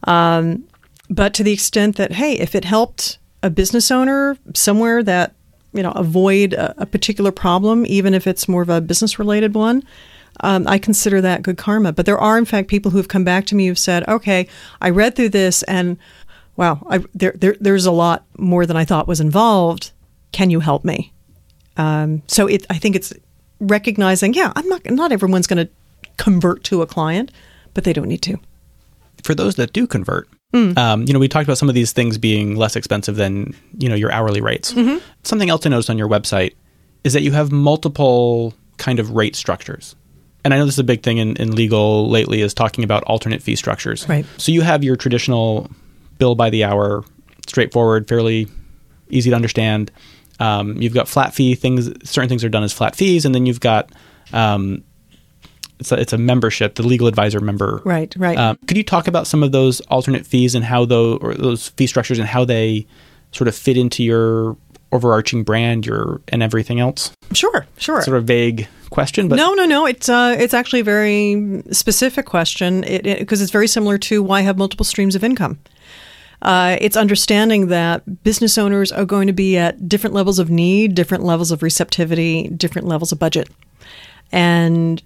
Um, 0.04 0.66
but 1.10 1.34
to 1.36 1.44
the 1.44 1.54
extent 1.54 1.96
that, 1.96 2.12
hey, 2.12 2.34
if 2.34 2.56
it 2.56 2.66
helped 2.66 3.20
a 3.42 3.50
business 3.50 3.89
owner 3.89 4.38
somewhere 4.54 5.02
that, 5.04 5.34
you 5.72 5.82
know, 5.82 5.92
avoid 5.92 6.52
a, 6.52 6.82
a 6.82 6.86
particular 6.86 7.32
problem, 7.32 7.86
even 7.88 8.13
if 8.13 8.28
it's 8.28 8.50
more 8.50 8.62
of 8.62 8.70
a 8.70 8.82
business 8.82 9.18
related 9.18 9.56
one, 9.56 9.82
um, 10.42 10.68
I 10.68 10.78
consider 10.80 11.22
that 11.22 11.42
good 11.42 11.58
karma. 11.58 11.94
But 11.94 12.06
there 12.06 12.20
are, 12.20 12.38
in 12.38 12.46
fact, 12.46 12.68
people 12.68 12.92
who 12.92 12.98
have 12.98 13.08
come 13.08 13.24
back 13.24 13.46
to 13.46 13.56
me 13.56 13.68
who've 13.68 13.80
said, 13.80 14.06
okay, 14.10 14.48
I 14.82 14.89
read 14.89 15.16
through 15.16 15.30
this 15.30 15.63
and 15.63 15.98
wow, 16.58 16.86
I, 16.89 17.06
there, 17.13 17.34
there, 17.38 17.56
there's 17.62 17.86
a 17.86 17.92
lot 17.92 18.26
more 18.38 18.66
than 18.66 18.76
I 18.76 18.84
thought 18.84 19.08
was 19.08 19.22
involved. 19.22 19.92
Can 20.34 20.50
you 20.50 20.60
help 20.60 20.84
me? 20.84 21.12
Um, 21.78 22.22
so 22.28 22.48
it, 22.48 22.66
I 22.70 22.78
think 22.78 22.96
it's 22.96 23.14
recognizing, 23.60 24.34
yeah, 24.34 24.52
I'm 24.56 24.68
not, 24.68 24.86
not 24.86 25.12
everyone's 25.12 25.48
going 25.48 25.66
to 25.66 25.72
convert 26.18 26.64
to 26.66 26.82
a 26.82 26.88
client, 26.88 27.32
but 27.74 27.84
they 27.84 27.94
don't 27.94 28.08
need 28.08 28.22
to. 28.24 28.38
For 29.24 29.34
those 29.34 29.56
that 29.56 29.74
do 29.74 29.88
convert, 29.88 30.28
mm. 30.54 30.78
um, 30.78 31.04
you 31.04 31.14
know, 31.14 31.20
we 31.20 31.28
talked 31.28 31.48
about 31.48 31.58
some 31.58 31.70
of 31.70 31.76
these 31.76 31.94
things 31.94 32.18
being 32.18 32.56
less 32.56 32.76
expensive 32.76 33.16
than 33.16 33.56
you 33.78 33.88
know 33.88 33.96
your 33.96 34.12
hourly 34.12 34.42
rates. 34.42 34.74
Mm-hmm. 34.74 34.98
Something 35.24 35.50
else 35.50 35.66
I 35.66 35.70
noticed 35.70 35.90
on 35.90 35.98
your 35.98 36.10
website 36.10 36.56
is 37.04 37.14
that 37.14 37.22
you 37.22 37.32
have 37.32 37.52
multiple 37.52 38.54
kind 38.78 39.00
of 39.00 39.12
rate 39.12 39.36
structures. 39.36 39.96
And 40.44 40.54
I 40.54 40.58
know 40.58 40.66
this 40.66 40.76
is 40.76 40.80
a 40.80 40.84
big 40.84 41.04
thing 41.04 41.20
in, 41.20 41.38
in 41.38 41.56
legal 41.56 42.10
lately 42.10 42.42
is 42.42 42.54
talking 42.54 42.84
about 42.84 43.04
alternate 43.04 43.42
fee 43.42 43.56
structures. 43.56 44.08
Right. 44.10 44.26
So 44.38 44.52
you 44.52 44.62
have 44.62 44.84
your 44.84 44.98
traditional 44.98 45.72
bill 46.18 46.36
by 46.36 46.50
the 46.50 46.66
hour, 46.66 47.06
straightforward, 47.48 48.10
fairly 48.10 48.48
easy 49.10 49.30
to 49.30 49.36
understand. 49.36 49.90
Um, 50.39 50.82
you've 50.82 50.93
got 50.93 51.08
flat 51.08 51.34
fee 51.34 51.56
things. 51.56 51.91
Certain 52.10 52.30
things 52.30 52.43
are 52.43 52.50
done 52.50 52.63
as 52.63 52.74
flat 52.74 52.96
fees, 52.96 53.26
and 53.26 53.34
then 53.34 53.46
you've 53.46 53.60
got 53.60 53.91
um, 54.34 54.84
it's 55.80 55.91
a, 55.91 56.00
it's 56.00 56.13
a 56.13 56.17
membership, 56.17 56.76
the 56.76 56.84
legal 56.84 57.08
advisor 57.08 57.39
member. 57.39 57.82
Right, 57.84 58.13
right. 58.17 58.38
Um, 58.38 58.58
could 58.67 58.78
you 58.78 58.84
talk 58.84 59.08
about 59.08 59.28
some 59.28 59.43
of 59.43 59.52
those 59.52 59.82
alternate 59.82 60.26
fees 60.26 60.56
and 60.56 60.63
how 60.63 60.86
those 60.86 61.19
or 61.22 61.34
those 61.34 61.69
fee 61.69 61.88
structures 61.88 62.19
and 62.19 62.28
how 62.28 62.46
they 62.46 62.88
sort 63.32 63.48
of 63.48 63.56
fit 63.56 63.78
into 63.78 64.04
your 64.04 64.56
overarching 64.91 65.43
brand, 65.43 65.86
your 65.86 66.22
and 66.30 66.41
everything 66.41 66.80
else? 66.80 67.12
Sure, 67.34 67.65
sure. 67.78 68.02
Sort 68.02 68.17
of 68.17 68.26
vague 68.26 68.67
question, 68.91 69.28
but 69.28 69.36
no, 69.36 69.54
no, 69.54 69.65
no. 69.65 69.86
It's 69.86 70.08
uh, 70.08 70.36
it's 70.39 70.54
actually 70.54 70.80
a 70.80 70.84
very 70.86 71.63
specific 71.72 72.26
question 72.26 72.82
because 72.82 72.96
it, 72.96 73.06
it, 73.06 73.32
it's 73.32 73.52
very 73.52 73.67
similar 73.67 73.98
to 74.00 74.24
why 74.24 74.41
have 74.41 74.58
multiple 74.58 74.86
streams 74.86 75.15
of 75.15 75.24
income. 75.24 75.60
Uh, 76.43 76.77
it's 76.82 76.97
understanding 76.97 77.67
that 77.67 78.23
business 78.23 78.58
owners 78.58 78.91
are 78.91 79.06
going 79.06 79.27
to 79.27 79.34
be 79.34 79.58
at 79.58 79.88
different 79.88 80.13
levels 80.13 80.39
of 80.39 80.49
need, 80.49 80.93
different 80.93 81.23
levels 81.23 81.51
of 81.51 81.63
receptivity, 81.63 82.49
different 82.49 82.88
levels 82.88 83.12
of 83.12 83.19
budget, 83.19 83.49
and 84.32 85.01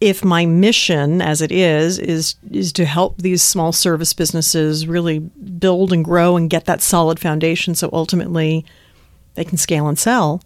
if 0.00 0.24
my 0.24 0.46
mission 0.46 1.20
as 1.20 1.42
it 1.42 1.50
is 1.50 1.98
is 1.98 2.36
is 2.52 2.72
to 2.72 2.84
help 2.84 3.18
these 3.18 3.42
small 3.42 3.72
service 3.72 4.12
businesses 4.12 4.86
really 4.86 5.18
build 5.18 5.92
and 5.92 6.04
grow 6.04 6.36
and 6.36 6.50
get 6.50 6.66
that 6.66 6.80
solid 6.80 7.18
foundation 7.18 7.74
so 7.74 7.90
ultimately 7.92 8.64
they 9.34 9.44
can 9.44 9.58
scale 9.58 9.88
and 9.88 9.98
sell 9.98 10.40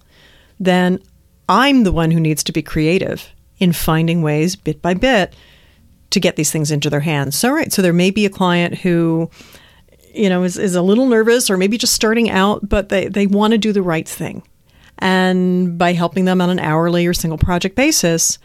then 0.58 0.98
i'm 1.50 1.84
the 1.84 1.92
one 1.92 2.10
who 2.10 2.18
needs 2.18 2.42
to 2.42 2.50
be 2.50 2.62
creative 2.62 3.28
in 3.58 3.74
finding 3.74 4.22
ways 4.22 4.56
bit 4.56 4.80
by 4.80 4.94
bit 4.94 5.34
to 6.12 6.20
get 6.20 6.36
these 6.36 6.52
things 6.52 6.70
into 6.70 6.90
their 6.90 7.00
hands. 7.00 7.36
So 7.36 7.50
right 7.50 7.72
so 7.72 7.82
there 7.82 7.92
may 7.92 8.10
be 8.10 8.26
a 8.26 8.30
client 8.30 8.78
who 8.78 9.30
you 10.14 10.28
know 10.28 10.42
is, 10.42 10.58
is 10.58 10.74
a 10.74 10.82
little 10.82 11.06
nervous 11.06 11.50
or 11.50 11.56
maybe 11.56 11.78
just 11.78 11.94
starting 11.94 12.30
out 12.30 12.68
but 12.68 12.88
they, 12.88 13.08
they 13.08 13.26
want 13.26 13.52
to 13.52 13.58
do 13.58 13.72
the 13.72 13.82
right 13.82 14.08
thing 14.08 14.42
and 14.98 15.78
by 15.78 15.92
helping 15.92 16.24
them 16.24 16.40
on 16.40 16.50
an 16.50 16.58
hourly 16.58 17.06
or 17.06 17.14
single 17.14 17.38
project 17.38 17.76
basis 17.76 18.38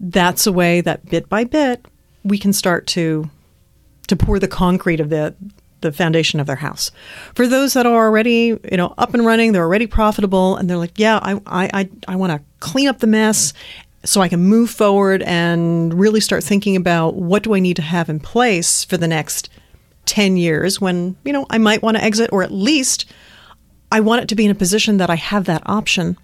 that's 0.00 0.46
a 0.46 0.52
way 0.52 0.80
that 0.80 1.04
bit 1.06 1.28
by 1.28 1.44
bit 1.44 1.84
we 2.24 2.38
can 2.38 2.52
start 2.52 2.86
to 2.86 3.28
to 4.06 4.16
pour 4.16 4.38
the 4.38 4.48
concrete 4.48 5.00
of 5.00 5.10
the 5.10 5.34
the 5.84 5.92
foundation 5.92 6.40
of 6.40 6.46
their 6.46 6.56
house. 6.56 6.90
For 7.34 7.46
those 7.46 7.74
that 7.74 7.86
are 7.86 8.06
already, 8.06 8.58
you 8.70 8.76
know, 8.76 8.94
up 8.98 9.14
and 9.14 9.24
running, 9.24 9.52
they're 9.52 9.62
already 9.62 9.86
profitable, 9.86 10.56
and 10.56 10.68
they're 10.68 10.78
like, 10.78 10.98
yeah, 10.98 11.20
I 11.22 11.34
I 11.46 11.70
I, 11.72 11.90
I 12.08 12.16
want 12.16 12.32
to 12.32 12.40
clean 12.58 12.88
up 12.88 12.98
the 12.98 13.06
mess 13.06 13.52
so 14.04 14.20
I 14.20 14.28
can 14.28 14.40
move 14.40 14.70
forward 14.70 15.22
and 15.22 15.94
really 15.94 16.20
start 16.20 16.42
thinking 16.42 16.74
about 16.74 17.14
what 17.14 17.42
do 17.42 17.54
I 17.54 17.60
need 17.60 17.76
to 17.76 17.82
have 17.82 18.08
in 18.08 18.18
place 18.20 18.84
for 18.84 18.96
the 18.96 19.08
next 19.08 19.48
10 20.14 20.36
years 20.36 20.80
when, 20.80 21.16
you 21.24 21.32
know, 21.32 21.44
I 21.50 21.58
might 21.58 21.82
want 21.82 21.96
to 21.96 22.04
exit 22.04 22.30
or 22.32 22.44
at 22.44 22.52
least 22.52 23.04
I 23.90 23.98
want 23.98 24.22
it 24.22 24.28
to 24.28 24.36
be 24.36 24.44
in 24.44 24.50
a 24.50 24.54
position 24.54 24.98
that 24.98 25.10
I 25.10 25.16
have 25.16 25.46
that 25.46 25.62
option 25.66 26.16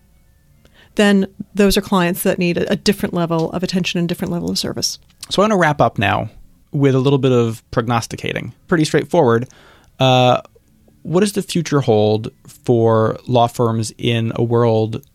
then 0.96 1.26
those 1.54 1.76
are 1.76 1.80
clients 1.80 2.24
that 2.24 2.38
need 2.38 2.58
a, 2.58 2.76
different 2.76 3.14
level 3.14 3.50
of 3.52 3.62
attention 3.62 3.98
and 3.98 4.08
different 4.08 4.32
level 4.32 4.50
of 4.50 4.58
service. 4.58 4.98
So 5.30 5.40
I 5.40 5.44
want 5.44 5.52
to 5.52 5.56
wrap 5.56 5.80
up 5.80 5.98
now 5.98 6.28
with 6.72 6.94
a 6.94 6.98
little 6.98 7.18
bit 7.18 7.32
of 7.32 7.62
prognosticating. 7.70 8.52
Pretty 8.66 8.84
straightforward. 8.84 9.48
Uh, 9.98 10.42
what 11.02 11.20
does 11.20 11.32
the 11.32 11.42
future 11.42 11.80
hold 11.80 12.28
for 12.46 13.18
law 13.26 13.46
firms 13.46 13.92
in 13.98 14.32
a 14.34 14.42
world 14.42 15.06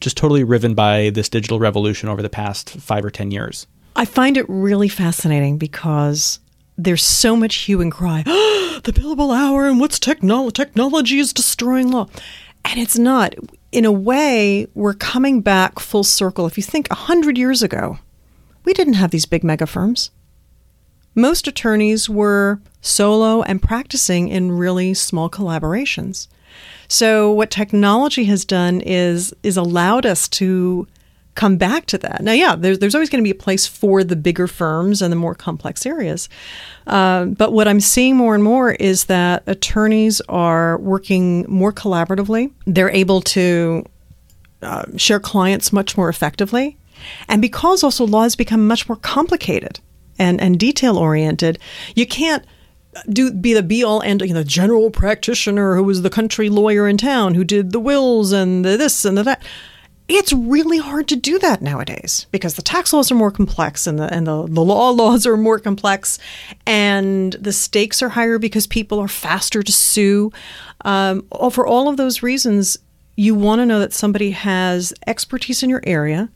just 0.00 0.16
totally 0.16 0.44
riven 0.44 0.74
by 0.74 1.10
this 1.10 1.28
digital 1.28 1.58
revolution 1.58 2.08
over 2.08 2.22
the 2.22 2.30
past 2.30 2.70
five 2.70 3.04
or 3.04 3.10
10 3.10 3.30
years? 3.30 3.66
I 3.96 4.06
find 4.06 4.36
it 4.36 4.46
really 4.48 4.88
fascinating 4.88 5.56
because 5.56 6.40
there's 6.76 7.02
so 7.02 7.36
much 7.36 7.56
hue 7.56 7.80
and 7.80 7.92
cry. 7.92 8.22
the 8.24 8.92
billable 8.92 9.36
hour 9.36 9.68
and 9.68 9.80
what's 9.80 9.98
technology? 9.98 10.52
Technology 10.54 11.18
is 11.18 11.32
destroying 11.32 11.90
law. 11.90 12.08
And 12.64 12.80
it's 12.80 12.98
not. 12.98 13.34
In 13.72 13.84
a 13.84 13.92
way, 13.92 14.66
we're 14.74 14.94
coming 14.94 15.40
back 15.40 15.78
full 15.78 16.04
circle. 16.04 16.46
If 16.46 16.56
you 16.56 16.62
think 16.62 16.88
100 16.88 17.36
years 17.36 17.62
ago, 17.62 17.98
we 18.64 18.72
didn't 18.72 18.94
have 18.94 19.10
these 19.10 19.26
big 19.26 19.44
mega 19.44 19.66
firms. 19.66 20.10
Most 21.14 21.46
attorneys 21.46 22.08
were 22.08 22.60
solo 22.80 23.42
and 23.42 23.62
practicing 23.62 24.28
in 24.28 24.52
really 24.52 24.94
small 24.94 25.30
collaborations. 25.30 26.28
So 26.88 27.30
what 27.32 27.50
technology 27.50 28.24
has 28.24 28.44
done 28.44 28.80
is 28.80 29.34
is 29.42 29.56
allowed 29.56 30.06
us 30.06 30.28
to 30.30 30.86
come 31.34 31.56
back 31.56 31.86
to 31.86 31.98
that. 31.98 32.22
Now, 32.22 32.32
yeah, 32.32 32.54
there's, 32.56 32.78
there's 32.78 32.94
always 32.94 33.10
going 33.10 33.22
to 33.22 33.26
be 33.26 33.36
a 33.36 33.42
place 33.42 33.66
for 33.66 34.04
the 34.04 34.16
bigger 34.16 34.46
firms 34.46 35.02
and 35.02 35.10
the 35.10 35.16
more 35.16 35.34
complex 35.34 35.84
areas. 35.84 36.28
Uh, 36.86 37.26
but 37.26 37.52
what 37.52 37.66
I'm 37.66 37.80
seeing 37.80 38.16
more 38.16 38.34
and 38.34 38.44
more 38.44 38.72
is 38.72 39.04
that 39.06 39.42
attorneys 39.46 40.20
are 40.28 40.78
working 40.78 41.44
more 41.48 41.72
collaboratively. 41.72 42.52
They're 42.66 42.90
able 42.90 43.20
to 43.22 43.84
uh, 44.62 44.84
share 44.96 45.20
clients 45.20 45.72
much 45.72 45.96
more 45.96 46.08
effectively. 46.08 46.78
And 47.28 47.42
because 47.42 47.82
also 47.82 48.06
laws 48.06 48.36
become 48.36 48.66
much 48.66 48.88
more 48.88 48.96
complicated 48.96 49.80
and, 50.18 50.40
and 50.40 50.58
detail 50.58 50.96
oriented, 50.96 51.58
you 51.94 52.06
can't 52.06 52.44
do 53.08 53.32
be 53.32 53.52
the 53.52 53.62
be 53.62 53.82
all 53.82 54.00
and 54.00 54.20
you 54.20 54.28
know, 54.28 54.34
the 54.34 54.44
general 54.44 54.88
practitioner 54.90 55.74
who 55.74 55.82
was 55.82 56.02
the 56.02 56.10
country 56.10 56.48
lawyer 56.48 56.86
in 56.86 56.96
town 56.96 57.34
who 57.34 57.42
did 57.42 57.72
the 57.72 57.80
wills 57.80 58.30
and 58.30 58.64
the 58.64 58.76
this 58.76 59.04
and 59.04 59.18
the 59.18 59.24
that 59.24 59.42
it's 60.06 60.32
really 60.32 60.78
hard 60.78 61.08
to 61.08 61.16
do 61.16 61.38
that 61.38 61.62
nowadays 61.62 62.26
because 62.30 62.54
the 62.54 62.62
tax 62.62 62.92
laws 62.92 63.10
are 63.10 63.14
more 63.14 63.30
complex 63.30 63.86
and 63.86 63.98
the 63.98 64.12
and 64.12 64.26
the, 64.26 64.46
the 64.46 64.60
law 64.60 64.90
laws 65.02 65.26
are 65.26 65.36
more 65.36 65.58
complex 65.58 66.18
and 66.66 67.32
the 67.34 67.52
stakes 67.52 68.02
are 68.02 68.10
higher 68.10 68.38
because 68.38 68.66
people 68.66 68.98
are 68.98 69.08
faster 69.08 69.62
to 69.62 69.72
sue. 69.72 70.30
Um, 70.84 71.26
for 71.50 71.66
all 71.66 71.88
of 71.88 71.96
those 71.96 72.22
reasons, 72.22 72.76
you 73.16 73.34
want 73.34 73.60
to 73.60 73.66
know 73.66 73.80
that 73.80 73.92
somebody 73.92 74.32
has 74.32 74.92
expertise 75.06 75.62
in 75.62 75.70
your 75.70 75.82
area, 75.84 76.30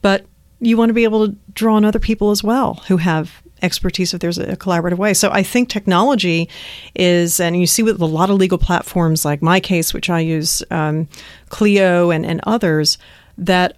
but 0.00 0.24
you 0.60 0.76
want 0.76 0.88
to 0.88 0.94
be 0.94 1.04
able 1.04 1.28
to 1.28 1.36
draw 1.52 1.74
on 1.74 1.84
other 1.84 1.98
people 1.98 2.30
as 2.30 2.42
well 2.42 2.74
who 2.86 2.96
have 2.96 3.42
expertise 3.62 4.12
if 4.12 4.20
there's 4.20 4.38
a 4.38 4.56
collaborative 4.56 4.98
way. 4.98 5.14
So 5.14 5.30
I 5.30 5.42
think 5.42 5.68
technology 5.68 6.48
is, 6.94 7.40
and 7.40 7.56
you 7.58 7.66
see 7.66 7.82
with 7.82 8.00
a 8.00 8.06
lot 8.06 8.30
of 8.30 8.36
legal 8.36 8.58
platforms 8.58 9.24
like 9.24 9.40
MyCase, 9.40 9.94
which 9.94 10.10
I 10.10 10.20
use, 10.20 10.62
um, 10.70 11.08
Clio 11.48 12.10
and, 12.10 12.26
and 12.26 12.40
others, 12.44 12.98
that 13.38 13.76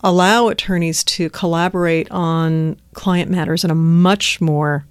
allow 0.00 0.48
attorneys 0.48 1.04
to 1.04 1.28
collaborate 1.30 2.10
on 2.10 2.76
client 2.94 3.30
matters 3.30 3.64
in 3.64 3.70
a 3.70 3.74
much 3.74 4.40
more 4.40 4.84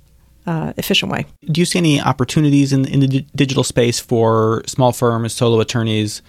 uh, 0.45 0.73
efficient 0.77 1.11
way. 1.11 1.25
Do 1.45 1.61
you 1.61 1.65
see 1.65 1.79
any 1.79 2.01
opportunities 2.01 2.71
in, 2.71 2.85
in 2.87 3.01
the 3.01 3.07
d- 3.07 3.27
digital 3.35 3.63
space 3.63 3.99
for 3.99 4.63
small 4.65 4.91
firms, 4.93 5.33
solo 5.33 5.59
attorneys, 5.59 6.21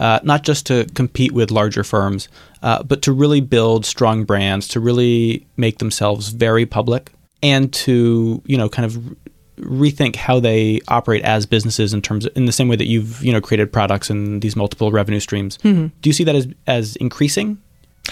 uh, 0.00 0.20
not 0.22 0.42
just 0.42 0.66
to 0.66 0.86
compete 0.94 1.32
with 1.32 1.50
larger 1.50 1.84
firms, 1.84 2.28
uh, 2.62 2.82
but 2.82 3.02
to 3.02 3.12
really 3.12 3.40
build 3.40 3.84
strong 3.84 4.24
brands, 4.24 4.68
to 4.68 4.80
really 4.80 5.46
make 5.56 5.78
themselves 5.78 6.28
very 6.28 6.66
public? 6.66 7.10
And 7.44 7.72
to 7.72 8.42
you 8.46 8.56
know 8.56 8.68
kind 8.68 8.86
of 8.86 9.16
rethink 9.58 10.16
how 10.16 10.40
they 10.40 10.80
operate 10.88 11.22
as 11.22 11.46
businesses 11.46 11.94
in 11.94 12.02
terms 12.02 12.26
of, 12.26 12.36
in 12.36 12.46
the 12.46 12.52
same 12.52 12.66
way 12.66 12.74
that 12.74 12.86
you've 12.86 13.22
you 13.22 13.32
know 13.32 13.40
created 13.40 13.72
products 13.72 14.10
and 14.10 14.42
these 14.42 14.56
multiple 14.56 14.90
revenue 14.90 15.20
streams. 15.20 15.58
Mm-hmm. 15.58 15.86
Do 16.00 16.08
you 16.08 16.12
see 16.12 16.24
that 16.24 16.34
as 16.34 16.48
as 16.66 16.96
increasing? 16.96 17.58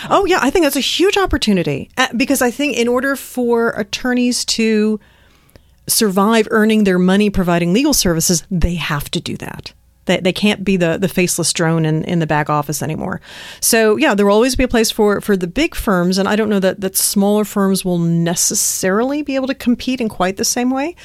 Oh 0.08 0.24
yeah, 0.26 0.38
I 0.40 0.50
think 0.50 0.64
that's 0.64 0.76
a 0.76 0.80
huge 0.80 1.16
opportunity 1.18 1.90
uh, 1.96 2.08
because 2.16 2.40
I 2.40 2.50
think 2.50 2.76
in 2.76 2.88
order 2.88 3.16
for 3.16 3.70
attorneys 3.70 4.44
to 4.46 5.00
survive 5.88 6.46
earning 6.50 6.84
their 6.84 6.98
money 6.98 7.28
providing 7.28 7.72
legal 7.72 7.92
services, 7.92 8.44
they 8.50 8.76
have 8.76 9.10
to 9.10 9.20
do 9.20 9.36
that. 9.38 9.72
They, 10.06 10.18
they 10.18 10.32
can't 10.32 10.64
be 10.64 10.76
the, 10.76 10.98
the 10.98 11.08
faceless 11.08 11.52
drone 11.52 11.84
in, 11.84 12.04
in 12.04 12.18
the 12.18 12.26
back 12.26 12.50
office 12.50 12.82
anymore. 12.82 13.20
So 13.60 13.96
yeah, 13.96 14.14
there 14.14 14.26
will 14.26 14.34
always 14.34 14.56
be 14.56 14.64
a 14.64 14.68
place 14.68 14.90
for, 14.90 15.20
for 15.20 15.36
the 15.36 15.46
big 15.46 15.74
firms, 15.74 16.18
and 16.18 16.28
I 16.28 16.36
don't 16.36 16.48
know 16.48 16.60
that, 16.60 16.80
that 16.80 16.96
smaller 16.96 17.44
firms 17.44 17.84
will 17.84 17.98
necessarily 17.98 19.22
be 19.22 19.36
able 19.36 19.46
to 19.48 19.54
compete 19.54 20.00
in 20.00 20.08
quite 20.08 20.36
the 20.36 20.44
same 20.44 20.70
way. 20.70 20.96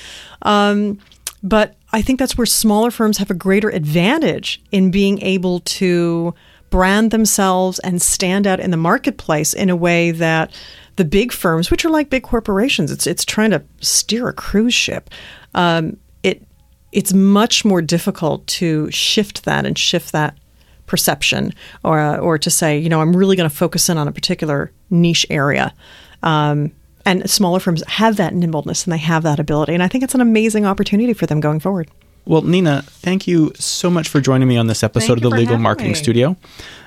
Um, 0.42 1.00
but 1.44 1.76
I 1.94 2.02
think 2.02 2.20
that's 2.20 2.38
where 2.38 2.46
smaller 2.46 2.92
firms 2.92 3.18
have 3.20 3.32
a 3.32 3.36
greater 3.36 3.70
advantage 3.70 4.62
in 4.72 4.92
being 4.92 5.22
able 5.22 5.60
to 5.62 6.34
brand 6.70 7.12
themselves 7.12 7.80
and 7.80 8.02
stand 8.02 8.46
out 8.46 8.60
in 8.60 8.72
the 8.72 8.78
marketplace 8.78 9.54
in 9.54 9.70
a 9.70 9.76
way 9.76 10.12
that 10.12 10.52
the 10.98 11.06
big 11.06 11.32
firms, 11.32 11.72
which 11.72 11.86
are 11.86 11.90
like 11.90 12.10
big 12.10 12.24
corporations, 12.24 12.92
it's 12.92 13.08
it's 13.08 13.24
trying 13.24 13.52
to 13.52 13.64
steer 13.80 14.28
a 14.28 14.34
cruise 14.34 14.74
ship. 14.74 15.10
Um, 15.54 15.98
it's 16.98 17.14
much 17.14 17.64
more 17.64 17.80
difficult 17.80 18.46
to 18.48 18.90
shift 18.90 19.46
that 19.46 19.68
and 19.68 19.78
shift 19.78 20.12
that 20.14 20.36
perception 20.88 21.54
or 21.84 22.00
uh, 22.00 22.18
or 22.18 22.40
to 22.40 22.50
say 22.50 22.80
you 22.80 22.90
know 22.90 23.00
I'm 23.02 23.16
really 23.16 23.36
going 23.36 23.50
to 23.50 23.56
focus 23.56 23.88
in 23.88 24.00
on 24.00 24.08
a 24.08 24.12
particular 24.12 24.72
niche 24.90 25.26
area 25.30 25.74
um, 26.24 26.72
and 27.06 27.30
smaller 27.30 27.60
firms 27.60 27.84
have 27.88 28.18
that 28.18 28.34
nimbleness 28.34 28.84
and 28.84 28.92
they 28.92 28.98
have 28.98 29.22
that 29.24 29.40
ability 29.40 29.76
and 29.76 29.84
I 29.84 29.88
think 29.88 30.04
it's 30.04 30.16
an 30.16 30.22
amazing 30.22 30.66
opportunity 30.66 31.14
for 31.14 31.28
them 31.28 31.40
going 31.40 31.60
forward. 31.60 31.90
Well, 32.26 32.42
Nina, 32.42 32.82
thank 32.82 33.26
you 33.26 33.54
so 33.56 33.90
much 33.90 34.10
for 34.10 34.20
joining 34.20 34.50
me 34.50 34.58
on 34.58 34.68
this 34.68 34.84
episode 34.84 35.20
thank 35.20 35.24
of 35.24 35.32
the 35.32 35.38
Legal 35.38 35.58
Marketing 35.58 35.92
me. 35.92 35.96
Studio. 35.96 36.36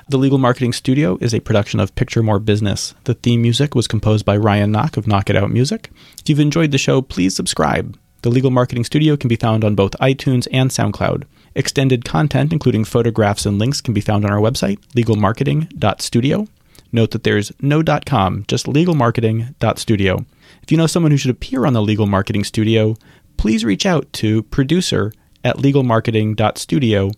The 0.09 0.19
Legal 0.19 0.37
Marketing 0.37 0.75
Studio 0.75 1.17
is 1.23 1.33
a 1.33 1.41
production 1.41 1.81
of 1.81 1.95
Picture 1.95 2.23
More 2.23 2.39
Business. 2.39 2.95
The 3.05 3.15
theme 3.15 3.41
music 3.41 3.75
was 3.75 3.89
composed 3.89 4.27
by 4.27 4.37
Ryan 4.37 4.71
Knock 4.71 4.99
of 4.99 5.07
Knock 5.07 5.31
It 5.31 5.37
Out 5.37 5.51
Music. 5.51 5.91
If 6.21 6.29
you've 6.29 6.41
enjoyed 6.41 6.73
the 6.73 6.79
show, 6.79 7.01
please 7.01 7.35
subscribe. 7.35 7.97
The 8.23 8.31
Legal 8.31 8.51
Marketing 8.51 8.85
Studio 8.85 9.17
can 9.17 9.29
be 9.29 9.37
found 9.37 9.65
on 9.65 9.75
both 9.75 9.93
iTunes 9.93 10.47
and 10.53 10.71
SoundCloud. 10.71 11.25
Extended 11.55 12.05
content, 12.05 12.53
including 12.53 12.85
photographs 12.85 13.47
and 13.47 13.59
links, 13.59 13.81
can 13.81 13.95
be 13.95 14.01
found 14.01 14.25
on 14.25 14.31
our 14.31 14.39
website, 14.39 14.79
legalmarketing.studio. 14.95 16.47
Note 16.93 17.11
that 17.13 17.25
there's 17.25 17.53
no 17.61 17.83
.com, 17.83 18.45
just 18.47 18.67
legalmarketing.studio. 18.67 20.25
If 20.63 20.71
you 20.71 20.77
know 20.77 20.87
someone 20.87 21.13
who 21.13 21.17
should 21.17 21.31
appear 21.31 21.65
on 21.65 21.73
the 21.73 21.83
Legal 21.83 22.07
Marketing 22.07 22.45
Studio, 22.45 22.97
please 23.37 23.65
reach 23.65 23.87
out 23.87 24.13
to 24.15 24.43
producer 24.45 25.13
at 25.45 25.57
legalmarketing.studio 25.57 27.11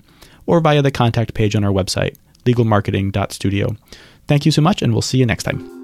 or 0.46 0.60
via 0.60 0.82
the 0.82 0.90
contact 0.90 1.34
page 1.34 1.56
on 1.56 1.64
our 1.64 1.72
website, 1.72 2.16
legalmarketing.studio. 2.44 3.76
Thank 4.28 4.46
you 4.46 4.52
so 4.52 4.62
much, 4.62 4.82
and 4.82 4.92
we'll 4.92 5.02
see 5.02 5.18
you 5.18 5.26
next 5.26 5.44
time. 5.44 5.81